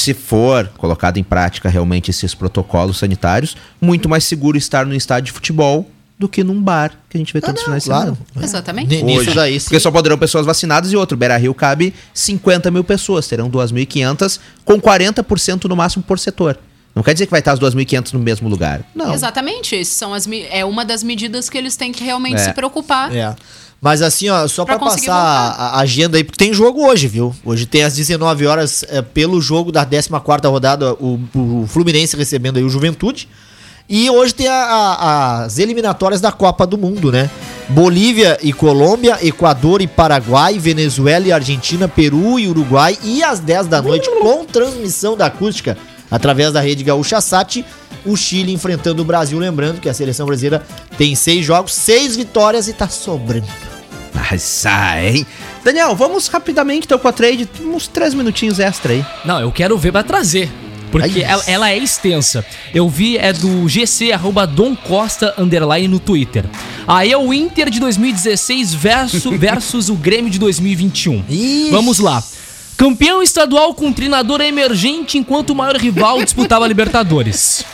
se 0.00 0.14
for 0.14 0.68
colocado 0.76 1.16
em 1.18 1.22
prática 1.24 1.68
realmente 1.68 2.10
esses 2.10 2.34
protocolos 2.34 2.98
sanitários, 2.98 3.56
muito 3.80 4.08
mais 4.08 4.24
seguro 4.24 4.56
estar 4.58 4.84
no 4.86 4.94
estádio 4.94 5.26
de 5.26 5.32
futebol 5.32 5.90
do 6.18 6.28
que 6.28 6.42
num 6.42 6.60
bar 6.62 6.92
que 7.10 7.16
a 7.16 7.18
gente 7.18 7.32
vê 7.32 7.40
todos 7.42 7.60
os 7.60 7.64
finais 7.64 7.82
de 7.84 7.90
claro. 7.90 8.16
semana. 8.32 8.44
Exatamente. 8.46 9.02
Ni- 9.02 9.18
Nisso 9.18 9.34
daí, 9.34 9.60
sim. 9.60 9.64
Porque 9.66 9.80
só 9.80 9.90
poderão 9.90 10.16
pessoas 10.16 10.46
vacinadas 10.46 10.90
e 10.92 10.96
outro. 10.96 11.16
Beira 11.16 11.36
Rio 11.36 11.52
cabe 11.52 11.92
50 12.14 12.70
mil 12.70 12.82
pessoas, 12.82 13.28
terão 13.28 13.50
2.500, 13.50 14.40
com 14.64 14.80
40% 14.80 15.64
no 15.64 15.76
máximo 15.76 16.02
por 16.02 16.18
setor. 16.18 16.58
Não 16.96 17.02
quer 17.02 17.12
dizer 17.12 17.26
que 17.26 17.30
vai 17.30 17.40
estar 17.40 17.52
as 17.52 17.60
2.500 17.60 18.14
no 18.14 18.18
mesmo 18.18 18.48
lugar. 18.48 18.80
Não. 18.94 19.12
Exatamente. 19.12 19.84
São 19.84 20.14
as, 20.14 20.26
é 20.50 20.64
uma 20.64 20.82
das 20.82 21.02
medidas 21.02 21.50
que 21.50 21.58
eles 21.58 21.76
têm 21.76 21.92
que 21.92 22.02
realmente 22.02 22.36
É. 22.36 22.44
se 22.44 22.52
preocupar. 22.54 23.14
É. 23.14 23.36
Mas 23.82 24.00
assim, 24.00 24.30
ó, 24.30 24.48
só 24.48 24.64
conseguir 24.64 25.06
passar 25.08 25.46
voltar. 25.50 25.62
a, 25.76 25.80
agenda 25.80 26.16
aí, 26.16 26.24
porque 26.24 26.38
tem 26.42 26.54
jogo 26.54 26.86
hoje, 26.88 27.06
viu? 27.06 27.36
Hoje 27.44 27.66
tem 27.66 27.82
às 27.84 27.94
19 27.94 28.46
horas, 28.46 28.82
é, 28.88 29.02
pelo 29.02 29.38
jogo 29.42 29.70
da 29.70 29.84
14ª 29.84 30.48
rodada, 30.48 30.94
o, 30.94 31.20
o 31.34 31.66
Fluminense 31.68 32.16
recebendo 32.16 32.56
aí 32.56 32.64
o 32.64 32.70
Juventude. 32.70 33.28
E 33.88 34.08
hoje 34.10 34.34
tem 34.34 34.48
a- 34.48 34.54
a- 34.54 35.44
as 35.44 35.58
eliminatórias 35.58 36.20
da 36.22 36.32
Copa 36.32 36.66
do 36.66 36.78
Mundo, 36.78 37.12
né? 37.12 37.30
Bolívia 37.68 38.38
e 38.42 38.52
Colômbia, 38.54 39.18
Equador 39.22 39.82
e 39.82 39.86
Paraguai, 39.86 40.58
Venezuela 40.58 41.26
e 41.26 41.30
Argentina, 41.32 41.86
Peru 41.86 42.38
e 42.38 42.48
Uruguai. 42.48 42.98
E 43.04 43.22
às 43.22 43.38
10 43.38 43.66
da 43.66 43.82
noite, 43.82 44.08
com 44.22 44.44
transmissão 44.46 45.14
da 45.16 45.26
acústica, 45.26 45.76
através 46.10 46.52
da 46.52 46.60
rede 46.60 46.84
Gaúcha 46.84 47.20
Sat, 47.20 47.64
o 48.04 48.16
Chile 48.16 48.52
enfrentando 48.52 49.02
o 49.02 49.04
Brasil. 49.04 49.38
Lembrando 49.38 49.80
que 49.80 49.88
a 49.88 49.94
seleção 49.94 50.26
brasileira 50.26 50.64
tem 50.96 51.14
seis 51.14 51.44
jogos, 51.44 51.74
seis 51.74 52.16
vitórias 52.16 52.68
e 52.68 52.72
tá 52.72 52.88
sobrando. 52.88 53.46
Mas 54.14 54.42
sai, 54.42 55.08
hein? 55.08 55.26
Daniel, 55.62 55.94
vamos 55.94 56.28
rapidamente 56.28 56.86
então 56.86 56.98
com 56.98 57.08
a 57.08 57.12
trade, 57.12 57.48
uns 57.60 57.86
três 57.86 58.14
minutinhos 58.14 58.58
extra 58.58 58.92
aí. 58.92 59.04
Não, 59.24 59.40
eu 59.40 59.52
quero 59.52 59.76
ver 59.76 59.92
pra 59.92 60.02
trazer. 60.02 60.50
Porque 60.90 61.20
ela, 61.20 61.42
ela 61.46 61.70
é 61.70 61.76
extensa. 61.76 62.44
Eu 62.72 62.88
vi, 62.88 63.18
é 63.18 63.32
do 63.32 63.68
GC, 63.68 64.12
arroba 64.12 64.46
Dom 64.46 64.74
Costa, 64.74 65.34
underline 65.36 65.88
no 65.88 65.98
Twitter. 65.98 66.44
Aí 66.86 67.12
é 67.12 67.18
o 67.18 67.34
Inter 67.34 67.68
de 67.68 67.80
2016 67.80 68.74
versus, 68.74 69.24
versus 69.38 69.88
o 69.90 69.94
Grêmio 69.94 70.30
de 70.30 70.38
2021. 70.38 71.24
Ixi. 71.28 71.70
Vamos 71.70 71.98
lá. 71.98 72.22
Campeão 72.76 73.22
estadual 73.22 73.74
com 73.74 73.92
treinador 73.92 74.40
emergente 74.40 75.16
enquanto 75.16 75.50
o 75.50 75.54
maior 75.54 75.76
rival 75.76 76.22
disputava 76.22 76.64
a 76.64 76.68
Libertadores. 76.68 77.64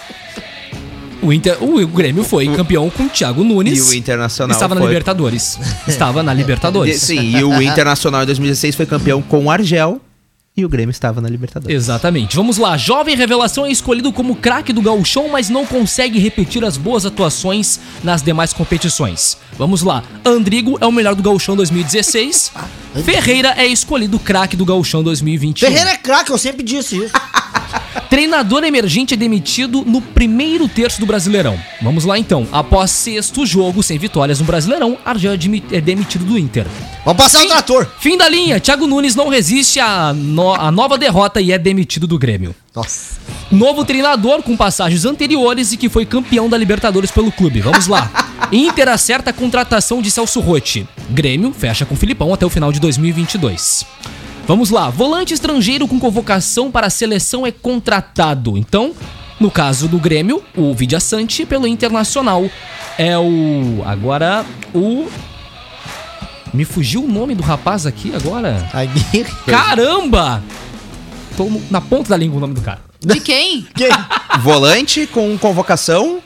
O, 1.20 1.32
Inter, 1.32 1.56
o, 1.62 1.86
Grêmio 1.86 2.24
foi 2.24 2.48
campeão 2.48 2.90
com 2.90 3.04
o 3.04 3.08
Thiago 3.08 3.44
Nunes. 3.44 3.78
E 3.78 3.94
o 3.94 3.94
Internacional 3.94 4.54
Estava 4.54 4.74
na 4.74 4.80
foi- 4.80 4.88
Libertadores. 4.90 5.58
Estava 5.86 6.22
na 6.22 6.34
Libertadores. 6.34 7.00
Sim, 7.02 7.36
e 7.36 7.44
o 7.44 7.62
Internacional 7.62 8.22
em 8.22 8.26
2016 8.26 8.74
foi 8.74 8.86
campeão 8.86 9.22
com 9.22 9.44
o 9.44 9.50
Argel 9.50 10.00
e 10.54 10.66
o 10.66 10.68
Grêmio 10.68 10.90
estava 10.90 11.20
na 11.20 11.28
Libertadores. 11.28 11.74
Exatamente. 11.74 12.36
Vamos 12.36 12.58
lá. 12.58 12.76
Jovem 12.76 13.16
revelação 13.16 13.64
é 13.64 13.70
escolhido 13.70 14.12
como 14.12 14.36
craque 14.36 14.72
do 14.72 14.82
gauchão, 14.82 15.28
mas 15.28 15.48
não 15.48 15.64
consegue 15.64 16.18
repetir 16.18 16.62
as 16.62 16.76
boas 16.76 17.06
atuações 17.06 17.80
nas 18.04 18.22
demais 18.22 18.52
competições. 18.52 19.38
Vamos 19.56 19.82
lá. 19.82 20.04
Andrigo 20.24 20.76
é 20.80 20.86
o 20.86 20.92
melhor 20.92 21.14
do 21.14 21.22
gauchão 21.22 21.56
2016. 21.56 22.52
Ferreira 23.02 23.54
é 23.56 23.66
escolhido 23.66 24.18
craque 24.18 24.54
do 24.54 24.66
gauchão 24.66 25.02
2021. 25.02 25.68
Ferreira 25.68 25.90
é 25.90 25.96
craque, 25.96 26.30
eu 26.30 26.36
sempre 26.36 26.62
disse 26.62 27.02
isso. 27.02 27.14
Treinador 28.12 28.62
emergente 28.62 29.14
é 29.14 29.16
demitido 29.16 29.86
no 29.86 29.98
primeiro 29.98 30.68
terço 30.68 31.00
do 31.00 31.06
Brasileirão. 31.06 31.58
Vamos 31.80 32.04
lá 32.04 32.18
então. 32.18 32.46
Após 32.52 32.90
sexto 32.90 33.46
jogo 33.46 33.82
sem 33.82 33.96
vitórias 33.96 34.38
no 34.38 34.44
Brasileirão, 34.44 34.98
Argel 35.02 35.32
é 35.32 35.76
é 35.78 35.80
demitido 35.80 36.22
do 36.26 36.36
Inter. 36.36 36.66
Vamos 37.06 37.22
passar 37.22 37.42
o 37.42 37.48
trator. 37.48 37.90
Fim 38.00 38.18
da 38.18 38.28
linha. 38.28 38.60
Thiago 38.60 38.86
Nunes 38.86 39.14
não 39.14 39.30
resiste 39.30 39.80
à, 39.80 40.12
no- 40.12 40.52
à 40.52 40.70
nova 40.70 40.98
derrota 40.98 41.40
e 41.40 41.52
é 41.52 41.58
demitido 41.58 42.06
do 42.06 42.18
Grêmio. 42.18 42.54
Nossa. 42.76 43.18
Novo 43.50 43.82
treinador 43.82 44.42
com 44.42 44.58
passagens 44.58 45.06
anteriores 45.06 45.72
e 45.72 45.78
que 45.78 45.88
foi 45.88 46.04
campeão 46.04 46.50
da 46.50 46.58
Libertadores 46.58 47.10
pelo 47.10 47.32
clube. 47.32 47.62
Vamos 47.62 47.86
lá. 47.86 48.10
Inter 48.52 48.90
acerta 48.90 49.30
a 49.30 49.32
contratação 49.32 50.02
de 50.02 50.10
Celso 50.10 50.38
Rotti. 50.40 50.86
Grêmio 51.08 51.50
fecha 51.50 51.86
com 51.86 51.96
Filipão 51.96 52.34
até 52.34 52.44
o 52.44 52.50
final 52.50 52.70
de 52.70 52.78
2022. 52.78 53.86
Vamos 54.46 54.70
lá. 54.70 54.90
Volante 54.90 55.32
estrangeiro 55.32 55.86
com 55.86 55.98
convocação 55.98 56.70
para 56.70 56.88
a 56.88 56.90
seleção 56.90 57.46
é 57.46 57.52
contratado. 57.52 58.58
Então, 58.58 58.92
no 59.38 59.50
caso 59.50 59.88
do 59.88 59.98
Grêmio, 59.98 60.42
o 60.56 60.74
Vidia 60.74 61.00
Sante 61.00 61.46
pelo 61.46 61.66
Internacional 61.66 62.48
é 62.98 63.16
o 63.18 63.82
agora 63.86 64.44
o 64.74 65.08
me 66.52 66.64
fugiu 66.64 67.04
o 67.04 67.08
nome 67.08 67.34
do 67.34 67.42
rapaz 67.42 67.86
aqui 67.86 68.12
agora. 68.14 68.68
Aguirre. 68.72 69.24
Caramba! 69.46 70.42
Tô 71.36 71.48
na 71.70 71.80
ponta 71.80 72.10
da 72.10 72.16
língua 72.16 72.36
o 72.36 72.40
nome 72.40 72.54
do 72.54 72.60
cara. 72.60 72.80
De 73.00 73.20
quem? 73.20 73.66
Quem? 73.74 73.90
Volante 74.40 75.06
com 75.06 75.36
convocação. 75.38 76.20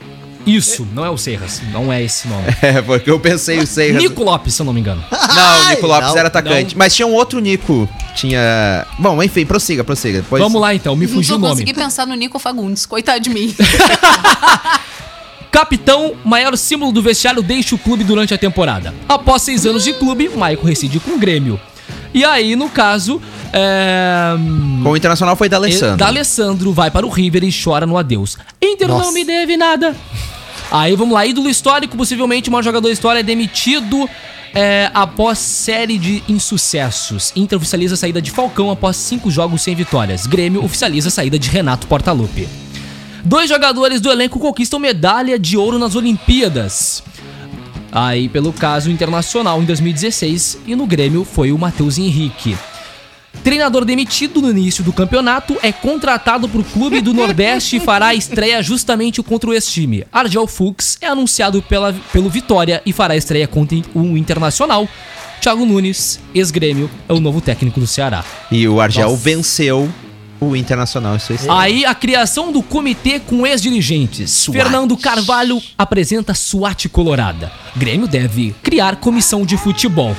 Isso, 0.44 0.86
não 0.92 1.04
é 1.04 1.10
o 1.10 1.16
Serras, 1.16 1.60
não 1.72 1.92
é 1.92 2.02
esse 2.02 2.28
nome. 2.28 2.44
É, 2.62 2.80
porque 2.80 3.10
eu 3.10 3.18
pensei 3.18 3.58
o 3.58 3.66
sei. 3.66 3.92
Nico 3.92 4.22
Lopes, 4.22 4.54
se 4.54 4.62
eu 4.62 4.66
não 4.66 4.72
me 4.72 4.80
engano. 4.80 5.02
Não, 5.10 5.60
o 5.60 5.68
Nico 5.70 5.86
Lopes 5.86 6.10
não, 6.10 6.18
era 6.18 6.28
atacante. 6.28 6.76
Mas 6.76 6.94
tinha 6.94 7.06
um 7.06 7.14
outro 7.14 7.40
Nico. 7.40 7.88
Tinha. 8.16 8.86
Bom, 8.98 9.22
enfim, 9.22 9.44
prossiga, 9.44 9.84
prossiga. 9.84 10.22
Depois... 10.22 10.42
Vamos 10.42 10.60
lá 10.60 10.74
então, 10.74 10.96
me 10.96 11.06
fugiu 11.06 11.36
o 11.36 11.38
não 11.38 11.50
nome. 11.50 11.60
consegui 11.60 11.78
pensar 11.78 12.06
no 12.06 12.14
Nico 12.14 12.38
Fagundes. 12.38 12.86
Coitado 12.86 13.20
de 13.20 13.30
mim. 13.30 13.54
Capitão, 15.52 16.14
maior 16.24 16.56
símbolo 16.56 16.92
do 16.92 17.00
vestiário, 17.00 17.42
deixa 17.42 17.74
o 17.74 17.78
clube 17.78 18.04
durante 18.04 18.34
a 18.34 18.38
temporada. 18.38 18.94
Após 19.08 19.42
seis 19.42 19.64
anos 19.64 19.84
de 19.84 19.92
clube, 19.92 20.28
Maicon 20.28 20.66
rescinde 20.66 20.98
com 20.98 21.12
o 21.12 21.18
Grêmio. 21.18 21.60
E 22.12 22.24
aí, 22.24 22.56
no 22.56 22.68
caso, 22.68 23.20
é... 23.52 24.34
Com 24.82 24.90
o 24.90 24.96
Internacional 24.96 25.36
foi 25.36 25.48
da 25.48 25.56
Alessandro. 25.56 25.96
D'Alessandro 25.96 26.72
vai 26.72 26.90
para 26.90 27.06
o 27.06 27.10
River 27.10 27.44
e 27.44 27.50
chora 27.52 27.86
no 27.86 27.96
adeus. 27.96 28.36
Inter 28.60 28.88
não 28.88 28.98
Nossa. 28.98 29.12
me 29.12 29.24
deve 29.24 29.56
nada. 29.56 29.94
Aí 30.70 30.96
vamos 30.96 31.14
lá, 31.14 31.24
ídolo 31.24 31.48
histórico, 31.48 31.96
possivelmente 31.96 32.48
o 32.48 32.52
maior 32.52 32.62
jogador 32.62 32.88
da 32.88 32.92
história, 32.92 33.20
é 33.20 33.22
demitido 33.22 34.08
é, 34.56 34.90
após 34.94 35.38
série 35.38 35.98
de 35.98 36.22
insucessos. 36.26 37.30
Inter 37.36 37.58
oficializa 37.58 37.92
a 37.92 37.96
saída 37.98 38.22
de 38.22 38.30
Falcão 38.30 38.70
após 38.70 38.96
cinco 38.96 39.30
jogos 39.30 39.60
sem 39.60 39.74
vitórias. 39.74 40.26
Grêmio 40.26 40.64
oficializa 40.64 41.08
a 41.08 41.10
saída 41.12 41.38
de 41.38 41.50
Renato 41.50 41.86
Portaluppi. 41.86 42.48
Dois 43.22 43.50
jogadores 43.50 44.00
do 44.00 44.10
elenco 44.10 44.38
conquistam 44.38 44.78
medalha 44.78 45.38
de 45.38 45.58
ouro 45.58 45.78
nas 45.78 45.94
Olimpíadas. 45.94 47.02
Aí, 47.92 48.30
pelo 48.30 48.50
caso 48.50 48.90
internacional, 48.90 49.60
em 49.60 49.66
2016, 49.66 50.60
e 50.66 50.74
no 50.74 50.86
Grêmio 50.86 51.22
foi 51.22 51.52
o 51.52 51.58
Matheus 51.58 51.98
Henrique. 51.98 52.56
Treinador 53.42 53.84
demitido 53.84 54.42
no 54.42 54.50
início 54.50 54.82
do 54.82 54.92
campeonato 54.92 55.56
é 55.62 55.72
contratado 55.72 56.48
por 56.48 56.64
clube 56.64 57.00
do 57.00 57.14
Nordeste 57.14 57.76
e 57.76 57.80
fará 57.80 58.08
a 58.08 58.14
estreia 58.14 58.62
justamente 58.62 59.22
contra 59.22 59.50
o 59.50 59.52
ex-time. 59.52 60.04
Argel 60.12 60.46
Fux 60.46 60.98
é 61.00 61.06
anunciado 61.06 61.62
pela, 61.62 61.94
pelo 62.12 62.28
Vitória 62.28 62.82
e 62.84 62.92
fará 62.92 63.14
a 63.14 63.16
estreia 63.16 63.46
contra 63.46 63.78
o 63.94 64.16
Internacional. 64.16 64.88
Thiago 65.40 65.64
Nunes, 65.64 66.18
ex-grêmio, 66.34 66.90
é 67.08 67.12
o 67.12 67.20
novo 67.20 67.40
técnico 67.40 67.78
do 67.78 67.86
Ceará. 67.86 68.24
E 68.50 68.66
o 68.66 68.80
Argel 68.80 69.10
Nossa. 69.10 69.22
venceu 69.22 69.88
o 70.40 70.56
Internacional 70.56 71.18
sua 71.18 71.34
estreia. 71.34 71.58
Aí 71.58 71.84
a 71.84 71.94
criação 71.94 72.52
do 72.52 72.62
comitê 72.62 73.20
com 73.20 73.46
ex-dirigentes. 73.46 74.46
Fernando 74.46 74.96
Carvalho 74.96 75.62
apresenta 75.78 76.34
SWAT 76.34 76.88
colorada. 76.88 77.50
Grêmio 77.76 78.06
deve 78.06 78.54
criar 78.62 78.96
comissão 78.96 79.46
de 79.46 79.56
futebol. 79.56 80.16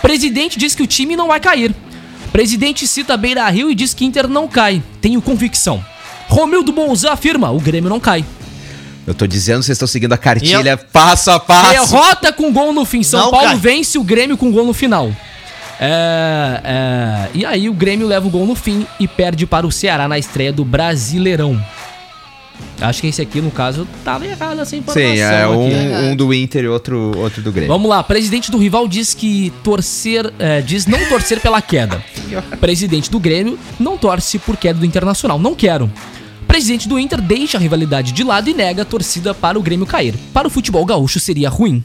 Presidente 0.00 0.58
diz 0.58 0.74
que 0.74 0.82
o 0.82 0.86
time 0.86 1.16
não 1.16 1.28
vai 1.28 1.40
cair. 1.40 1.74
Presidente 2.36 2.86
cita 2.86 3.16
Beira 3.16 3.48
Rio 3.48 3.70
e 3.70 3.74
diz 3.74 3.94
que 3.94 4.04
Inter 4.04 4.28
não 4.28 4.46
cai. 4.46 4.82
Tenho 5.00 5.22
convicção. 5.22 5.82
Romildo 6.28 6.70
Bolzan 6.70 7.12
afirma: 7.12 7.50
o 7.50 7.58
Grêmio 7.58 7.88
não 7.88 7.98
cai. 7.98 8.26
Eu 9.06 9.14
tô 9.14 9.26
dizendo, 9.26 9.62
vocês 9.62 9.76
estão 9.76 9.88
seguindo 9.88 10.12
a 10.12 10.18
cartilha 10.18 10.76
passo 10.76 11.30
a 11.30 11.40
passo. 11.40 11.92
Derrota 11.92 12.34
com 12.34 12.52
gol 12.52 12.74
no 12.74 12.84
fim. 12.84 13.02
São 13.02 13.20
Não 13.20 13.30
Paulo 13.30 13.46
cai. 13.46 13.56
vence 13.56 13.96
o 13.96 14.04
Grêmio 14.04 14.36
com 14.36 14.52
gol 14.52 14.66
no 14.66 14.74
final. 14.74 15.10
É, 15.80 16.60
é, 16.62 17.28
e 17.32 17.42
aí 17.46 17.70
o 17.70 17.72
Grêmio 17.72 18.06
leva 18.06 18.26
o 18.26 18.30
gol 18.30 18.44
no 18.44 18.54
fim 18.54 18.86
e 19.00 19.08
perde 19.08 19.46
para 19.46 19.66
o 19.66 19.72
Ceará 19.72 20.06
na 20.06 20.18
estreia 20.18 20.52
do 20.52 20.62
Brasileirão. 20.62 21.58
Acho 22.80 23.00
que 23.00 23.06
esse 23.06 23.22
aqui, 23.22 23.40
no 23.40 23.50
caso, 23.50 23.86
tava 24.04 24.26
errado 24.26 24.60
essa 24.60 24.76
informação. 24.76 25.14
Sim, 25.14 25.20
é 25.20 25.48
um, 25.48 26.10
um 26.10 26.16
do 26.16 26.32
Inter 26.34 26.64
e 26.64 26.68
outro, 26.68 27.16
outro 27.16 27.42
do 27.42 27.50
Grêmio. 27.50 27.68
Vamos 27.68 27.88
lá, 27.88 28.02
presidente 28.02 28.50
do 28.50 28.58
rival 28.58 28.86
diz 28.86 29.14
que 29.14 29.52
torcer. 29.64 30.32
é, 30.38 30.60
diz 30.60 30.86
não 30.86 30.98
torcer 31.08 31.40
pela 31.40 31.62
queda. 31.62 32.02
Presidente 32.60 33.10
do 33.10 33.18
Grêmio 33.18 33.58
não 33.80 33.96
torce 33.96 34.38
por 34.38 34.56
queda 34.56 34.78
do 34.78 34.86
Internacional. 34.86 35.38
Não 35.38 35.54
quero. 35.54 35.90
Presidente 36.46 36.88
do 36.88 36.98
Inter 36.98 37.20
deixa 37.20 37.58
a 37.58 37.60
rivalidade 37.60 38.12
de 38.12 38.22
lado 38.22 38.48
e 38.48 38.54
nega 38.54 38.82
a 38.82 38.84
torcida 38.84 39.34
para 39.34 39.58
o 39.58 39.62
Grêmio 39.62 39.86
cair. 39.86 40.14
Para 40.32 40.46
o 40.46 40.50
futebol 40.50 40.84
gaúcho 40.84 41.18
seria 41.18 41.48
ruim. 41.48 41.84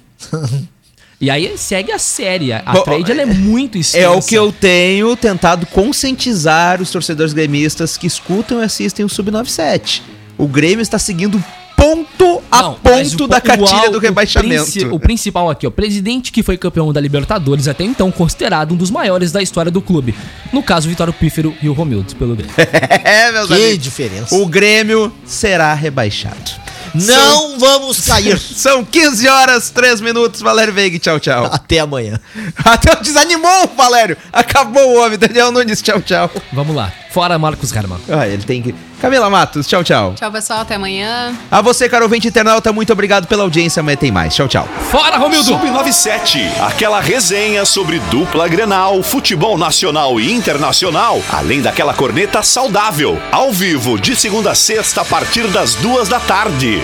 E 1.19 1.29
aí 1.29 1.55
segue 1.55 1.91
a 1.91 1.99
série. 1.99 2.51
A 2.51 2.61
Bom, 2.73 2.81
trade 2.81 3.11
ela 3.11 3.21
é 3.21 3.25
muito 3.27 3.77
extensa. 3.77 4.05
É 4.05 4.09
o 4.09 4.19
que 4.19 4.33
eu 4.33 4.51
tenho 4.51 5.15
tentado 5.15 5.67
conscientizar 5.67 6.81
os 6.81 6.89
torcedores 6.89 7.31
gremistas 7.31 7.95
que 7.95 8.07
escutam 8.07 8.59
e 8.59 8.63
assistem 8.63 9.05
o 9.05 9.09
Sub-97. 9.09 10.01
O 10.37 10.47
Grêmio 10.47 10.81
está 10.81 10.97
seguindo 10.99 11.43
ponto 11.77 12.41
a 12.51 12.61
Não, 12.61 12.73
ponto 12.75 13.23
o- 13.23 13.27
da 13.27 13.37
o 13.37 13.41
cartilha 13.41 13.89
do 13.89 13.97
o 13.97 13.99
rebaixamento. 13.99 14.93
O, 14.93 14.99
principal 14.99 15.49
aqui, 15.49 15.65
ó. 15.65 15.71
Presidente 15.71 16.31
que 16.31 16.43
foi 16.43 16.55
campeão 16.55 16.93
da 16.93 17.01
Libertadores 17.01 17.67
até 17.67 17.83
então, 17.83 18.11
considerado 18.11 18.73
um 18.73 18.77
dos 18.77 18.91
maiores 18.91 19.31
da 19.31 19.41
história 19.41 19.71
do 19.71 19.81
clube. 19.81 20.13
No 20.53 20.61
caso, 20.61 20.87
Vitório 20.87 21.11
Pífero 21.11 21.55
e 21.61 21.67
o 21.67 21.73
Romildo, 21.73 22.15
pelo 22.15 22.35
Grêmio. 22.35 22.53
É, 23.03 23.31
meus 23.31 23.47
Que 23.47 23.53
amigos. 23.55 23.77
diferença. 23.79 24.35
O 24.35 24.45
Grêmio 24.45 25.11
será 25.25 25.73
rebaixado. 25.73 26.51
Não 26.93 27.57
vamos 27.57 28.01
cair. 28.05 28.37
São 28.37 28.83
15 28.85 29.27
horas, 29.27 29.69
3 29.71 30.01
minutos. 30.01 30.41
Valério 30.41 30.73
Veiga, 30.73 30.99
tchau, 30.99 31.19
tchau. 31.19 31.45
Até 31.45 31.79
amanhã. 31.79 32.19
Até 32.63 32.95
desanimou 32.97 33.63
o 33.65 33.75
Valério. 33.75 34.15
Acabou 34.31 34.87
o 34.87 34.99
homem. 35.03 35.17
Daniel 35.17 35.51
Nunes, 35.51 35.81
tchau, 35.81 35.99
tchau. 36.01 36.29
Vamos 36.53 36.75
lá. 36.75 36.93
Fora 37.11 37.37
Marcos 37.37 37.73
Herman. 37.73 37.99
Ah, 38.09 38.27
ele 38.27 38.43
tem 38.43 38.61
que... 38.61 38.73
Camila 39.01 39.29
Matos, 39.29 39.67
tchau, 39.67 39.83
tchau. 39.83 40.13
Tchau, 40.15 40.31
pessoal. 40.31 40.61
Até 40.61 40.75
amanhã. 40.75 41.35
A 41.49 41.61
você, 41.61 41.89
caro 41.89 42.05
ouvinte 42.05 42.27
internauta, 42.27 42.71
muito 42.71 42.93
obrigado 42.93 43.27
pela 43.27 43.43
audiência. 43.43 43.81
Amanhã 43.81 43.97
tem 43.97 44.11
mais. 44.11 44.33
Tchau, 44.33 44.47
tchau. 44.47 44.67
Fora, 44.89 45.17
Romildo! 45.17 45.43
Sub-97, 45.43 46.39
aquela 46.61 47.01
resenha 47.01 47.65
sobre 47.65 47.99
dupla 48.11 48.47
Grenal, 48.47 49.01
futebol 49.03 49.57
nacional 49.57 50.19
e 50.19 50.31
internacional, 50.31 51.21
além 51.31 51.61
daquela 51.61 51.93
corneta 51.93 52.43
saudável, 52.43 53.19
ao 53.31 53.51
vivo 53.51 53.99
de 53.99 54.15
segunda 54.15 54.51
a 54.51 54.55
sexta 54.55 55.01
a 55.01 55.05
partir 55.05 55.47
das 55.47 55.75
duas 55.75 56.07
da 56.07 56.19
tarde. 56.19 56.81